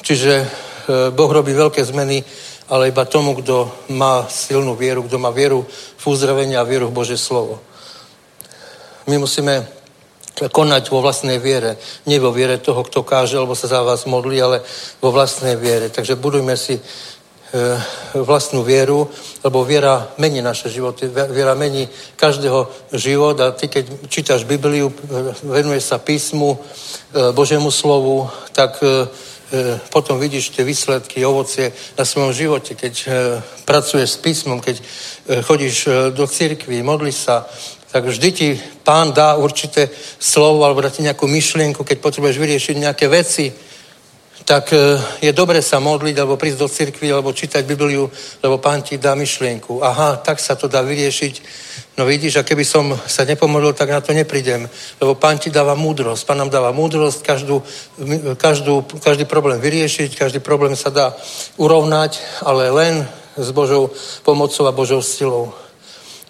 Čiže 0.07 0.47
Boh 1.19 1.31
robí 1.35 1.51
veľké 1.51 1.83
zmeny 1.83 2.23
ale 2.67 2.91
iba 2.91 3.07
tomu, 3.07 3.35
kto 3.39 3.71
má 3.95 4.27
silnú 4.27 4.75
vieru, 4.75 5.07
kto 5.07 5.19
má 5.23 5.31
vieru 5.31 5.63
v 6.07 6.55
a 6.55 6.63
vieru 6.63 6.87
v 6.87 6.97
Bože 7.03 7.19
slovo. 7.19 7.59
My 9.11 9.19
musíme 9.19 9.67
konať 10.37 10.93
vo 10.93 11.01
vlastnej 11.01 11.43
viere. 11.43 11.81
Nie 12.07 12.21
vo 12.21 12.31
viere 12.31 12.63
toho, 12.63 12.85
kto 12.85 13.03
káže, 13.03 13.41
alebo 13.41 13.57
sa 13.59 13.67
za 13.67 13.83
vás 13.83 14.05
modlí, 14.05 14.37
ale 14.39 14.63
vo 15.03 15.11
vlastnej 15.11 15.57
viere. 15.57 15.89
Takže 15.89 16.15
budujme 16.15 16.55
si 16.55 16.77
e, 16.77 16.83
vlastnú 18.15 18.61
vieru, 18.61 19.09
lebo 19.41 19.65
viera 19.65 20.13
mení 20.21 20.45
naše 20.45 20.69
životy, 20.69 21.09
viera 21.09 21.57
mení 21.57 21.89
každého 22.17 22.69
život 22.93 23.41
a 23.41 23.57
ty, 23.57 23.69
keď 23.69 24.07
čítaš 24.13 24.45
Bibliu, 24.45 24.93
venuješ 25.43 25.85
sa 25.89 25.99
písmu, 25.99 26.55
e, 26.55 27.33
Božemu 27.33 27.73
slovu, 27.73 28.29
tak 28.53 28.77
e, 28.85 28.87
E, 28.87 29.36
potom 29.91 30.19
vidíš 30.19 30.51
tie 30.51 30.65
výsledky, 30.65 31.23
ovocie 31.23 31.73
na 31.99 32.05
svojom 32.05 32.33
živote, 32.35 32.75
keď 32.75 32.95
e, 32.99 33.07
pracuješ 33.63 34.19
s 34.19 34.23
písmom, 34.23 34.59
keď 34.59 34.77
e, 34.79 34.85
chodíš 35.43 35.77
do 36.11 36.27
cirkvi, 36.27 36.83
modlíš 36.83 37.15
sa, 37.15 37.47
tak 37.93 38.11
vždy 38.11 38.29
ti 38.33 38.49
pán 38.85 39.15
dá 39.15 39.39
určité 39.39 39.89
slovo 40.19 40.67
alebo 40.67 40.83
dá 40.83 40.91
ti 40.91 41.07
nejakú 41.07 41.31
myšlienku, 41.31 41.85
keď 41.87 41.99
potrebuješ 42.03 42.37
vyriešiť 42.37 42.77
nejaké 42.77 43.07
veci, 43.09 43.49
tak 44.45 44.75
je 45.23 45.33
dobre 45.33 45.63
sa 45.63 45.81
modliť, 45.81 46.17
alebo 46.19 46.37
prísť 46.37 46.59
do 46.59 46.69
cirkvi, 46.69 47.09
alebo 47.11 47.33
čítať 47.33 47.65
Bibliu, 47.65 48.11
lebo 48.43 48.59
pán 48.59 48.83
ti 48.83 48.99
dá 48.99 49.15
myšlienku. 49.15 49.83
Aha, 49.83 50.21
tak 50.21 50.39
sa 50.39 50.55
to 50.55 50.69
dá 50.69 50.83
vyriešiť 50.83 51.35
No 51.97 52.05
vidíš, 52.05 52.37
a 52.37 52.43
keby 52.45 52.65
som 52.65 52.93
sa 53.09 53.25
nepomodlil, 53.25 53.73
tak 53.73 53.89
na 53.89 54.05
to 54.05 54.13
neprídem. 54.13 54.69
Lebo 55.01 55.17
pán 55.17 55.41
ti 55.41 55.49
dáva 55.49 55.73
múdrosť. 55.73 56.29
Pán 56.29 56.37
nám 56.37 56.53
dáva 56.53 56.69
múdrosť, 56.69 57.25
každú, 57.25 57.65
každú, 58.37 58.85
každý 59.01 59.25
problém 59.25 59.57
vyriešiť, 59.57 60.13
každý 60.13 60.45
problém 60.45 60.77
sa 60.77 60.93
dá 60.93 61.17
urovnať, 61.57 62.21
ale 62.45 62.69
len 62.69 63.09
s 63.37 63.49
Božou 63.49 63.89
pomocou 64.29 64.69
a 64.69 64.77
Božou 64.77 65.01
silou. 65.01 65.57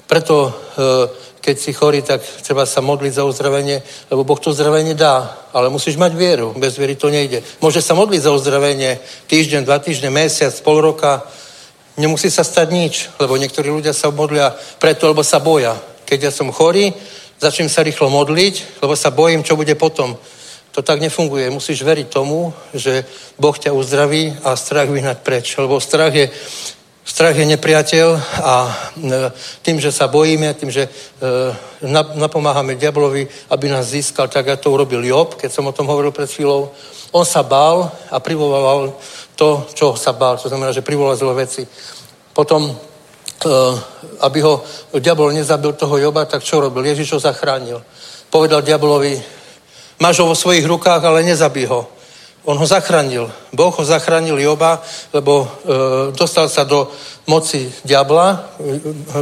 Preto, 0.06 0.54
e, 0.54 1.25
keď 1.46 1.56
si 1.62 1.70
chorý, 1.70 2.02
tak 2.02 2.18
treba 2.42 2.66
sa 2.66 2.82
modliť 2.82 3.12
za 3.14 3.22
uzdravenie, 3.22 3.78
lebo 4.10 4.26
Boh 4.26 4.38
to 4.42 4.50
uzdravenie 4.50 4.98
dá, 4.98 5.46
ale 5.54 5.70
musíš 5.70 5.94
mať 5.94 6.18
vieru. 6.18 6.50
Bez 6.58 6.74
viery 6.74 6.98
to 6.98 7.06
nejde. 7.06 7.38
Môže 7.62 7.78
sa 7.78 7.94
modliť 7.94 8.26
za 8.26 8.34
uzdravenie 8.34 8.98
týždeň, 9.30 9.62
dva 9.62 9.78
týždne, 9.78 10.10
mesiac, 10.10 10.50
pol 10.66 10.82
roka, 10.82 11.22
Nemusí 11.96 12.28
sa 12.28 12.44
stať 12.44 12.68
nič, 12.76 12.94
lebo 13.16 13.40
niektorí 13.40 13.72
ľudia 13.72 13.96
sa 13.96 14.12
modlia 14.12 14.52
preto, 14.76 15.08
lebo 15.08 15.24
sa 15.24 15.40
boja. 15.40 15.80
Keď 16.04 16.28
ja 16.28 16.32
som 16.32 16.52
chorý, 16.52 16.92
začnem 17.40 17.72
sa 17.72 17.80
rýchlo 17.80 18.12
modliť, 18.12 18.84
lebo 18.84 18.92
sa 18.92 19.08
bojím, 19.08 19.40
čo 19.40 19.56
bude 19.56 19.72
potom. 19.80 20.12
To 20.76 20.84
tak 20.84 21.00
nefunguje. 21.00 21.48
Musíš 21.48 21.80
veriť 21.80 22.12
tomu, 22.12 22.52
že 22.76 23.00
Boh 23.40 23.56
ťa 23.56 23.72
uzdraví 23.72 24.28
a 24.44 24.60
strach 24.60 24.92
vyhnať 24.92 25.24
preč. 25.24 25.56
Lebo 25.56 25.80
strach 25.80 26.12
je, 26.12 26.28
strach 27.06 27.38
je 27.38 27.46
nepriateľ 27.46 28.08
a 28.42 28.54
e, 28.66 28.70
tým, 29.62 29.78
že 29.78 29.94
sa 29.94 30.10
bojíme, 30.10 30.50
tým, 30.58 30.74
že 30.74 30.90
e, 30.90 30.90
napomáhame 32.18 32.74
diablovi, 32.74 33.30
aby 33.46 33.66
nás 33.70 33.94
získal, 33.94 34.26
tak 34.26 34.50
ja 34.50 34.58
to 34.58 34.74
urobil 34.74 35.06
Job, 35.06 35.38
keď 35.38 35.50
som 35.54 35.70
o 35.70 35.72
tom 35.72 35.86
hovoril 35.86 36.10
pred 36.10 36.26
chvíľou. 36.26 36.74
On 37.14 37.22
sa 37.22 37.46
bál 37.46 37.86
a 38.10 38.18
privolal 38.18 38.98
to, 39.38 39.62
čo 39.72 39.94
sa 39.94 40.12
bál. 40.12 40.34
To 40.36 40.50
znamená, 40.50 40.74
že 40.74 40.82
privolal 40.82 41.14
zlé 41.14 41.46
veci. 41.46 41.62
Potom, 42.34 42.68
eh, 42.68 43.74
aby 44.20 44.38
ho 44.42 44.60
diabol 44.98 45.32
nezabil 45.32 45.72
toho 45.72 45.96
Joba, 45.96 46.26
tak 46.26 46.42
čo 46.42 46.60
robil? 46.60 46.84
Ježiš 46.90 47.16
ho 47.16 47.20
zachránil. 47.22 47.80
Povedal 48.28 48.60
diabolovi, 48.66 49.16
máš 50.02 50.20
ho 50.20 50.26
vo 50.26 50.34
svojich 50.34 50.66
rukách, 50.66 51.00
ale 51.04 51.22
nezabí 51.22 51.64
ho. 51.70 51.95
On 52.46 52.54
ho 52.54 52.66
zachránil. 52.66 53.26
Boh 53.50 53.74
ho 53.74 53.84
zachránil 53.84 54.38
Joba, 54.38 54.78
lebo 55.10 55.42
e, 55.42 55.48
dostal 56.14 56.46
sa 56.46 56.62
do 56.62 56.86
moci 57.26 57.66
diabla. 57.82 58.54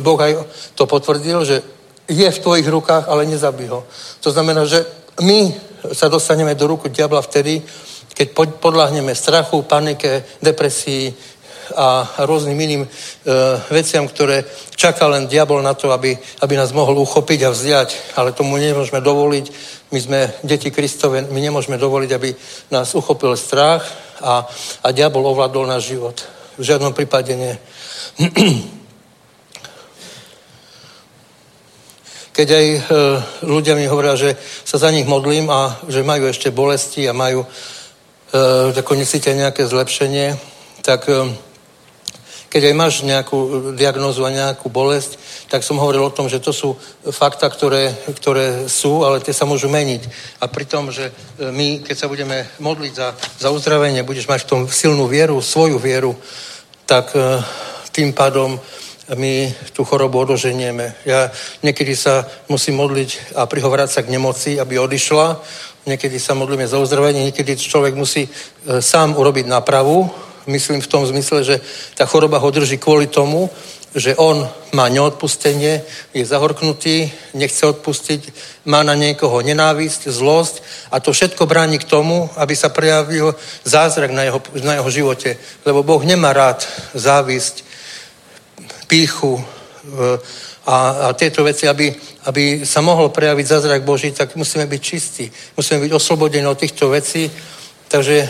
Boh 0.05 0.21
aj 0.21 0.45
to 0.77 0.85
potvrdil, 0.85 1.41
že 1.45 1.65
je 2.05 2.29
v 2.29 2.43
tvojich 2.45 2.69
rukách, 2.69 3.09
ale 3.09 3.25
nezabí 3.25 3.65
ho. 3.73 3.89
To 4.21 4.29
znamená, 4.29 4.69
že 4.69 4.85
my 5.25 5.57
sa 5.97 6.13
dostaneme 6.13 6.53
do 6.53 6.69
ruku 6.69 6.93
diabla 6.93 7.25
vtedy, 7.25 7.65
keď 8.13 8.61
podľahneme 8.61 9.17
strachu, 9.17 9.65
panike, 9.65 10.25
depresii 10.45 11.17
a 11.73 12.05
rôznym 12.29 12.61
iným 12.61 12.85
e, 12.85 12.89
veciam, 13.73 14.05
ktoré 14.05 14.45
čaká 14.77 15.09
len 15.09 15.25
diabol 15.25 15.65
na 15.65 15.73
to, 15.73 15.89
aby, 15.97 16.13
aby 16.45 16.55
nás 16.61 16.77
mohol 16.77 17.01
uchopiť 17.01 17.41
a 17.49 17.51
vziať. 17.51 18.21
Ale 18.21 18.37
tomu 18.37 18.61
nemôžeme 18.61 19.01
dovoliť. 19.01 19.47
My 19.95 20.03
sme 20.03 20.27
deti 20.43 20.75
Kristove, 20.75 21.23
my 21.31 21.39
nemôžeme 21.39 21.79
dovoliť, 21.79 22.11
aby 22.11 22.35
nás 22.75 22.91
uchopil 22.99 23.39
strach 23.39 23.87
a, 24.19 24.43
a 24.83 24.89
diabol 24.91 25.23
ovládol 25.31 25.71
náš 25.71 25.95
život. 25.95 26.19
V 26.59 26.67
žiadnom 26.67 26.91
prípade 26.91 27.31
nie. 27.39 27.55
Keď 32.35 32.49
aj 32.51 32.67
e, 32.67 32.79
ľudia 33.47 33.79
mi 33.79 33.87
hovoria, 33.87 34.19
že 34.19 34.35
sa 34.67 34.83
za 34.83 34.91
nich 34.91 35.07
modlím 35.07 35.47
a 35.47 35.79
že 35.87 36.03
majú 36.03 36.27
ešte 36.27 36.51
bolesti 36.51 37.07
a 37.07 37.15
majú, 37.15 37.47
e, 37.47 37.49
ako 38.75 38.99
necítia 38.99 39.39
nejaké 39.39 39.63
zlepšenie, 39.63 40.35
tak 40.83 41.07
e, 41.07 41.31
keď 42.55 42.71
aj 42.71 42.77
máš 42.79 42.95
nejakú 43.03 43.75
diagnózu 43.75 44.23
a 44.23 44.31
nejakú 44.31 44.71
bolesť, 44.71 45.19
tak 45.51 45.67
som 45.67 45.75
hovoril 45.75 46.07
o 46.07 46.15
tom, 46.15 46.31
že 46.31 46.39
to 46.39 46.55
sú 46.55 46.79
fakta, 47.11 47.51
ktoré, 47.51 47.91
ktoré 48.15 48.71
sú, 48.71 49.03
ale 49.03 49.19
tie 49.19 49.35
sa 49.35 49.43
môžu 49.43 49.67
meniť. 49.67 50.07
A 50.39 50.47
pri 50.47 50.63
tom, 50.63 50.95
že 50.95 51.11
e, 51.11 51.51
my, 51.51 51.83
keď 51.83 51.97
sa 51.99 52.07
budeme 52.07 52.47
modliť 52.63 52.93
za, 52.95 53.11
za 53.43 53.51
uzdravenie, 53.51 54.07
budeš 54.07 54.31
mať 54.31 54.47
v 54.47 54.51
tom 54.55 54.61
silnú 54.71 55.11
vieru, 55.11 55.43
svoju 55.43 55.83
vieru, 55.83 56.15
tak 56.87 57.11
e, 57.19 57.43
tým 57.91 58.15
pádom 58.15 58.55
my 59.19 59.51
tú 59.75 59.83
chorobu 59.83 60.23
odoženieme. 60.23 60.95
Ja 61.03 61.35
niekedy 61.67 61.99
sa 61.99 62.23
musím 62.47 62.79
modliť 62.79 63.35
a 63.35 63.51
prihovorať 63.51 63.99
sa 63.99 64.01
k 64.07 64.15
nemoci, 64.15 64.63
aby 64.63 64.79
odišla. 64.79 65.43
Niekedy 65.91 66.23
sa 66.23 66.39
modlíme 66.39 66.71
za 66.71 66.79
uzdravenie, 66.79 67.35
niekedy 67.35 67.59
človek 67.59 67.99
musí 67.99 68.31
e, 68.31 68.31
sám 68.79 69.19
urobiť 69.19 69.51
nápravu. 69.51 70.07
Myslím 70.47 70.81
v 70.81 70.91
tom 70.91 71.07
zmysle, 71.07 71.45
že 71.45 71.61
tá 71.97 72.05
choroba 72.07 72.39
ho 72.39 72.51
drží 72.51 72.79
kvôli 72.79 73.07
tomu, 73.07 73.51
že 73.95 74.19
on 74.19 74.49
má 74.75 74.91
neodpustenie, 74.91 75.87
je 76.11 76.27
zahorknutý, 76.27 77.11
nechce 77.35 77.63
odpustiť, 77.67 78.33
má 78.67 78.83
na 78.83 78.99
niekoho 78.99 79.39
nenávisť, 79.41 80.11
zlosť 80.11 80.55
a 80.91 80.99
to 80.99 81.15
všetko 81.15 81.47
bráni 81.47 81.79
k 81.79 81.87
tomu, 81.87 82.27
aby 82.35 82.59
sa 82.59 82.75
prejavil 82.75 83.39
zázrak 83.63 84.11
na 84.11 84.27
jeho, 84.27 84.43
na 84.67 84.83
jeho 84.83 84.91
živote. 84.91 85.39
Lebo 85.63 85.87
Boh 85.87 86.03
nemá 86.03 86.35
rád 86.35 86.67
závisť, 86.95 87.65
píchu 88.87 89.45
a, 90.67 90.77
a 90.91 91.13
tieto 91.13 91.45
veci, 91.45 91.69
aby, 91.69 91.93
aby 92.25 92.65
sa 92.67 92.81
mohol 92.81 93.09
prejaviť 93.09 93.47
zázrak 93.47 93.83
Boží, 93.83 94.13
tak 94.13 94.37
musíme 94.37 94.67
byť 94.67 94.81
čistí. 94.81 95.27
Musíme 95.57 95.81
byť 95.81 95.93
oslobodení 95.93 96.47
od 96.47 96.59
týchto 96.59 96.89
vecí. 96.89 97.31
Takže 97.89 98.17
e, 98.23 98.29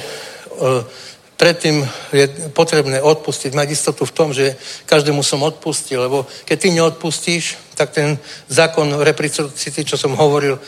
predtým 1.36 1.82
je 2.12 2.26
potrebné 2.54 3.02
odpustiť, 3.02 3.54
mať 3.54 3.68
istotu 3.70 4.06
v 4.06 4.16
tom, 4.16 4.28
že 4.32 4.56
každému 4.86 5.22
som 5.22 5.42
odpustil, 5.42 6.00
lebo 6.00 6.26
keď 6.44 6.56
ty 6.58 6.68
neodpustíš, 6.70 7.44
tak 7.74 7.90
ten 7.90 8.18
zákon 8.48 9.02
reciprocity, 9.02 9.84
čo 9.84 9.98
som 9.98 10.14
hovoril, 10.14 10.58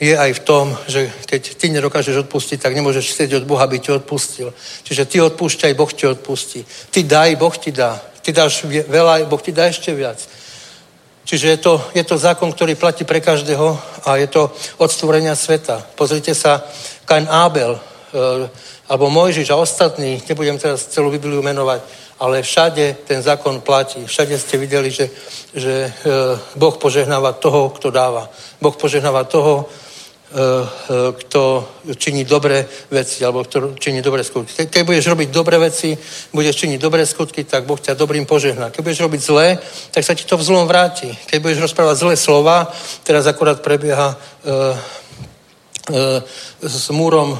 je 0.00 0.16
aj 0.16 0.32
v 0.32 0.44
tom, 0.44 0.66
že 0.88 1.12
keď 1.28 1.40
ty 1.60 1.68
nedokážeš 1.68 2.24
odpustiť, 2.24 2.60
tak 2.60 2.72
nemôžeš 2.72 3.12
chcieť 3.12 3.36
od 3.36 3.44
Boha, 3.44 3.68
aby 3.68 3.76
ti 3.84 3.92
odpustil. 3.92 4.48
Čiže 4.82 5.04
ty 5.04 5.20
odpúšťaj, 5.20 5.76
Boh 5.76 5.92
ti 5.92 6.08
odpustí. 6.08 6.64
Ty 6.88 7.04
daj, 7.04 7.36
Boh 7.36 7.52
ti 7.52 7.68
dá. 7.68 8.00
Ty 8.24 8.32
dáš 8.32 8.64
veľa, 8.64 9.28
Boh 9.28 9.40
ti 9.40 9.52
dá 9.52 9.68
ešte 9.68 9.92
viac. 9.92 10.16
Čiže 11.24 11.46
je 11.48 11.58
to, 11.60 11.74
je 11.92 12.04
to 12.04 12.16
zákon, 12.16 12.48
ktorý 12.48 12.74
platí 12.80 13.04
pre 13.04 13.20
každého 13.20 13.76
a 14.08 14.16
je 14.16 14.26
to 14.26 14.48
od 14.80 14.90
stvorenia 14.90 15.36
sveta. 15.36 15.84
Pozrite 15.94 16.32
sa, 16.32 16.64
Kain 17.04 17.28
Abel, 17.28 17.76
e, 17.76 17.80
alebo 18.90 19.06
Mojžiš 19.06 19.54
a 19.54 19.56
ostatní, 19.62 20.18
nebudem 20.26 20.58
teraz 20.58 20.90
celú 20.90 21.14
Bibliu 21.14 21.46
menovať, 21.46 21.80
ale 22.18 22.42
všade 22.42 23.06
ten 23.06 23.22
zákon 23.22 23.62
platí. 23.62 24.02
Všade 24.02 24.34
ste 24.34 24.58
videli, 24.58 24.90
že, 24.90 25.06
že 25.54 25.86
e, 25.86 25.90
Boh 26.58 26.74
požehnáva 26.74 27.38
toho, 27.38 27.70
kto 27.70 27.94
dáva. 27.94 28.26
Boh 28.58 28.74
požehnáva 28.74 29.24
toho, 29.24 29.70
E, 30.30 30.38
e, 30.38 31.12
kto 31.12 31.68
činí 31.98 32.22
dobré 32.24 32.62
veci, 32.90 33.24
alebo 33.26 33.42
kto 33.42 33.74
činí 33.74 33.98
dobré 33.98 34.22
skutky. 34.22 34.70
Keď 34.70 34.86
budeš 34.86 35.10
robiť 35.10 35.28
dobré 35.30 35.58
veci, 35.58 35.90
budeš 36.30 36.54
činiť 36.54 36.78
dobré 36.78 37.02
skutky, 37.02 37.42
tak 37.42 37.66
Boh 37.66 37.74
ťa 37.74 37.98
dobrým 37.98 38.30
požehná. 38.30 38.70
Keď 38.70 38.78
budeš 38.78 39.02
robiť 39.02 39.20
zlé, 39.26 39.58
tak 39.90 40.06
sa 40.06 40.14
ti 40.14 40.22
to 40.22 40.38
v 40.38 40.46
zlom 40.46 40.70
vráti. 40.70 41.10
Keď 41.26 41.38
budeš 41.42 41.58
rozprávať 41.66 41.96
zlé 41.98 42.14
slova, 42.14 42.70
teraz 43.02 43.26
akorát 43.26 43.58
prebieha 43.58 44.14
s 46.62 46.90
múrom 46.90 47.32
uh, 47.32 47.38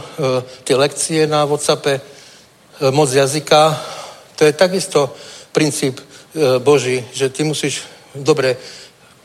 tie 0.64 0.76
lekcie 0.76 1.26
na 1.26 1.44
WhatsAppe, 1.44 2.00
uh, 2.00 2.02
moc 2.90 3.12
jazyka, 3.12 3.76
to 4.36 4.44
je 4.44 4.52
takisto 4.52 5.14
princíp 5.52 6.00
Boží, 6.62 7.04
že 7.10 7.28
ty 7.28 7.42
musíš 7.42 7.82
dobre 8.14 8.56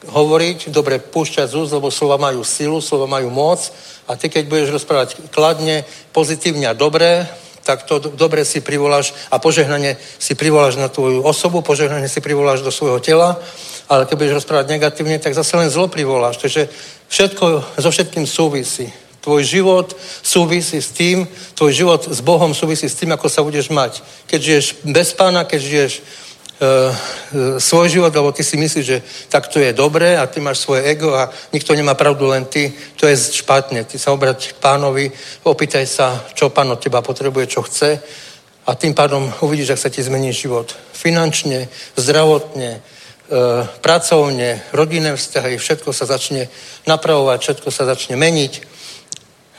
hovoriť, 0.10 0.70
dobre 0.70 1.00
púšťať 1.00 1.50
z 1.50 1.74
lebo 1.78 1.90
slova 1.90 2.18
majú 2.18 2.44
silu, 2.46 2.82
slova 2.82 3.06
majú 3.10 3.30
moc 3.30 3.62
a 4.08 4.16
ty, 4.16 4.30
keď 4.30 4.44
budeš 4.46 4.70
rozprávať 4.70 5.10
kladne, 5.34 5.86
pozitívne 6.14 6.70
a 6.70 6.78
dobre, 6.78 7.26
tak 7.66 7.84
to 7.90 7.98
dobre 7.98 8.46
si 8.46 8.62
privoláš 8.62 9.14
a 9.34 9.42
požehnanie 9.42 9.98
si 10.22 10.38
privoláš 10.38 10.78
na 10.78 10.86
tvoju 10.86 11.26
osobu, 11.26 11.66
požehnanie 11.66 12.06
si 12.06 12.22
privoláš 12.22 12.62
do 12.62 12.70
svojho 12.70 13.02
tela, 13.02 13.42
ale 13.90 14.06
keď 14.06 14.16
budeš 14.18 14.38
rozprávať 14.46 14.66
negatívne, 14.70 15.18
tak 15.18 15.34
zase 15.34 15.58
len 15.58 15.70
zlo 15.74 15.90
privoláš. 15.90 16.38
Takže 16.38 16.70
všetko 17.10 17.46
so 17.82 17.90
všetkým 17.90 18.30
súvisí. 18.30 19.05
Tvoj 19.26 19.42
život 19.42 19.98
súvisí 20.22 20.78
s 20.78 20.94
tým, 20.94 21.26
tvoj 21.58 21.74
život 21.74 22.02
s 22.06 22.22
Bohom 22.22 22.54
súvisí 22.54 22.86
s 22.86 22.94
tým, 22.94 23.10
ako 23.10 23.26
sa 23.26 23.42
budeš 23.42 23.74
mať. 23.74 24.06
Keď 24.30 24.40
žiješ 24.42 24.66
bez 24.86 25.18
pána, 25.18 25.42
keď 25.50 25.62
žiješ 25.66 25.94
uh, 25.98 26.94
svoj 27.58 27.90
život, 27.90 28.14
lebo 28.14 28.30
ty 28.30 28.46
si 28.46 28.54
myslíš, 28.54 28.86
že 28.86 29.02
takto 29.26 29.58
je 29.58 29.74
dobré 29.74 30.14
a 30.14 30.30
ty 30.30 30.38
máš 30.38 30.62
svoje 30.62 30.86
ego 30.86 31.18
a 31.18 31.34
nikto 31.50 31.74
nemá 31.74 31.98
pravdu, 31.98 32.30
len 32.30 32.46
ty, 32.46 32.70
to 33.02 33.10
je 33.10 33.18
špatne. 33.18 33.82
Ty 33.90 33.98
sa 33.98 34.14
obrať 34.14 34.54
k 34.54 34.62
pánovi, 34.62 35.10
opýtaj 35.42 35.90
sa, 35.90 36.22
čo 36.38 36.54
pán 36.54 36.70
od 36.70 36.78
teba 36.78 37.02
potrebuje, 37.02 37.50
čo 37.50 37.66
chce 37.66 37.98
a 38.70 38.78
tým 38.78 38.94
pádom 38.94 39.26
uvidíš, 39.42 39.74
ak 39.74 39.82
sa 39.82 39.90
ti 39.90 40.06
zmení 40.06 40.30
život. 40.38 40.70
Finančne, 40.94 41.66
zdravotne, 41.98 42.78
uh, 42.78 43.66
pracovne, 43.82 44.62
rodinné 44.70 45.18
vzťahy, 45.18 45.58
všetko 45.58 45.90
sa 45.98 46.06
začne 46.06 46.46
napravovať, 46.86 47.42
všetko 47.42 47.74
sa 47.74 47.90
začne 47.90 48.22
meniť, 48.22 48.75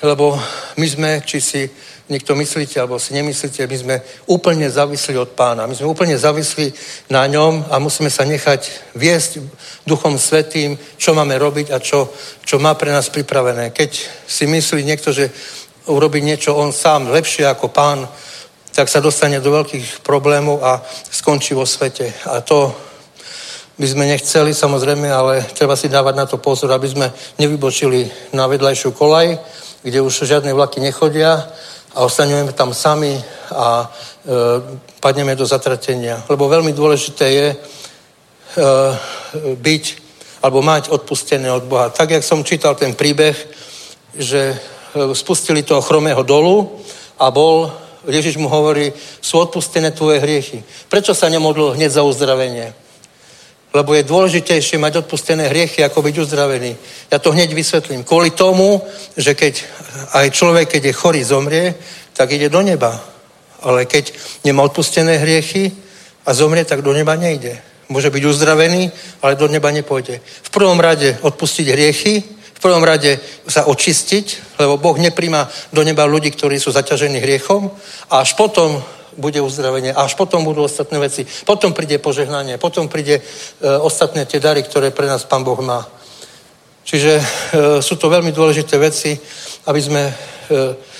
lebo 0.02 0.36
my 0.76 0.86
sme, 0.88 1.10
či 1.24 1.40
si 1.40 1.62
niekto 2.06 2.38
myslíte, 2.38 2.78
alebo 2.78 2.98
si 3.02 3.14
nemyslíte, 3.14 3.66
my 3.66 3.76
sme 3.76 3.96
úplne 4.30 4.70
závislí 4.70 5.18
od 5.18 5.34
pána. 5.34 5.66
My 5.66 5.74
sme 5.74 5.90
úplne 5.90 6.14
závislí 6.14 6.72
na 7.10 7.26
ňom 7.26 7.66
a 7.70 7.82
musíme 7.82 8.10
sa 8.10 8.22
nechať 8.22 8.94
viesť 8.94 9.42
duchom 9.86 10.14
svetým, 10.18 10.78
čo 10.96 11.14
máme 11.14 11.34
robiť 11.38 11.74
a 11.74 11.82
čo, 11.82 12.06
čo 12.46 12.62
má 12.62 12.78
pre 12.78 12.94
nás 12.94 13.10
pripravené. 13.10 13.74
Keď 13.74 13.90
si 14.26 14.46
myslí 14.46 14.86
niekto, 14.86 15.10
že 15.10 15.30
urobí 15.90 16.22
niečo 16.22 16.54
on 16.54 16.70
sám 16.70 17.10
lepšie 17.10 17.46
ako 17.46 17.68
pán, 17.74 18.06
tak 18.70 18.92
sa 18.92 19.00
dostane 19.00 19.40
do 19.40 19.50
veľkých 19.50 20.04
problémov 20.04 20.60
a 20.62 20.84
skončí 21.10 21.56
vo 21.56 21.66
svete. 21.66 22.12
A 22.28 22.44
to 22.44 22.70
by 23.76 23.86
sme 23.88 24.04
nechceli 24.06 24.54
samozrejme, 24.54 25.08
ale 25.10 25.42
treba 25.56 25.76
si 25.76 25.88
dávať 25.88 26.14
na 26.16 26.26
to 26.28 26.36
pozor, 26.38 26.70
aby 26.72 26.88
sme 26.88 27.06
nevybočili 27.40 28.08
na 28.32 28.46
vedľajšiu 28.46 28.90
kolaj, 28.92 29.36
kde 29.86 30.02
už 30.02 30.26
žiadne 30.26 30.50
vlaky 30.50 30.82
nechodia 30.82 31.46
a 31.94 32.02
ostaňujeme 32.02 32.50
tam 32.58 32.74
sami 32.74 33.14
a 33.54 33.86
e, 33.86 33.86
padneme 34.98 35.38
do 35.38 35.46
zatratenia. 35.46 36.26
Lebo 36.26 36.50
veľmi 36.50 36.74
dôležité 36.74 37.26
je 37.30 37.46
e, 37.54 37.56
byť 39.54 39.84
alebo 40.42 40.58
mať 40.58 40.90
odpustené 40.90 41.46
od 41.54 41.70
Boha. 41.70 41.94
Tak, 41.94 42.10
jak 42.10 42.26
som 42.26 42.42
čítal 42.42 42.74
ten 42.74 42.98
príbeh, 42.98 43.38
že 44.18 44.54
e, 44.54 44.56
spustili 45.14 45.62
toho 45.62 45.78
chromého 45.78 46.26
dolu 46.26 46.82
a 47.22 47.30
bol, 47.30 47.70
Ježiš 48.10 48.42
mu 48.42 48.50
hovorí, 48.50 48.90
sú 49.22 49.38
odpustené 49.38 49.94
tvoje 49.94 50.18
hriechy. 50.18 50.66
Prečo 50.90 51.14
sa 51.14 51.30
nemodlil 51.30 51.78
hneď 51.78 51.90
za 51.94 52.02
uzdravenie? 52.02 52.74
Lebo 53.76 53.92
je 53.92 54.08
dôležitejšie 54.08 54.80
mať 54.80 55.04
odpustené 55.04 55.52
hriechy, 55.52 55.84
ako 55.84 56.00
byť 56.00 56.14
uzdravený. 56.16 56.72
Ja 57.12 57.20
to 57.20 57.36
hneď 57.36 57.52
vysvetlím. 57.52 58.08
Kvôli 58.08 58.32
tomu, 58.32 58.80
že 59.12 59.36
keď 59.36 59.60
aj 60.16 60.32
človek, 60.32 60.72
keď 60.72 60.82
je 60.88 60.92
chorý, 60.96 61.20
zomrie, 61.20 61.76
tak 62.16 62.32
ide 62.32 62.48
do 62.48 62.64
neba. 62.64 62.96
Ale 63.60 63.84
keď 63.84 64.16
nemá 64.48 64.64
odpustené 64.64 65.20
hriechy 65.20 65.76
a 66.24 66.32
zomrie, 66.32 66.64
tak 66.64 66.80
do 66.80 66.96
neba 66.96 67.20
nejde. 67.20 67.60
Môže 67.92 68.08
byť 68.08 68.22
uzdravený, 68.24 68.88
ale 69.20 69.36
do 69.36 69.44
neba 69.44 69.68
nepôjde. 69.68 70.24
V 70.24 70.50
prvom 70.50 70.80
rade 70.80 71.20
odpustiť 71.20 71.66
hriechy, 71.68 72.24
v 72.56 72.60
prvom 72.64 72.80
rade 72.80 73.20
sa 73.44 73.68
očistiť, 73.68 74.56
lebo 74.56 74.80
Boh 74.80 74.96
nepríma 74.96 75.44
do 75.76 75.84
neba 75.84 76.08
ľudí, 76.08 76.32
ktorí 76.32 76.56
sú 76.56 76.72
zaťažení 76.72 77.20
hriechom 77.20 77.68
a 78.08 78.24
až 78.24 78.32
potom 78.40 78.80
bude 79.16 79.40
uzdravenie, 79.40 79.92
až 79.92 80.14
potom 80.14 80.44
budú 80.44 80.64
ostatné 80.64 81.00
veci. 81.00 81.26
Potom 81.44 81.72
príde 81.72 81.98
požehnanie, 81.98 82.60
potom 82.60 82.88
príde 82.88 83.20
e, 83.20 83.22
ostatné 83.80 84.28
tie 84.28 84.40
dary, 84.40 84.62
ktoré 84.62 84.92
pre 84.92 85.08
nás 85.08 85.24
Pán 85.24 85.44
Boh 85.44 85.58
má. 85.60 85.88
Čiže 86.84 87.12
e, 87.18 87.24
sú 87.82 87.96
to 87.96 88.12
veľmi 88.12 88.30
dôležité 88.30 88.78
veci, 88.78 89.18
aby 89.66 89.80
sme 89.82 90.02
e, 90.06 90.14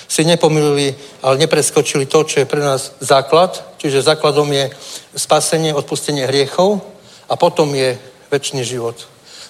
si 0.09 0.25
nepomýlili, 0.25 0.95
ale 1.23 1.39
nepreskočili 1.39 2.07
to, 2.07 2.25
čo 2.25 2.43
je 2.43 2.51
pre 2.51 2.61
nás 2.61 2.99
základ. 2.99 3.79
Čiže 3.79 4.03
základom 4.03 4.51
je 4.53 4.71
spasenie, 5.15 5.75
odpustenie 5.75 6.27
hriechov 6.27 6.83
a 7.29 7.35
potom 7.37 7.75
je 7.75 7.99
väčší 8.31 8.65
život. 8.65 8.97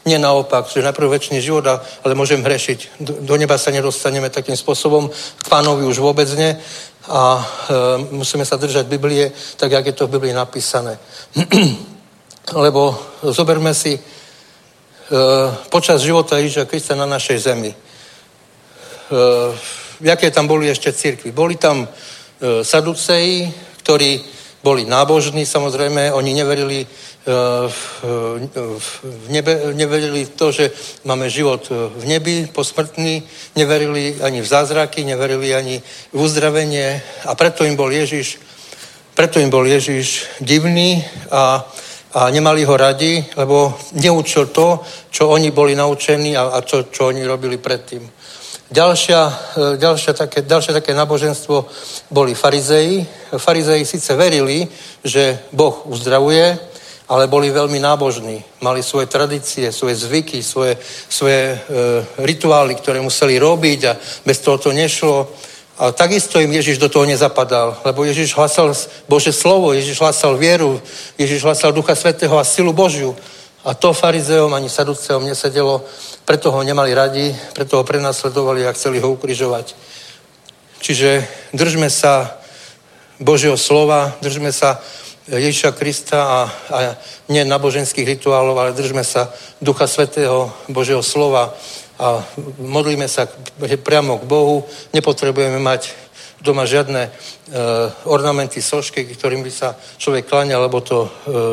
Nie 0.07 0.23
naopak, 0.23 0.71
že 0.71 0.87
najprv 0.87 1.19
väčší 1.19 1.43
život, 1.43 1.67
ale 1.67 2.15
môžem 2.15 2.39
hrešiť. 2.39 3.03
Do 3.27 3.35
neba 3.35 3.59
sa 3.59 3.75
nedostaneme 3.75 4.31
takým 4.31 4.55
spôsobom, 4.55 5.11
k 5.11 5.47
pánovi 5.51 5.83
už 5.83 5.99
vôbec 5.99 6.31
nie 6.39 6.55
a 7.09 7.23
e, 7.39 7.45
musíme 8.15 8.45
sa 8.45 8.57
držať 8.57 8.87
Biblie 8.87 9.33
tak, 9.57 9.73
jak 9.73 9.87
je 9.87 9.93
to 9.93 10.07
v 10.07 10.19
Biblii 10.19 10.35
napísané. 10.35 10.99
Lebo 12.67 12.99
zoberme 13.23 13.75
si 13.75 13.95
e, 13.95 14.01
počas 15.71 16.03
života 16.03 16.39
Ježiša 16.39 16.67
Krista 16.67 16.95
na 16.95 17.07
našej 17.07 17.39
zemi. 17.39 17.71
E, 17.71 17.77
jaké 20.01 20.31
tam 20.31 20.47
boli 20.47 20.71
ešte 20.71 20.93
cirkvi? 20.93 21.31
Boli 21.33 21.57
tam 21.57 21.87
e, 21.87 21.89
saduceji, 22.65 23.51
ktorí 23.83 24.21
boli 24.67 24.83
nábožní, 24.83 25.47
samozrejme, 25.47 26.11
oni 26.11 26.35
neverili 26.35 26.83
e, 26.83 26.87
v 28.75 29.27
nebe, 29.31 29.71
neverili 29.79 30.27
v 30.27 30.35
to, 30.35 30.51
že 30.51 30.75
máme 31.07 31.31
život 31.31 31.71
v 31.71 32.05
nebi 32.11 32.51
posmrtný, 32.51 33.23
neverili 33.55 34.19
ani 34.19 34.43
v 34.43 34.51
zázraky, 34.51 35.07
neverili 35.07 35.55
ani 35.55 35.79
v 36.11 36.19
uzdravenie 36.19 36.99
a 37.31 37.39
preto 37.39 37.63
im 37.63 37.79
bol 37.79 37.95
Ježiš, 37.95 38.43
preto 39.15 39.39
im 39.39 39.55
bol 39.55 39.63
Ježiš 39.63 40.27
divný 40.43 40.99
a, 41.31 41.63
a 42.19 42.21
nemali 42.35 42.67
ho 42.67 42.75
radi, 42.75 43.23
lebo 43.39 43.71
neučil 43.95 44.51
to, 44.51 44.83
čo 45.15 45.31
oni 45.31 45.55
boli 45.55 45.79
naučení 45.79 46.35
a, 46.35 46.59
a 46.59 46.67
čo, 46.67 46.91
čo 46.91 47.15
oni 47.15 47.23
robili 47.23 47.63
predtým. 47.63 48.03
Ďalšia, 48.67 49.21
e, 49.31 49.33
ďalšia 49.79 50.13
také, 50.13 50.43
ďalšie 50.43 50.75
také 50.75 50.91
náboženstvo 50.91 51.71
boli 52.11 52.35
farizeji. 52.35 53.07
Farizeji 53.39 53.87
síce 53.87 54.11
verili, 54.19 54.67
že 55.07 55.39
Boh 55.55 55.87
uzdravuje, 55.87 56.59
ale 57.07 57.31
boli 57.31 57.55
veľmi 57.55 57.79
nábožní. 57.79 58.43
Mali 58.61 58.83
svoje 58.83 59.07
tradície, 59.07 59.71
svoje 59.71 59.95
zvyky, 59.95 60.43
svoje, 60.43 60.75
svoje 61.07 61.55
e, 61.55 61.59
rituály, 62.27 62.75
ktoré 62.75 62.99
museli 62.99 63.39
robiť 63.39 63.81
a 63.87 63.95
bez 64.27 64.43
toho 64.43 64.59
to 64.59 64.75
nešlo. 64.75 65.31
A 65.79 65.95
takisto 65.95 66.43
im 66.43 66.51
Ježiš 66.51 66.83
do 66.83 66.91
toho 66.91 67.07
nezapadal, 67.07 67.79
lebo 67.87 68.03
Ježiš 68.03 68.35
hlasal 68.35 68.75
Bože 69.07 69.31
slovo, 69.31 69.79
Ježiš 69.79 70.01
hlasal 70.03 70.35
vieru, 70.35 70.83
Ježiš 71.15 71.47
hlasal 71.47 71.71
Ducha 71.71 71.95
Svetého 71.95 72.35
a 72.35 72.43
silu 72.43 72.75
Božiu. 72.75 73.15
A 73.67 73.75
to 73.75 73.91
farizeom 73.91 74.55
ani 74.55 74.71
saduceom 74.71 75.27
nesedelo, 75.27 75.83
preto 76.23 76.55
ho 76.55 76.63
nemali 76.63 76.95
radi, 76.95 77.35
preto 77.51 77.83
ho 77.83 77.85
prenasledovali 77.85 78.63
a 78.63 78.73
chceli 78.73 79.03
ho 79.03 79.11
ukrižovať. 79.11 79.75
Čiže 80.79 81.27
držme 81.51 81.91
sa 81.91 82.39
Božieho 83.19 83.59
slova, 83.59 84.15
držme 84.23 84.55
sa 84.55 84.79
Ježiša 85.27 85.75
Krista 85.75 86.19
a, 86.23 86.41
a 86.71 86.77
nie 87.27 87.43
náboženských 87.43 88.07
rituálov, 88.07 88.55
ale 88.55 88.79
držme 88.79 89.03
sa 89.03 89.35
Ducha 89.59 89.91
Svetého 89.91 90.55
Božieho 90.71 91.03
slova 91.03 91.51
a 91.99 92.23
modlíme 92.63 93.11
sa 93.11 93.27
priamo 93.59 94.23
k 94.23 94.29
Bohu. 94.31 94.63
Nepotrebujeme 94.95 95.59
mať 95.59 96.06
doma 96.41 96.69
žiadne 96.69 97.03
e, 97.09 97.11
ornamenty, 98.05 98.63
sošky, 98.63 99.05
ktorým 99.05 99.41
by 99.41 99.53
sa 99.53 99.77
človek 99.97 100.29
kláňal, 100.29 100.69
lebo 100.69 100.81
to 100.81 101.07
e, 101.07 101.09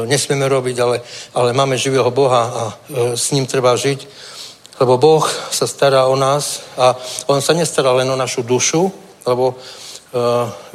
nesmieme 0.07 0.47
robiť, 0.47 0.77
ale, 0.79 0.97
ale 1.33 1.55
máme 1.55 1.79
živého 1.79 2.11
Boha 2.11 2.43
a 2.43 2.63
e, 2.67 2.73
s 3.17 3.31
ním 3.31 3.47
treba 3.47 3.75
žiť. 3.75 4.07
Lebo 4.81 4.97
Boh 4.97 5.23
sa 5.51 5.69
stará 5.69 6.09
o 6.09 6.15
nás 6.17 6.65
a 6.77 6.97
On 7.29 7.39
sa 7.41 7.53
nestará 7.53 7.93
len 7.93 8.09
o 8.09 8.17
našu 8.17 8.43
dušu, 8.43 8.91
lebo 9.25 9.53
e, 9.53 9.55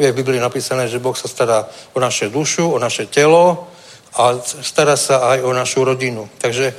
je 0.01 0.13
v 0.13 0.17
Biblii 0.17 0.41
napísané, 0.41 0.89
že 0.89 1.03
Boh 1.03 1.17
sa 1.17 1.29
stará 1.29 1.69
o 1.93 2.01
naše 2.01 2.33
dušu, 2.33 2.73
o 2.73 2.79
naše 2.79 3.07
telo 3.07 3.69
a 4.17 4.41
stará 4.43 4.97
sa 4.97 5.37
aj 5.37 5.45
o 5.45 5.53
našu 5.53 5.85
rodinu. 5.85 6.29
Takže 6.41 6.67
e, 6.73 6.75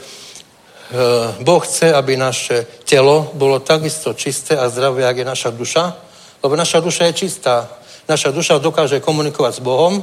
Boh 1.45 1.61
chce, 1.61 1.93
aby 1.93 2.17
naše 2.17 2.65
telo 2.89 3.29
bolo 3.37 3.61
takisto 3.61 4.17
čisté 4.17 4.57
a 4.57 4.65
zdravé, 4.69 5.05
jak 5.05 5.17
je 5.17 5.25
naša 5.25 5.49
duša, 5.53 6.08
lebo 6.43 6.55
naša 6.55 6.79
duša 6.79 7.11
je 7.11 7.13
čistá. 7.13 7.69
Naša 8.09 8.31
duša 8.31 8.57
dokáže 8.57 8.99
komunikovať 8.99 9.53
s 9.59 9.61
Bohom, 9.61 10.01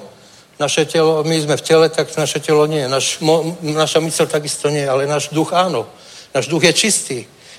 naše 0.57 0.89
telo, 0.89 1.21
my 1.25 1.37
sme 1.37 1.57
v 1.57 1.67
tele, 1.67 1.87
tak 1.89 2.09
naše 2.17 2.41
telo 2.41 2.65
nie. 2.65 2.89
Naš, 2.89 3.21
mo, 3.21 3.57
naša 3.61 4.01
mysl 4.01 4.25
takisto 4.25 4.73
nie, 4.73 4.89
ale 4.89 5.05
náš 5.05 5.29
duch 5.29 5.53
áno. 5.53 5.85
Náš 6.33 6.49
duch 6.49 6.65
je 6.65 6.73
čistý. 6.73 7.19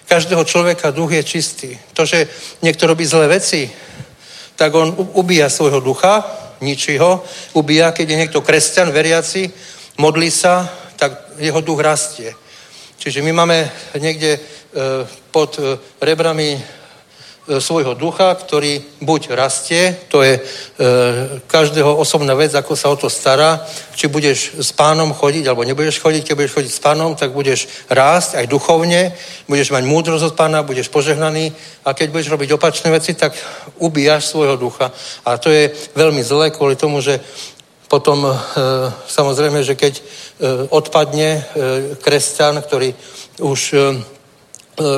Každého 0.10 0.44
človeka 0.44 0.92
duch 0.92 1.14
je 1.14 1.24
čistý. 1.24 1.70
To, 1.94 2.06
že 2.06 2.26
niekto 2.66 2.90
robí 2.90 3.06
zlé 3.06 3.28
veci, 3.28 3.70
tak 4.58 4.74
on 4.74 4.96
ubíja 5.14 5.50
svojho 5.50 5.78
ducha, 5.78 6.26
ničí 6.62 6.98
ho, 6.98 7.22
ubíja, 7.54 7.94
keď 7.94 8.06
je 8.10 8.20
niekto 8.26 8.42
kresťan, 8.42 8.90
veriaci, 8.90 9.46
modlí 10.02 10.34
sa, 10.34 10.66
tak 10.98 11.38
jeho 11.38 11.62
duch 11.62 11.86
rastie. 11.86 12.34
Čiže 12.98 13.22
my 13.22 13.32
máme 13.32 13.70
niekde 14.02 14.32
e, 14.34 14.40
pod 15.30 15.62
e, 15.62 15.78
rebrami 16.02 16.58
svojho 17.48 17.96
ducha, 17.96 18.36
ktorý 18.36 18.84
buď 19.00 19.32
rastie, 19.32 19.96
to 20.12 20.20
je 20.24 20.36
e, 20.36 20.42
každého 21.48 21.96
osobná 21.96 22.36
vec, 22.36 22.52
ako 22.52 22.76
sa 22.76 22.92
o 22.92 22.96
to 23.00 23.08
stará, 23.08 23.64
či 23.96 24.12
budeš 24.12 24.60
s 24.60 24.76
pánom 24.76 25.16
chodiť, 25.16 25.48
alebo 25.48 25.64
nebudeš 25.64 26.04
chodiť, 26.04 26.28
keď 26.28 26.36
budeš 26.36 26.56
chodiť 26.60 26.72
s 26.76 26.84
pánom, 26.84 27.16
tak 27.16 27.32
budeš 27.32 27.88
rásť 27.88 28.44
aj 28.44 28.46
duchovne, 28.52 29.16
budeš 29.48 29.72
mať 29.72 29.84
múdrosť 29.88 30.26
od 30.28 30.36
pána, 30.36 30.68
budeš 30.68 30.92
požehnaný 30.92 31.56
a 31.88 31.96
keď 31.96 32.12
budeš 32.12 32.32
robiť 32.36 32.50
opačné 32.54 32.92
veci, 32.92 33.16
tak 33.16 33.32
ubíjaš 33.80 34.28
svojho 34.28 34.60
ducha. 34.60 34.92
A 35.26 35.40
to 35.40 35.48
je 35.48 35.72
veľmi 35.96 36.20
zlé 36.24 36.52
kvôli 36.52 36.76
tomu, 36.76 37.00
že 37.02 37.24
potom 37.88 38.28
e, 38.28 38.32
samozrejme, 39.08 39.64
že 39.64 39.80
keď 39.80 39.94
e, 39.96 40.04
odpadne 40.68 41.30
e, 41.32 41.42
kresťan, 42.04 42.60
ktorý 42.60 42.92
už 43.40 43.60
e, 43.72 43.78
e 43.80 43.84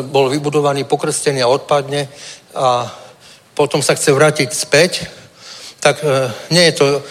bol 0.10 0.34
vybudovaný, 0.34 0.90
pokrstený 0.90 1.46
a 1.46 1.54
odpadne, 1.54 2.10
a 2.56 2.90
potom 3.54 3.84
sa 3.84 3.96
chce 3.96 4.16
vrátiť 4.16 4.50
späť, 4.54 5.08
tak 5.80 6.04
e, 6.04 6.32
nie 6.52 6.64
je 6.70 6.74
to 6.76 6.86
e, 6.88 7.02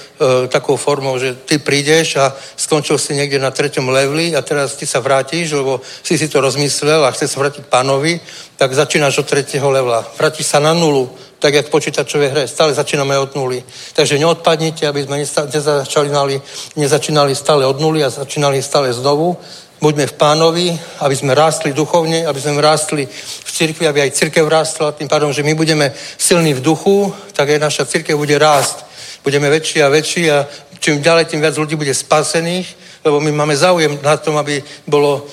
takou 0.49 0.77
formou, 0.77 1.19
že 1.19 1.35
ty 1.35 1.59
prídeš 1.59 2.17
a 2.21 2.37
skončil 2.57 3.01
si 3.01 3.17
niekde 3.17 3.41
na 3.41 3.51
treťom 3.51 3.89
leveli 3.89 4.37
a 4.37 4.45
teraz 4.45 4.77
ty 4.77 4.85
sa 4.85 5.01
vrátiš, 5.01 5.57
lebo 5.57 5.81
si 5.81 6.19
si 6.21 6.29
to 6.29 6.41
rozmyslel 6.41 7.05
a 7.05 7.13
chce 7.13 7.29
sa 7.29 7.41
vrátiť 7.41 7.65
pánovi, 7.65 8.21
tak 8.57 8.77
začínaš 8.77 9.25
od 9.25 9.27
tretieho 9.27 9.69
levela. 9.73 10.05
Vrátiš 10.21 10.47
sa 10.53 10.61
na 10.61 10.77
nulu, 10.77 11.09
tak 11.39 11.55
jak 11.55 11.67
v 11.67 11.75
počítačovej 11.75 12.29
hre. 12.29 12.45
Stále 12.49 12.75
začíname 12.75 13.19
od 13.19 13.35
nuly. 13.35 13.65
Takže 13.95 14.19
neodpadnite, 14.19 14.85
aby 14.85 15.07
sme 15.07 15.23
nezačínali, 15.25 16.37
nezačínali 16.77 17.33
stále 17.35 17.65
od 17.65 17.81
nuly 17.81 18.05
a 18.05 18.11
začínali 18.11 18.61
stále 18.63 18.93
znovu, 18.93 19.39
Buďme 19.79 20.11
v 20.11 20.19
pánovi, 20.19 20.67
aby 20.99 21.15
sme 21.15 21.39
rástli 21.39 21.71
duchovne, 21.71 22.27
aby 22.27 22.41
sme 22.41 22.59
rástli 22.59 23.07
v 23.45 23.51
cirkvi, 23.53 23.87
aby 23.87 24.03
aj 24.03 24.11
cirkev 24.11 24.51
rástla. 24.51 24.91
Tým 24.93 25.07
pádom, 25.07 25.31
že 25.33 25.47
my 25.47 25.55
budeme 25.55 25.95
silní 26.19 26.55
v 26.55 26.61
duchu, 26.61 27.15
tak 27.33 27.55
aj 27.55 27.63
naša 27.63 27.85
cirkev 27.87 28.19
bude 28.19 28.35
rásť. 28.39 28.83
Budeme 29.23 29.47
väčší 29.47 29.83
a 29.83 29.89
väčší 29.89 30.31
a 30.35 30.47
čím 30.83 30.99
ďalej, 30.99 31.31
tým 31.31 31.41
viac 31.41 31.55
ľudí 31.55 31.79
bude 31.79 31.95
spasených, 31.95 32.67
lebo 33.05 33.21
my 33.23 33.31
máme 33.33 33.55
záujem 33.57 33.99
na 34.03 34.17
tom, 34.19 34.35
aby 34.37 34.63
bolo 34.87 35.27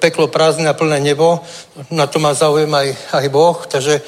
peklo 0.00 0.32
prázdne 0.32 0.68
a 0.68 0.72
plné 0.72 1.00
nebo. 1.00 1.44
Na 1.92 2.06
to 2.06 2.16
má 2.18 2.32
záujem 2.32 2.74
aj, 2.74 2.96
aj 3.12 3.28
Boh, 3.28 3.66
takže 3.68 4.00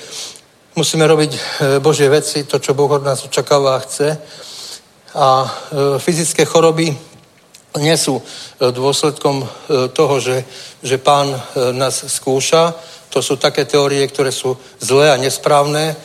musíme 0.72 1.04
robiť 1.04 1.32
e, 1.36 1.40
Božie 1.84 2.08
veci, 2.08 2.48
to, 2.48 2.56
čo 2.58 2.72
Boh 2.72 2.88
od 2.88 3.04
nás 3.04 3.24
očakáva 3.24 3.76
a 3.76 3.84
chce. 3.84 4.16
A 5.14 5.44
e, 5.44 5.48
fyzické 6.00 6.44
choroby 6.44 6.96
nie 7.78 7.96
sú 7.96 8.20
e, 8.20 8.22
dôsledkom 8.72 9.44
e, 9.44 9.46
toho, 9.92 10.20
že, 10.20 10.44
že 10.82 10.98
pán 10.98 11.28
e, 11.32 11.38
nás 11.72 12.04
skúša. 12.08 12.74
To 13.12 13.22
sú 13.22 13.36
také 13.36 13.64
teórie, 13.64 14.04
ktoré 14.08 14.32
sú 14.32 14.56
zlé 14.80 15.12
a 15.12 15.20
nesprávne. 15.20 15.96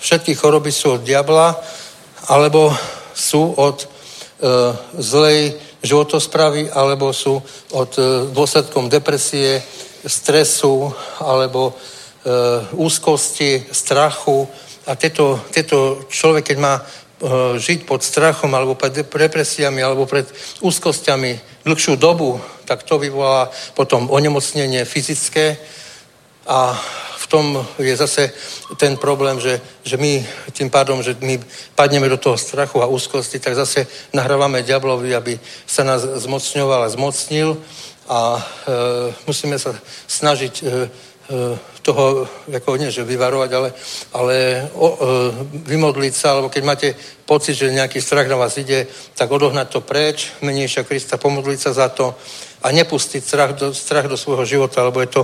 Všetky 0.00 0.34
choroby 0.34 0.72
sú 0.72 1.00
od 1.00 1.02
diabla, 1.06 1.56
alebo 2.28 2.72
sú 3.14 3.56
od 3.56 3.88
zlej 5.00 5.56
životospravy, 5.80 6.68
alebo 6.68 7.16
sú 7.16 7.40
od 7.72 7.90
dôsledkom 8.28 8.92
depresie, 8.92 9.62
stresu, 10.04 10.92
alebo 11.16 11.72
úzkosti, 12.76 13.72
strachu. 13.72 14.44
A 14.84 15.00
tieto, 15.00 15.40
tieto 15.48 16.04
človek, 16.12 16.52
keď 16.52 16.58
má 16.60 16.76
žiť 17.56 17.88
pod 17.88 18.04
strachom 18.04 18.52
alebo 18.52 18.76
pred 18.76 18.92
represiami 19.08 19.80
alebo 19.80 20.04
pred 20.04 20.28
úzkosťami 20.60 21.64
dlhšiu 21.64 21.96
dobu, 21.96 22.40
tak 22.64 22.84
to 22.84 23.00
vyvolá 23.00 23.48
potom 23.72 24.12
onemocnenie 24.12 24.84
fyzické. 24.84 25.56
A 26.44 26.76
v 27.16 27.26
tom 27.26 27.66
je 27.80 27.96
zase 27.96 28.32
ten 28.76 29.00
problém, 29.00 29.40
že, 29.40 29.60
že 29.80 29.96
my 29.96 30.20
tým 30.52 30.68
pádom, 30.68 31.00
že 31.00 31.16
my 31.24 31.40
padneme 31.72 32.08
do 32.08 32.20
toho 32.20 32.36
strachu 32.36 32.84
a 32.84 32.90
úzkosti, 32.92 33.40
tak 33.40 33.56
zase 33.56 33.88
nahrávame 34.12 34.60
diablovi, 34.60 35.16
aby 35.16 35.40
sa 35.64 35.88
nás 35.88 36.04
zmocňoval 36.04 36.84
a 36.84 36.92
zmocnil. 36.92 37.56
A 38.04 38.36
e, 38.36 38.42
musíme 39.24 39.56
sa 39.56 39.72
snažiť 40.04 40.54
E, 40.60 40.68
toho, 41.84 42.28
ako 42.48 42.76
nie, 42.76 42.88
že 42.88 43.04
vyvarovať, 43.04 43.50
ale, 43.52 43.68
ale 44.12 44.36
o, 44.72 44.88
e, 44.88 44.96
vymodliť 45.68 46.14
sa, 46.16 46.36
alebo 46.36 46.48
keď 46.48 46.62
máte 46.64 46.88
pocit, 47.28 47.56
že 47.56 47.72
nejaký 47.72 48.00
strach 48.00 48.28
na 48.28 48.40
vás 48.40 48.56
ide, 48.56 48.88
tak 49.16 49.28
odohnať 49.28 49.68
to 49.68 49.80
preč, 49.84 50.32
meniejšia 50.40 50.84
Krista, 50.88 51.20
pomodliť 51.20 51.60
sa 51.60 51.72
za 51.72 51.88
to 51.92 52.16
a 52.64 52.72
nepustiť 52.72 53.20
strach 53.20 53.52
do, 53.56 53.76
strach 53.76 54.08
do 54.08 54.16
svojho 54.16 54.44
života, 54.44 54.84
lebo 54.84 55.00
je 55.00 55.10
to, 55.12 55.22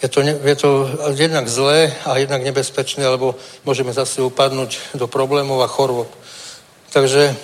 je 0.00 0.08
to, 0.08 0.18
je 0.24 0.56
to 0.56 0.70
jednak 1.12 1.48
zlé 1.48 1.92
a 2.08 2.16
jednak 2.16 2.40
nebezpečné, 2.44 3.04
lebo 3.04 3.36
môžeme 3.68 3.92
zase 3.92 4.24
upadnúť 4.24 4.96
do 4.96 5.04
problémov 5.08 5.60
a 5.60 5.68
chorôb. 5.68 6.08
Takže 6.88 7.32
e, 7.32 7.34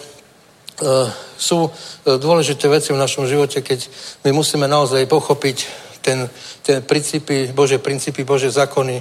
sú 1.37 1.69
e, 1.69 1.71
dôležité 2.17 2.69
veci 2.73 2.97
v 2.97 3.01
našom 3.01 3.29
živote, 3.29 3.61
keď 3.61 3.89
my 4.25 4.33
musíme 4.33 4.65
naozaj 4.65 5.05
pochopiť 5.05 5.85
ten, 6.05 6.29
ten 6.61 6.85
princípy, 6.85 7.49
Bože 7.57 7.81
princípy, 7.81 8.29
Bože 8.29 8.53
zákony, 8.53 9.01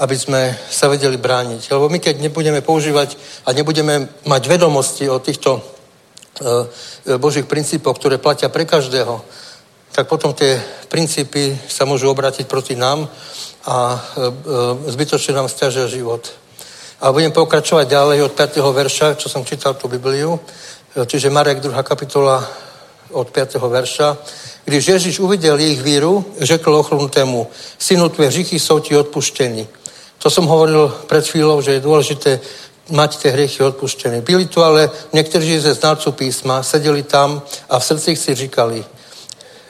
aby 0.00 0.16
sme 0.16 0.56
sa 0.56 0.88
vedeli 0.88 1.20
brániť. 1.20 1.68
Lebo 1.68 1.92
my, 1.92 2.00
keď 2.00 2.24
nebudeme 2.24 2.64
používať 2.64 3.20
a 3.44 3.52
nebudeme 3.52 4.08
mať 4.24 4.42
vedomosti 4.48 5.04
o 5.12 5.20
týchto 5.20 5.60
e, 5.60 7.20
Božích 7.20 7.44
princípov, 7.44 8.00
ktoré 8.00 8.16
platia 8.16 8.48
pre 8.48 8.64
každého, 8.64 9.20
tak 9.92 10.08
potom 10.08 10.32
tie 10.32 10.56
princípy 10.88 11.52
sa 11.68 11.84
môžu 11.84 12.08
obrátiť 12.08 12.46
proti 12.46 12.78
nám 12.78 13.10
a 13.66 13.98
zbytočne 14.86 15.34
nám 15.34 15.50
stiažia 15.50 15.90
život. 15.90 16.30
A 17.02 17.10
budem 17.10 17.34
pokračovať 17.34 17.90
ďalej 17.90 18.18
od 18.22 18.32
5. 18.32 18.62
verša, 18.62 19.18
čo 19.18 19.26
som 19.26 19.42
čítal 19.42 19.74
tú 19.74 19.90
Bibliu, 19.90 20.38
čiže 20.94 21.26
Marek 21.34 21.58
2. 21.58 21.74
kapitola 21.82 22.38
od 23.12 23.26
5. 23.30 23.58
verša. 23.58 24.08
Když 24.70 24.88
Ježíš 24.88 25.18
uviděl 25.18 25.58
jejich 25.58 25.82
víru, 25.82 26.24
řekl 26.40 26.74
ochrnutému, 26.74 27.46
synu, 27.78 28.08
tvé 28.08 28.26
hříchy 28.26 28.58
jsou 28.58 28.78
ti 28.78 28.96
odpuštěni. 28.96 29.68
To 30.22 30.30
som 30.30 30.46
hovoril 30.46 30.94
pred 31.10 31.26
chvíľou, 31.26 31.58
že 31.58 31.74
je 31.74 31.82
dôležité 31.82 32.38
mať 32.94 33.18
tie 33.18 33.34
hriechy 33.34 33.66
odpuštěné. 33.66 34.22
Byli 34.22 34.46
tu 34.46 34.62
ale 34.62 34.90
někteří 35.10 35.58
ze 35.58 35.74
znalců 35.74 36.12
písma, 36.12 36.62
sedeli 36.62 37.02
tam 37.02 37.42
a 37.66 37.78
v 37.78 37.84
srdcích 37.84 38.18
si 38.18 38.34
říkali, 38.34 38.84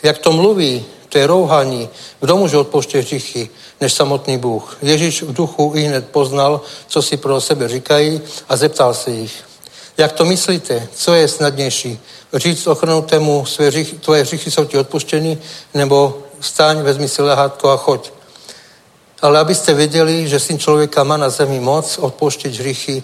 jak 0.02 0.18
to 0.18 0.36
mluví, 0.36 0.84
to 1.08 1.18
je 1.18 1.26
rouhaní, 1.26 1.88
kdo 2.20 2.36
může 2.36 2.56
odpouštět 2.60 3.00
hříchy, 3.00 3.48
než 3.80 3.92
samotný 3.92 4.36
Bůh. 4.36 4.76
Ježíš 4.82 5.22
v 5.22 5.32
duchu 5.32 5.72
i 5.76 5.82
hned 5.82 6.12
poznal, 6.12 6.60
co 6.86 7.02
si 7.02 7.16
pro 7.16 7.40
sebe 7.40 7.68
říkají 7.68 8.20
a 8.48 8.56
zeptal 8.56 8.94
se 8.94 9.10
jich. 9.10 9.32
Jak 9.96 10.12
to 10.12 10.24
myslíte? 10.24 10.88
Co 10.94 11.14
je 11.14 11.28
snadnější? 11.28 11.98
Říct 12.34 12.66
ochrnutému, 12.66 13.46
své 13.46 13.70
tvoje 14.00 14.22
hřichy 14.22 14.50
jsou 14.50 14.64
ti 14.64 14.78
odpuštěny, 14.78 15.38
nebo 15.74 16.18
stáň, 16.40 16.82
vezmi 16.82 17.08
si 17.08 17.22
lehátko 17.22 17.70
a 17.70 17.76
choď. 17.76 18.12
Ale 19.22 19.38
abyste 19.38 19.74
věděli, 19.74 20.28
že 20.28 20.40
syn 20.40 20.58
člověka 20.58 21.04
má 21.04 21.16
na 21.16 21.30
zemi 21.30 21.60
moc 21.60 21.98
odpouštět 21.98 22.52
hřichy, 22.52 23.02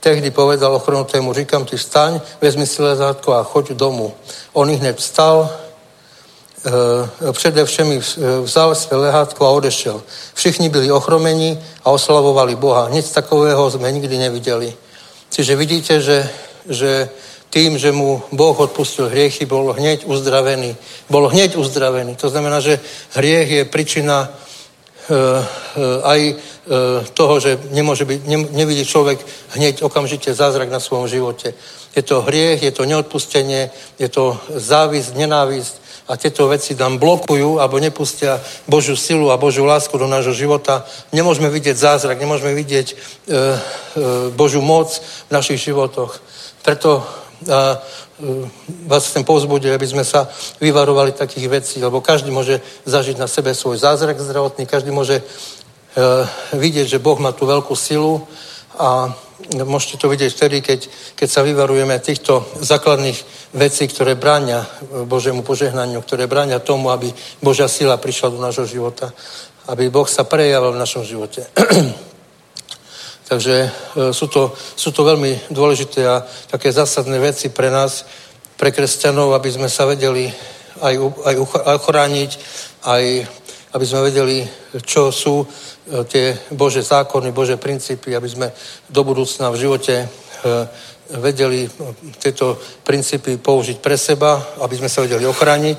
tehdy 0.00 0.30
povedal 0.30 0.74
ochrnutému, 0.74 1.32
říkám 1.32 1.64
ti, 1.64 1.78
staň, 1.78 2.20
vezmi 2.40 2.66
si 2.66 2.82
lehátko 2.82 3.32
a 3.32 3.42
choď 3.42 3.70
domů. 3.70 4.14
On 4.52 4.70
i 4.70 4.76
hned 4.76 4.98
vstal, 4.98 5.50
e, 7.28 7.32
především 7.32 8.02
vzal 8.42 8.74
své 8.74 8.96
lehátko 8.96 9.46
a 9.46 9.50
odešel. 9.50 10.02
Všichni 10.34 10.68
byli 10.68 10.92
ochromeni 10.92 11.62
a 11.84 11.90
oslavovali 11.90 12.56
Boha. 12.56 12.88
Nic 12.88 13.10
takového 13.10 13.70
jsme 13.70 13.92
nikdy 13.92 14.18
neviděli. 14.18 14.74
Čiže 15.30 15.56
vidíte, 15.56 16.00
že, 16.00 16.30
že 16.68 17.08
tým, 17.52 17.76
že 17.76 17.92
mu 17.92 18.24
Boh 18.32 18.56
odpustil 18.56 19.12
hriechy, 19.12 19.44
bol 19.44 19.76
hneď 19.76 20.08
uzdravený. 20.08 20.72
Bol 21.12 21.28
hneď 21.28 21.60
uzdravený. 21.60 22.16
To 22.16 22.32
znamená, 22.32 22.64
že 22.64 22.80
hriech 23.12 23.48
je 23.50 23.62
príčina 23.68 24.24
e, 24.24 24.28
e, 24.32 25.20
aj 26.00 26.20
e, 26.24 26.34
toho, 27.12 27.34
že 27.44 27.60
nemôže 27.76 28.08
byť, 28.08 28.20
ne, 28.24 28.38
nevidí 28.56 28.88
človek 28.88 29.20
hneď 29.52 29.84
okamžite 29.84 30.32
zázrak 30.32 30.72
na 30.72 30.80
svojom 30.80 31.04
živote. 31.04 31.52
Je 31.92 32.00
to 32.00 32.24
hriech, 32.24 32.64
je 32.64 32.72
to 32.72 32.88
neodpustenie, 32.88 33.68
je 34.00 34.08
to 34.08 34.32
závisť, 34.48 35.12
nenávisť 35.12 35.74
a 36.08 36.16
tieto 36.16 36.48
veci 36.48 36.72
nám 36.74 36.96
blokujú 36.96 37.60
alebo 37.60 37.78
nepustia 37.78 38.40
Božiu 38.64 38.96
silu 38.96 39.28
a 39.28 39.36
Božiu 39.36 39.68
lásku 39.68 39.92
do 39.92 40.08
nášho 40.08 40.32
života. 40.32 40.88
Nemôžeme 41.12 41.52
vidieť 41.52 41.76
zázrak, 41.76 42.16
nemôžeme 42.16 42.56
vidieť 42.56 42.86
e, 42.90 42.94
e, 42.96 43.56
Božiu 44.32 44.64
moc 44.64 44.88
v 45.28 45.30
našich 45.30 45.60
životoch. 45.60 46.16
Preto 46.64 47.04
a, 47.48 47.78
e, 48.20 48.48
vás 48.86 49.08
chcem 49.08 49.24
povzbudiť, 49.24 49.74
aby 49.74 49.86
sme 49.86 50.04
sa 50.04 50.28
vyvarovali 50.60 51.12
takých 51.12 51.46
vecí, 51.48 51.76
lebo 51.82 52.04
každý 52.04 52.30
môže 52.30 52.60
zažiť 52.84 53.16
na 53.18 53.26
sebe 53.26 53.54
svoj 53.54 53.78
zázrak 53.78 54.20
zdravotný, 54.20 54.66
každý 54.66 54.90
môže 54.90 55.20
e, 55.20 55.24
vidieť, 56.54 56.86
že 56.86 57.02
Boh 57.02 57.18
má 57.18 57.32
tú 57.32 57.46
veľkú 57.46 57.74
silu 57.74 58.22
a 58.78 59.10
môžete 59.66 59.98
to 59.98 60.06
vidieť 60.08 60.30
vtedy, 60.32 60.58
keď, 60.62 60.80
keď 61.18 61.28
sa 61.28 61.42
vyvarujeme 61.42 61.98
týchto 61.98 62.46
základných 62.62 63.18
vecí, 63.58 63.84
ktoré 63.90 64.14
bráňa 64.14 64.64
Božiemu 65.04 65.42
požehnaniu, 65.42 66.00
ktoré 66.02 66.30
bráňa 66.30 66.62
tomu, 66.62 66.94
aby 66.94 67.10
Božia 67.42 67.66
sila 67.66 67.98
prišla 67.98 68.30
do 68.30 68.38
nášho 68.38 68.64
života, 68.64 69.10
aby 69.68 69.90
Boh 69.90 70.06
sa 70.06 70.24
prejavil 70.24 70.72
v 70.72 70.82
našom 70.82 71.02
živote. 71.02 71.46
Takže 73.32 73.56
e, 73.64 73.68
sú 74.12 74.28
to, 74.28 74.52
sú 74.52 74.92
to 74.92 75.08
veľmi 75.08 75.48
dôležité 75.48 76.04
a 76.04 76.20
také 76.52 76.68
zásadné 76.68 77.16
veci 77.16 77.48
pre 77.48 77.72
nás, 77.72 78.04
pre 78.60 78.68
kresťanov, 78.68 79.32
aby 79.32 79.48
sme 79.48 79.72
sa 79.72 79.88
vedeli 79.88 80.28
aj, 80.84 80.94
aj 81.24 81.34
ochrániť, 81.80 82.30
aj 82.84 83.04
aby 83.72 83.84
sme 83.88 84.12
vedeli, 84.12 84.44
čo 84.84 85.08
sú 85.08 85.40
e, 85.40 85.46
tie 86.04 86.36
Bože 86.52 86.84
zákony, 86.84 87.32
Bože 87.32 87.56
princípy, 87.56 88.12
aby 88.12 88.28
sme 88.28 88.52
do 88.92 89.00
budúcna 89.00 89.48
v 89.48 89.60
živote 89.64 90.04
e, 90.04 90.06
vedeli 91.16 91.64
tieto 92.20 92.60
princípy 92.84 93.40
použiť 93.40 93.80
pre 93.80 93.96
seba, 93.96 94.60
aby 94.60 94.76
sme 94.76 94.92
sa 94.92 95.00
vedeli 95.00 95.24
ochrániť, 95.24 95.78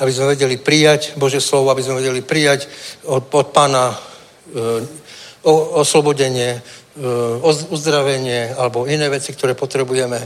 aby 0.00 0.12
sme 0.12 0.32
vedeli 0.32 0.56
prijať 0.56 1.12
Bože 1.20 1.44
slovo, 1.44 1.68
aby 1.68 1.84
sme 1.84 2.00
vedeli 2.00 2.24
prijať 2.24 2.72
od, 3.04 3.28
od 3.28 3.52
pána 3.52 3.92
e, 3.92 5.04
oslobodenie, 5.76 6.58
uzdravenie 7.70 8.56
alebo 8.56 8.88
iné 8.88 9.08
veci, 9.12 9.32
ktoré 9.32 9.52
potrebujeme. 9.52 10.20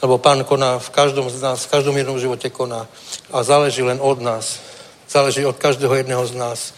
Lebo 0.00 0.16
pán 0.16 0.44
koná 0.44 0.80
v 0.80 0.90
každom 0.92 1.28
z 1.28 1.40
nás, 1.40 1.64
v 1.64 1.72
každom 1.76 1.96
jednom 1.96 2.16
živote 2.16 2.48
koná. 2.48 2.88
A 3.32 3.44
záleží 3.44 3.84
len 3.84 4.00
od 4.00 4.20
nás 4.20 4.70
záleží 5.10 5.44
od 5.44 5.58
každého 5.58 5.94
jedného 5.94 6.26
z 6.26 6.34
nás. 6.38 6.72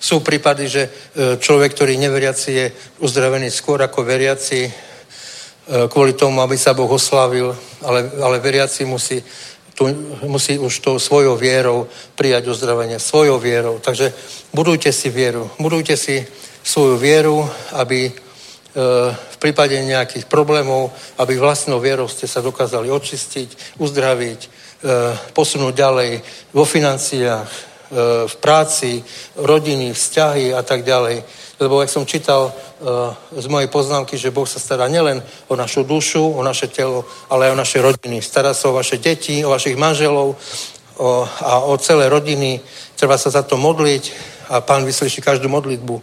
Sú 0.00 0.20
prípady, 0.20 0.68
že 0.68 0.82
e, 0.82 0.90
človek, 1.38 1.72
ktorý 1.72 1.94
neveriaci 1.96 2.50
je 2.52 2.66
uzdravený 2.98 3.48
skôr 3.48 3.78
ako 3.78 4.02
veriaci 4.02 4.66
e, 4.66 4.70
kvôli 5.86 6.12
tomu, 6.12 6.42
aby 6.42 6.58
sa 6.58 6.74
Boh 6.74 6.90
oslavil, 6.90 7.54
ale, 7.80 8.10
ale 8.20 8.42
veriaci 8.42 8.84
musí, 8.84 9.22
tu, 9.72 9.86
musí 10.26 10.58
už 10.58 10.82
tou 10.82 10.98
svojou 10.98 11.38
vierou 11.38 11.86
prijať 12.18 12.50
uzdravenie, 12.50 12.98
svojou 12.98 13.38
vierou. 13.38 13.78
Takže 13.78 14.12
budujte 14.52 14.92
si 14.92 15.08
vieru, 15.08 15.48
budujte 15.56 15.96
si 15.96 16.26
svoju 16.66 16.98
vieru, 16.98 17.46
aby 17.72 18.10
e, 18.10 18.12
v 18.76 19.36
prípade 19.40 19.72
nejakých 19.80 20.28
problémov, 20.28 20.92
aby 21.16 21.40
vlastnou 21.40 21.80
vierou 21.80 22.12
ste 22.12 22.28
sa 22.28 22.44
dokázali 22.44 22.92
očistiť, 22.92 23.80
uzdraviť, 23.80 24.40
posunúť 25.32 25.72
ďalej 25.72 26.20
vo 26.52 26.68
financiách, 26.68 27.48
v 28.26 28.34
práci, 28.42 28.98
rodiny, 29.38 29.94
vzťahy 29.94 30.50
a 30.50 30.62
tak 30.66 30.82
ďalej. 30.82 31.22
Lebo 31.62 31.80
jak 31.80 31.90
som 31.90 32.02
čítal 32.02 32.50
e, 32.50 32.52
z 33.40 33.46
mojej 33.46 33.70
poznámky, 33.70 34.18
že 34.18 34.34
Boh 34.34 34.44
sa 34.44 34.58
stará 34.58 34.90
nielen 34.90 35.22
o 35.48 35.54
našu 35.56 35.86
dušu, 35.86 36.34
o 36.34 36.42
naše 36.42 36.66
telo, 36.66 37.06
ale 37.30 37.46
aj 37.46 37.52
o 37.54 37.60
naše 37.62 37.78
rodiny. 37.78 38.18
Stará 38.20 38.52
sa 38.52 38.68
o 38.68 38.76
vaše 38.76 38.98
deti, 38.98 39.44
o 39.46 39.54
vašich 39.54 39.78
manželov 39.78 40.36
a 41.40 41.60
o 41.68 41.76
celé 41.76 42.08
rodiny. 42.08 42.60
Treba 42.96 43.20
sa 43.20 43.30
za 43.30 43.44
to 43.44 43.60
modliť 43.60 44.04
a 44.48 44.60
pán 44.60 44.84
vyslyší 44.84 45.20
každú 45.20 45.48
modlitbu. 45.48 46.02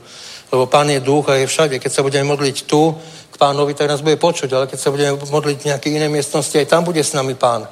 Lebo 0.53 0.69
pán 0.69 0.85
je 0.89 1.01
duch 1.01 1.25
a 1.29 1.41
je 1.41 1.49
všade. 1.49 1.79
Keď 1.81 1.91
sa 1.91 2.05
budeme 2.05 2.29
modliť 2.29 2.69
tu 2.69 2.93
k 3.33 3.35
pánovi, 3.41 3.73
tak 3.73 3.89
nás 3.89 4.05
bude 4.05 4.21
počuť, 4.21 4.53
ale 4.53 4.69
keď 4.69 4.79
sa 4.79 4.93
budeme 4.93 5.17
modliť 5.17 5.57
v 5.57 5.67
nejakej 5.73 5.91
inej 5.97 6.13
miestnosti, 6.13 6.53
aj 6.53 6.69
tam 6.69 6.85
bude 6.85 7.01
s 7.01 7.17
nami 7.17 7.33
pán. 7.33 7.65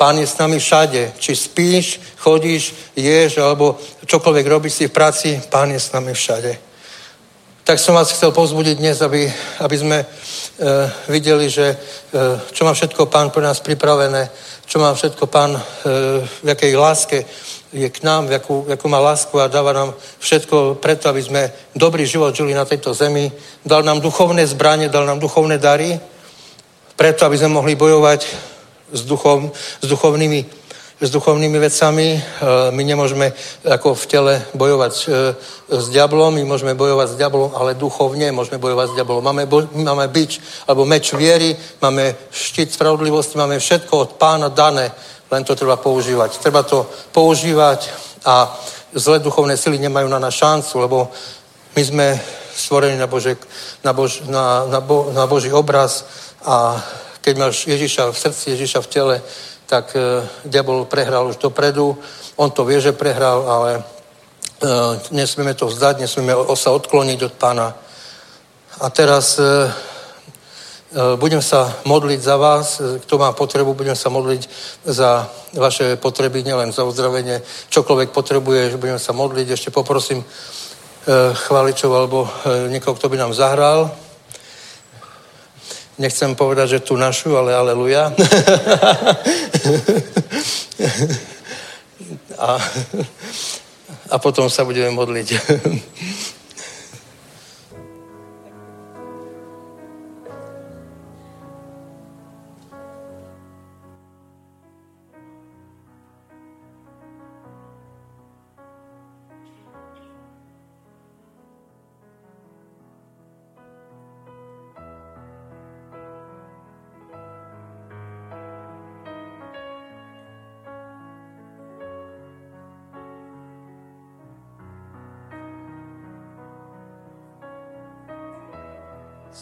Pán 0.00 0.16
je 0.16 0.26
s 0.26 0.40
nami 0.40 0.58
všade. 0.58 1.12
Či 1.20 1.36
spíš, 1.36 2.00
chodíš, 2.16 2.72
ješ, 2.96 3.38
alebo 3.38 3.76
čokoľvek 4.08 4.46
robíš 4.48 4.72
si 4.72 4.84
v 4.88 4.96
práci, 4.96 5.36
Pán 5.52 5.68
je 5.70 5.80
s 5.80 5.92
nami 5.92 6.16
všade. 6.16 6.58
Tak 7.64 7.78
som 7.78 7.96
vás 7.96 8.12
chcel 8.12 8.32
povzbudiť 8.32 8.76
dnes, 8.76 9.00
aby, 9.00 9.24
aby 9.60 9.76
sme 9.76 9.98
e, 10.00 10.06
videli, 11.08 11.48
že 11.48 11.72
e, 11.72 11.76
čo 12.52 12.64
má 12.64 12.72
všetko 12.72 13.08
Pán 13.08 13.32
pre 13.32 13.40
nás 13.40 13.60
pripravené, 13.60 14.28
čo 14.64 14.80
má 14.80 14.92
všetko 14.92 15.24
Pán, 15.28 15.56
e, 15.56 15.60
v 16.24 16.46
jakej 16.48 16.72
láske 16.76 17.24
je 17.74 17.90
k 17.90 18.02
nám, 18.06 18.30
jakú, 18.30 18.64
jakú 18.70 18.86
má 18.88 19.02
lásku 19.02 19.34
a 19.40 19.50
dáva 19.50 19.72
nám 19.74 19.94
všetko 20.22 20.78
preto, 20.78 21.10
aby 21.10 21.22
sme 21.22 21.42
dobrý 21.74 22.06
život 22.06 22.30
žili 22.34 22.54
na 22.54 22.64
tejto 22.64 22.94
zemi. 22.94 23.32
Dal 23.66 23.82
nám 23.82 24.00
duchovné 24.00 24.46
zbranie, 24.46 24.88
dal 24.88 25.06
nám 25.06 25.18
duchovné 25.18 25.58
dary, 25.58 25.98
preto, 26.96 27.26
aby 27.26 27.34
sme 27.38 27.58
mohli 27.58 27.74
bojovať 27.74 28.20
s, 28.94 29.02
duchom, 29.02 29.50
s 29.82 29.86
duchovnými 29.86 30.64
s 31.00 31.10
duchovnými 31.10 31.58
vecami. 31.58 32.06
E, 32.14 32.20
my 32.70 32.82
nemôžeme 32.84 33.34
ako 33.66 33.98
v 33.98 34.04
tele 34.06 34.34
bojovať 34.54 34.94
e, 34.94 35.06
s 35.74 35.86
diablom, 35.90 36.38
my 36.38 36.44
môžeme 36.46 36.78
bojovať 36.78 37.08
s 37.12 37.18
diablom, 37.18 37.50
ale 37.52 37.74
duchovne 37.74 38.30
môžeme 38.30 38.62
bojovať 38.62 38.94
s 38.94 38.96
diablom. 38.96 39.20
Máme, 39.20 39.44
máme 39.74 40.06
bič 40.08 40.38
alebo 40.64 40.86
meč 40.86 41.10
viery, 41.12 41.56
máme 41.82 42.14
štít 42.30 42.72
spravodlivosti, 42.78 43.38
máme 43.38 43.58
všetko 43.58 43.92
od 43.98 44.10
pána 44.16 44.48
dané, 44.48 44.94
len 45.34 45.42
to 45.42 45.58
treba 45.58 45.76
používať. 45.76 46.38
Treba 46.38 46.62
to 46.62 46.86
používať 47.10 47.90
a 48.22 48.54
zlé 48.94 49.18
duchovné 49.18 49.58
sily 49.58 49.78
nemajú 49.82 50.08
na 50.08 50.22
nás 50.22 50.34
šancu, 50.34 50.78
lebo 50.78 51.10
my 51.76 51.82
sme 51.82 52.06
stvorení 52.54 52.98
na, 52.98 53.10
Bože, 53.10 53.36
na, 53.82 53.92
Bož, 53.92 54.22
na, 54.30 54.64
na, 54.70 54.80
Bo, 54.80 55.10
na 55.10 55.26
Boží 55.26 55.50
obraz 55.50 56.06
a 56.46 56.78
keď 57.20 57.34
máš 57.36 57.66
Ježiša 57.66 58.12
v 58.12 58.18
srdci, 58.18 58.44
Ježiša 58.54 58.80
v 58.80 58.86
tele, 58.86 59.16
tak 59.66 59.96
e, 59.96 60.22
diabol 60.44 60.84
prehral 60.84 61.26
už 61.26 61.40
dopredu. 61.40 61.96
On 62.36 62.50
to 62.50 62.68
vie, 62.68 62.80
že 62.80 62.92
prehral, 62.92 63.48
ale 63.48 63.70
e, 63.76 63.82
nesmieme 65.10 65.56
to 65.56 65.66
vzdať, 65.66 66.04
nesmieme 66.04 66.36
sa 66.54 66.70
odkloniť 66.76 67.20
od 67.24 67.34
pána. 67.34 67.74
A 68.80 68.86
teraz 68.92 69.40
e, 69.40 69.72
budem 70.94 71.42
sa 71.42 71.74
modliť 71.84 72.20
za 72.22 72.36
vás, 72.36 72.78
kto 73.02 73.18
má 73.18 73.32
potrebu, 73.34 73.74
budem 73.74 73.96
sa 73.98 74.08
modliť 74.14 74.42
za 74.86 75.26
vaše 75.58 75.96
potreby, 75.96 76.46
nielen 76.46 76.72
za 76.72 76.86
uzdravenie, 76.86 77.42
čokoľvek 77.70 78.10
potrebuje, 78.14 78.78
budem 78.78 78.98
sa 78.98 79.10
modliť. 79.10 79.50
Ešte 79.50 79.74
poprosím 79.74 80.24
chváličov 81.34 81.90
alebo 81.90 82.30
niekoho, 82.70 82.94
kto 82.94 83.08
by 83.10 83.16
nám 83.18 83.34
zahral. 83.34 83.90
Nechcem 85.98 86.34
povedať, 86.34 86.68
že 86.78 86.80
tu 86.86 86.96
našu, 86.98 87.38
ale 87.38 87.54
aleluja. 87.54 88.10
a, 92.38 92.58
a 94.10 94.16
potom 94.18 94.50
sa 94.50 94.66
budeme 94.66 94.90
modliť. 94.90 95.28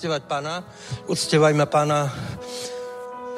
uctievať 0.02 0.26
Pána. 0.26 0.66
Uctievajme 1.06 1.62
Pána. 1.70 2.10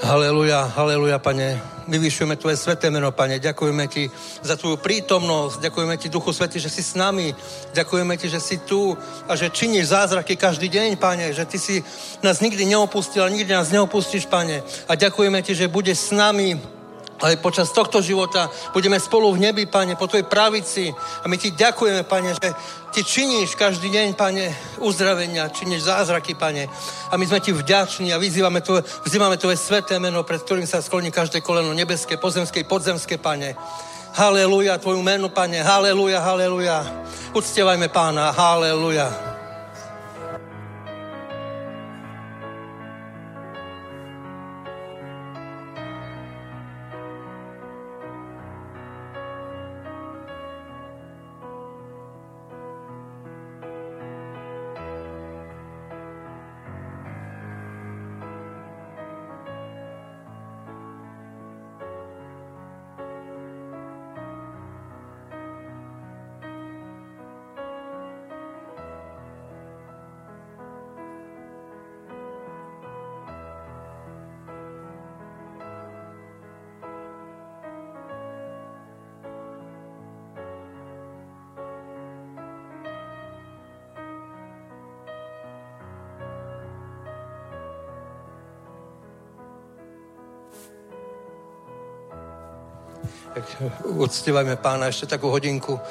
Haleluja, 0.00 0.64
haleluja, 0.72 1.20
Pane. 1.20 1.60
My 1.92 2.00
vyšujeme 2.00 2.40
Tvoje 2.40 2.56
sveté 2.56 2.88
meno, 2.88 3.12
Pane. 3.12 3.36
Ďakujeme 3.36 3.84
Ti 3.84 4.08
za 4.40 4.56
Tvoju 4.56 4.80
prítomnosť. 4.80 5.60
Ďakujeme 5.60 6.00
Ti, 6.00 6.08
Duchu 6.08 6.32
Svetý, 6.32 6.56
že 6.56 6.72
si 6.72 6.80
s 6.80 6.96
nami. 6.96 7.36
Ďakujeme 7.76 8.16
Ti, 8.16 8.32
že 8.32 8.40
si 8.40 8.64
tu 8.64 8.96
a 9.28 9.36
že 9.36 9.52
činíš 9.52 9.92
zázraky 9.92 10.40
každý 10.40 10.72
deň, 10.72 10.96
Pane. 10.96 11.36
Že 11.36 11.44
Ty 11.44 11.58
si 11.60 11.84
nás 12.24 12.40
nikdy 12.40 12.64
neopustil 12.64 13.20
a 13.20 13.28
nikdy 13.28 13.52
nás 13.52 13.68
neopustíš, 13.68 14.24
Pane. 14.24 14.64
A 14.88 14.96
ďakujeme 14.96 15.44
Ti, 15.44 15.52
že 15.52 15.68
budeš 15.68 16.08
s 16.08 16.10
nami 16.16 16.56
aj 17.24 17.40
počas 17.40 17.72
tohto 17.72 18.04
života 18.04 18.52
budeme 18.76 19.00
spolu 19.00 19.32
v 19.32 19.48
nebi, 19.48 19.64
Pane, 19.64 19.96
po 19.96 20.04
Tvojej 20.04 20.28
pravici. 20.28 20.92
A 20.92 21.24
my 21.24 21.36
Ti 21.40 21.56
ďakujeme, 21.56 22.04
Pane, 22.04 22.36
že 22.36 22.48
Ty 22.92 23.00
činíš 23.00 23.56
každý 23.56 23.88
deň, 23.88 24.12
Pane, 24.12 24.52
uzdravenia, 24.84 25.48
činíš 25.48 25.88
zázraky, 25.88 26.36
Pane. 26.36 26.68
A 27.08 27.16
my 27.16 27.24
sme 27.24 27.40
Ti 27.40 27.56
vďační 27.56 28.12
a 28.12 28.20
vyzývame 28.20 28.60
Tvoje, 28.60 28.84
vzývame 29.08 29.40
Tvoje 29.40 29.56
sveté 29.56 29.96
meno, 29.96 30.20
pred 30.22 30.44
ktorým 30.44 30.68
sa 30.68 30.84
skloní 30.84 31.08
každé 31.08 31.40
koleno 31.40 31.72
nebeské, 31.72 32.20
pozemské, 32.20 32.62
podzemské, 32.68 33.16
Pane. 33.16 33.56
Haleluja, 34.14 34.78
Tvoju 34.78 35.00
menu, 35.02 35.32
Pane. 35.32 35.64
Haleluja, 35.64 36.20
haleluja. 36.20 36.84
Uctievajme 37.34 37.90
Pána. 37.90 38.30
Haleluja. 38.30 39.33
Tak 93.34 93.46
uctievajme 94.06 94.54
pána 94.62 94.86
ešte 94.88 95.10
takú 95.18 95.28
hodinku. 95.28 95.82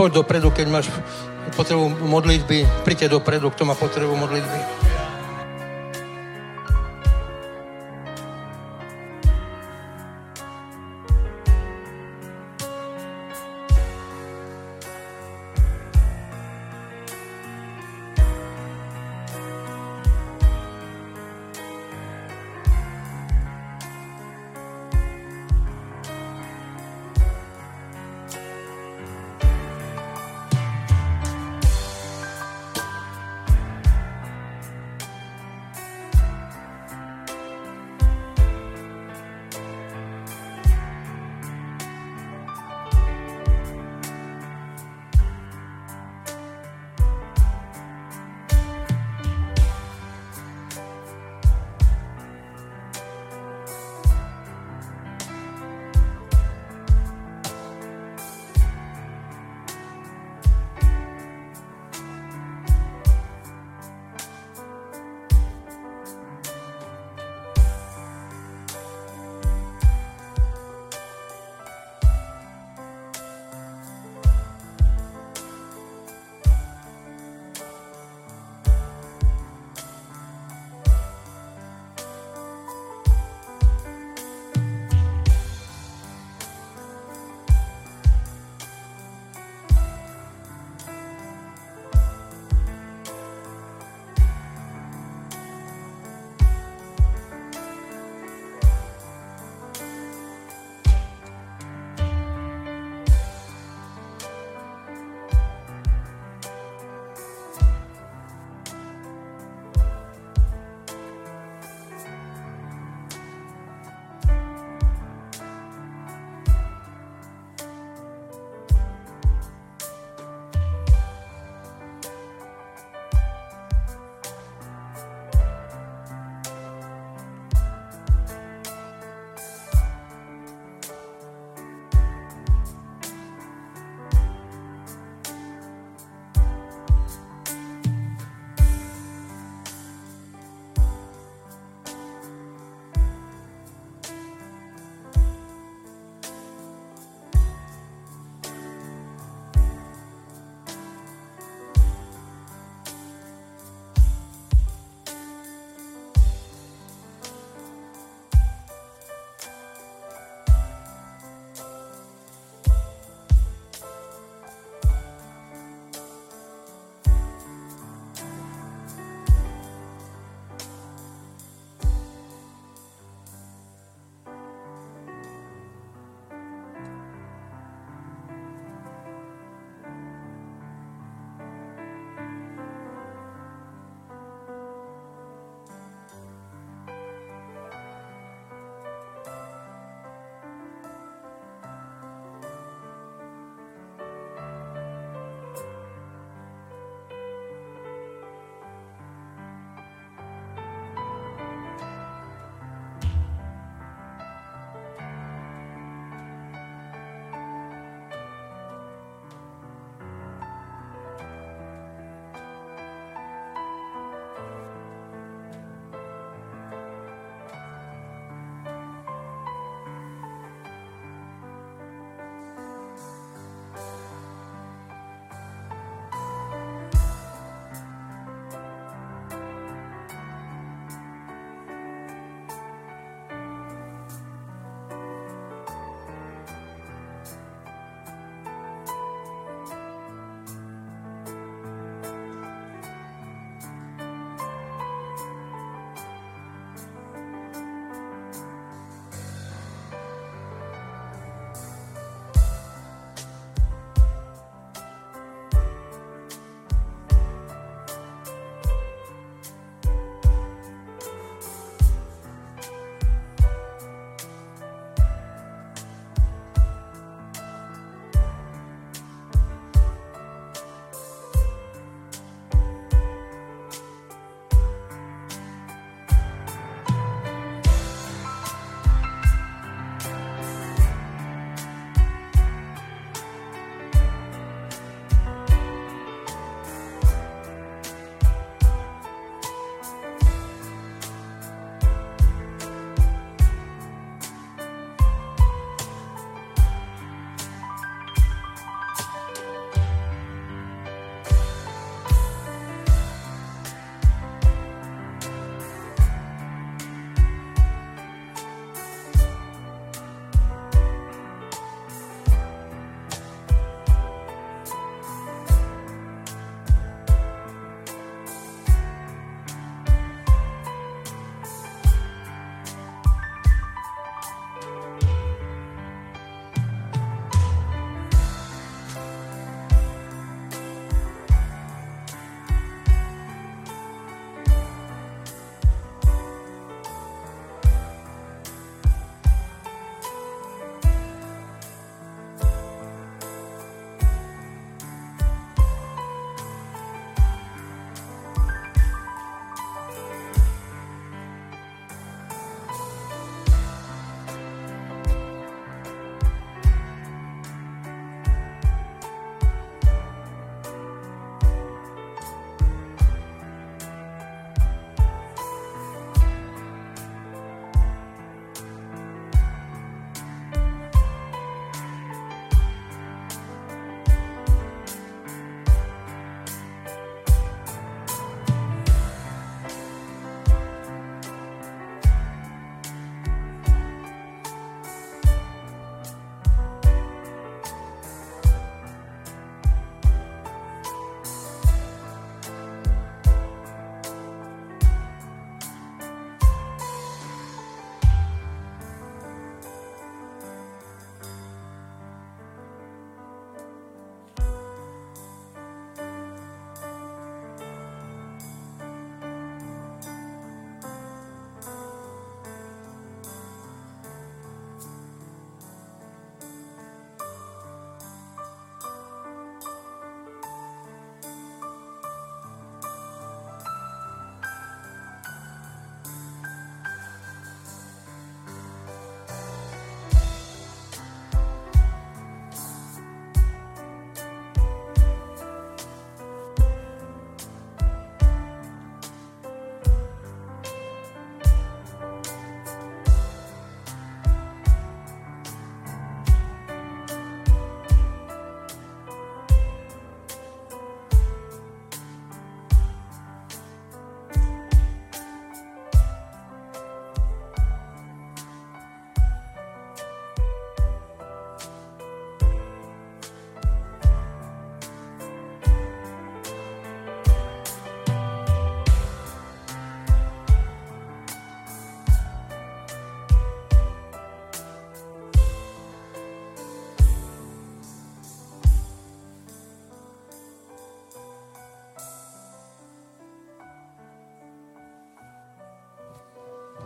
Poď 0.00 0.24
dopredu, 0.24 0.48
keď 0.48 0.66
máš 0.72 0.88
potrebu 1.52 1.92
modlitby, 2.08 2.64
príďte 2.88 3.20
dopredu, 3.20 3.52
kto 3.52 3.68
má 3.68 3.76
potrebu 3.76 4.16
modlitby. 4.16 4.79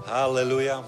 Haleluja. 0.06 0.84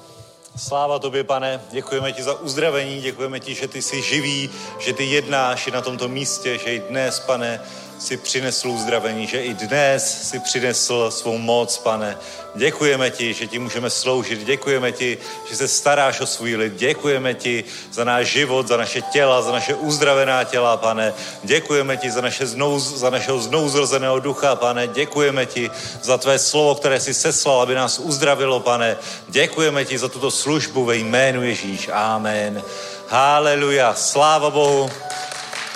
Sláva 0.57 0.99
tobě, 0.99 1.25
pane. 1.25 1.61
Děkujeme 1.71 2.13
ti 2.13 2.23
za 2.23 2.41
uzdravení, 2.41 3.01
děkujeme 3.01 3.41
ti, 3.41 3.55
že 3.55 3.69
ty 3.69 3.83
jsi 3.83 4.03
živý, 4.03 4.51
že 4.79 4.93
ty 4.93 5.05
jednáš 5.05 5.67
i 5.67 5.71
na 5.71 5.81
tomto 5.81 6.09
místě, 6.09 6.59
že 6.59 6.75
i 6.75 6.79
dnes, 6.81 7.21
pane, 7.21 7.61
si 7.99 8.17
přinesl 8.17 8.69
uzdravení, 8.69 9.27
že 9.27 9.43
i 9.43 9.55
dnes 9.55 10.31
si 10.31 10.39
přinesl 10.39 11.11
svou 11.11 11.39
moc, 11.39 11.79
pane. 11.79 12.17
Děkujeme 12.55 13.11
ti, 13.11 13.35
že 13.35 13.47
ti 13.47 13.59
můžeme 13.59 13.91
sloužit, 13.91 14.45
děkujeme 14.45 14.93
ti, 14.93 15.19
že 15.51 15.57
se 15.57 15.69
staráš 15.69 16.21
o 16.21 16.27
svůj 16.27 16.57
lid, 16.57 16.75
děkujeme 16.75 17.35
ti 17.35 17.65
za 17.93 18.05
náš 18.05 18.27
život, 18.27 18.69
za 18.69 18.77
naše 18.77 19.03
těla, 19.03 19.43
za 19.43 19.53
naše 19.53 19.75
uzdravená 19.75 20.45
těla, 20.45 20.77
pane. 20.77 21.15
Děkujeme 21.43 21.97
ti 21.97 22.11
za, 22.11 22.21
naše 22.21 22.47
znovu, 22.47 22.79
za 22.79 23.11
našeho 23.11 23.39
znouzrozeného 23.41 24.21
ducha, 24.21 24.57
pane. 24.57 24.87
Děkujeme 24.87 25.47
ti 25.47 25.71
za 26.03 26.19
tvé 26.19 26.39
slovo, 26.39 26.75
které 26.75 27.01
jsi 27.01 27.15
seslal, 27.15 27.61
aby 27.61 27.75
nás 27.75 27.99
uzdravilo, 27.99 28.61
pane. 28.61 28.97
Děkujeme 29.29 29.85
ti 29.85 29.99
za 29.99 30.09
tuto 30.09 30.31
službu 30.31 30.85
ve 30.85 30.97
jménu 30.97 31.43
Ježíš. 31.43 31.91
Amen. 31.93 32.63
Haleluja. 33.09 33.95
Sláva 33.95 34.51
Bohu. 34.51 34.91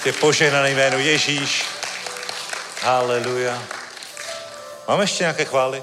Je 0.04 0.12
požehnané 0.12 0.70
jméno 0.70 0.98
Ježíš. 0.98 1.79
Haleluja. 2.82 3.62
Máme 4.88 5.02
ještě 5.02 5.22
nějaké 5.22 5.44
chvály? 5.44 5.82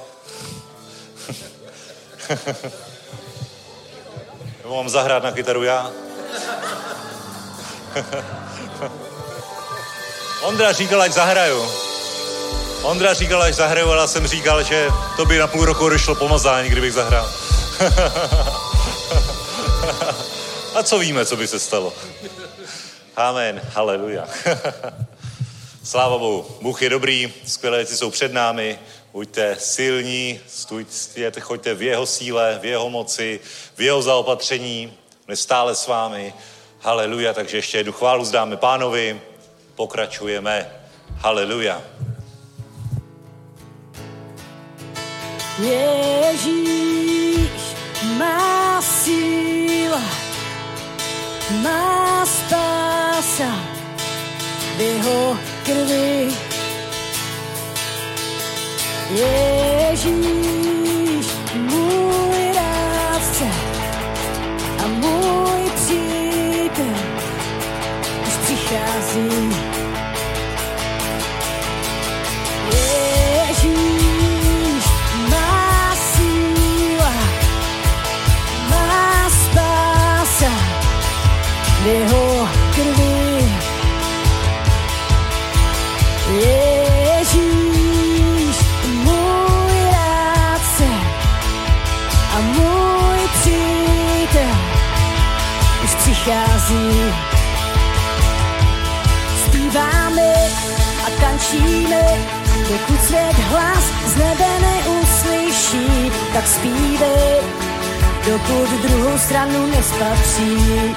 Mám 4.69 4.89
zahrát 4.89 5.23
na 5.23 5.31
kytaru 5.31 5.63
já? 5.63 5.91
Ondra 10.41 10.73
říkal, 10.73 11.01
ať 11.01 11.13
zahraju. 11.13 11.71
Ondra 12.81 13.13
říkal, 13.13 13.41
ať 13.41 13.53
zahraju, 13.53 13.91
ale 13.91 14.07
jsem 14.07 14.27
říkal, 14.27 14.63
že 14.63 14.87
to 15.15 15.25
by 15.25 15.37
na 15.37 15.47
půl 15.47 15.65
roku 15.65 15.89
došlo 15.89 16.15
pomazání, 16.15 16.69
kdybych 16.69 16.93
zahrál. 16.93 17.31
A 20.75 20.83
co 20.83 20.99
víme, 20.99 21.25
co 21.25 21.35
by 21.35 21.47
se 21.47 21.59
stalo? 21.59 21.93
Amen. 23.15 23.61
Haleluja. 23.73 24.27
Sláva 25.87 26.17
Bohu. 26.17 26.45
Bůh 26.61 26.81
je 26.81 26.89
dobrý, 26.89 27.33
skvělé 27.45 27.77
věci 27.77 27.97
jsou 27.97 28.11
před 28.11 28.33
námi. 28.33 28.79
Buďte 29.13 29.55
silní, 29.59 30.39
stůjte, 30.47 31.41
choďte 31.41 31.73
v 31.73 31.81
jeho 31.81 32.05
síle, 32.05 32.59
v 32.61 32.65
jeho 32.65 32.89
moci, 32.89 33.39
v 33.75 33.81
jeho 33.81 34.01
zaopatření. 34.01 34.93
On 35.27 35.31
je 35.31 35.35
stále 35.35 35.75
s 35.75 35.87
vámi. 35.87 36.33
Haleluja. 36.79 37.33
Takže 37.33 37.57
ještě 37.57 37.77
jednu 37.77 37.93
chválu 37.93 38.25
zdáme 38.25 38.57
pánovi. 38.57 39.21
Pokračujeme. 39.75 40.71
Haleluja. 41.17 41.81
Ježíš 45.59 46.57
má 48.17 48.81
síla, 48.81 50.01
má 51.63 52.25
spása 52.25 53.59
v 54.77 54.81
jeho 54.81 55.56
krvi. 55.67 56.31
Ježíš, 59.11 60.66
a 101.47 101.53
tančíme, 101.53 102.01
dokud 102.69 103.03
svět 103.03 103.35
hlas 103.49 103.83
z 104.05 104.15
nebe 104.15 104.47
neuslyší, 104.61 106.11
tak 106.33 106.47
zpívej, 106.47 107.41
dokud 108.25 108.69
druhou 108.69 109.17
stranu 109.17 109.67
nespatří. 109.67 110.95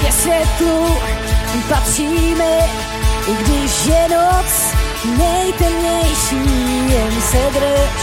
Ke 0.00 0.12
světlu 0.12 0.96
patříme, 1.68 2.58
i 3.26 3.34
když 3.34 3.86
je 3.86 4.08
noc 4.08 4.74
nejtemnější, 5.18 6.92
jen 6.92 7.20
se 7.20 7.50
drž, 7.52 8.02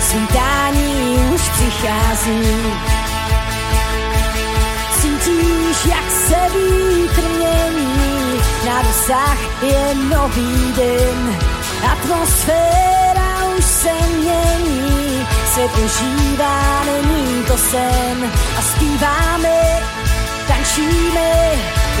svítání 0.00 1.18
už 1.34 1.48
přichází. 1.48 2.42
Cítíš, 5.00 5.86
jak 5.86 6.10
se 6.10 6.36
vítr 6.54 7.22
mění, 7.36 8.09
na 8.64 8.82
dosah 8.82 9.38
je 9.62 9.94
nový 9.94 10.72
den, 10.76 11.38
atmosféra 11.92 13.30
už 13.58 13.64
se 13.64 13.92
mění, 14.18 15.26
svět 15.52 15.70
ožívá, 15.84 16.84
není 16.84 17.44
to 17.44 17.56
sen 17.58 18.30
a 18.58 18.62
zpíváme, 18.62 19.80
tančíme, 20.48 21.30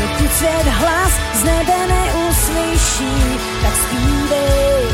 dokud 0.00 0.32
svět 0.32 0.66
hlas 0.66 1.12
z 1.34 1.44
nebe 1.44 1.76
neuslyší, 1.88 3.38
tak 3.62 3.74
zpívej, 3.76 4.84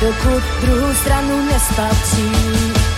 dokud 0.00 0.42
druhou 0.60 0.94
stranu 0.94 1.46
nespatří. 1.46 2.93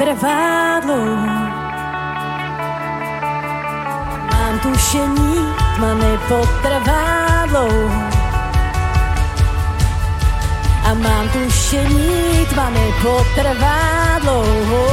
Nepotrvá 0.00 0.80
dlouho. 0.80 1.26
Mám 4.32 4.58
tušení, 4.62 5.54
tma 5.76 5.94
nepotrvá 5.94 7.46
dlouho. 7.46 8.00
A 10.84 10.94
mám 10.94 11.28
tušení, 11.28 12.46
tma 12.48 12.70
nepotrvá 12.70 14.18
dlouho. 14.22 14.86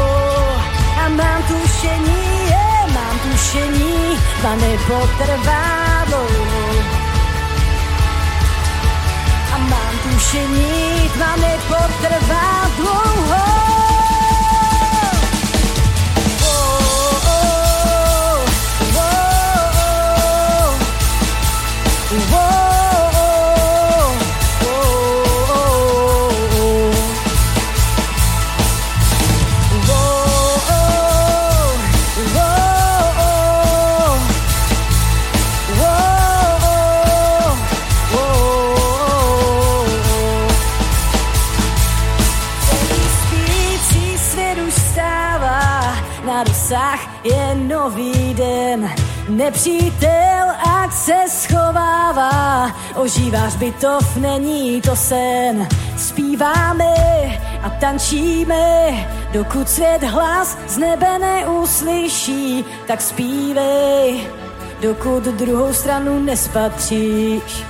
A 1.05 1.09
mám 1.09 1.43
tušení, 1.43 2.49
je, 2.49 2.93
mám 2.93 3.19
tušení, 3.19 4.17
tma 4.41 4.55
nepotrvá 4.55 5.63
dlouho. 6.07 6.84
A 9.55 9.57
mám 9.57 9.93
tušení, 10.03 11.09
tma 11.13 11.35
nepotrvá 11.35 12.57
netrvá 12.77 13.56
Nepřítel 49.48 50.48
ať 50.84 50.94
se 50.94 51.15
schovává, 51.28 52.72
ožívá 52.95 53.40
hřbitov, 53.40 54.15
není 54.15 54.82
to 54.82 54.95
sen. 54.95 55.68
Zpíváme 55.98 56.94
a 57.64 57.69
tančíme, 57.69 58.91
dokud 59.32 59.69
svět 59.69 60.03
hlas 60.03 60.57
z 60.68 60.78
nebe 60.78 61.19
neuslyší, 61.19 62.65
tak 62.88 63.02
zpívej, 63.02 64.28
dokud 64.82 65.24
druhou 65.24 65.74
stranu 65.74 66.19
nespatříš. 66.19 67.64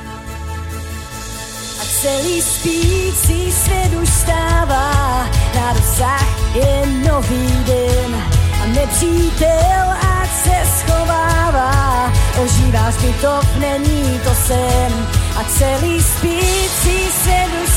A 1.81 1.83
celý 2.01 2.41
spící 2.41 3.51
svět 3.51 3.93
už 4.01 4.09
stává, 4.09 5.27
na 5.55 5.73
dosah 5.73 6.55
je 6.55 6.85
nový 6.85 7.63
den. 7.65 8.23
A 8.63 8.65
nepřítel 8.65 9.87
ať 10.01 10.16
se 10.43 10.55
schovává, 10.79 12.11
ožívá 12.43 12.91
zbytov, 12.91 13.45
není 13.55 14.19
to 14.23 14.33
sen. 14.47 15.07
A 15.35 15.43
celý 15.43 16.03
spící 16.03 17.11
svět 17.23 17.49
už 17.63 17.69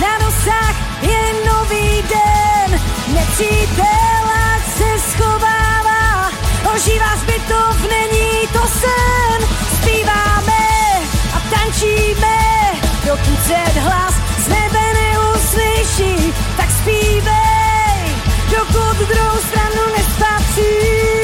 na 0.00 0.18
dosah 0.18 0.74
je 1.02 1.22
nový 1.46 2.02
den. 2.02 2.80
Nepřítel 3.14 4.24
ať 4.54 4.62
se 4.78 5.10
schovává, 5.10 6.30
ožívá 6.74 7.16
zbytov, 7.16 7.76
není 7.90 8.48
to 8.52 8.68
sen. 8.68 9.48
Zpíváme 9.76 10.64
a 11.36 11.38
tančíme, 11.50 12.38
dokud 13.06 13.44
svět 13.44 13.76
hlas 13.76 14.14
z 14.44 14.48
nebe 14.48 14.82
neuslyší, 14.94 16.34
tak 16.56 16.70
zpívej, 16.70 17.51
dokud 18.52 19.08
druhou 19.08 19.38
stranu 19.38 19.82
nespatří. 19.96 21.21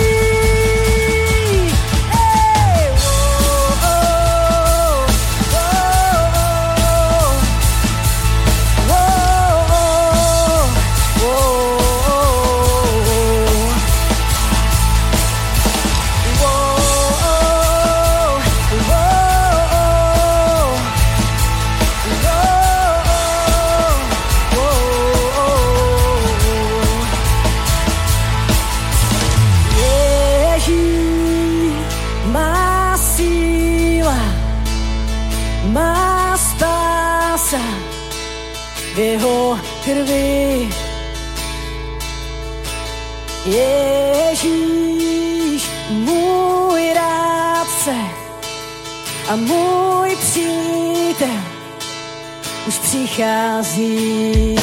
Můj 53.19 53.25
přítel 53.25 53.61
už 53.61 53.69
přichází. 53.69 54.58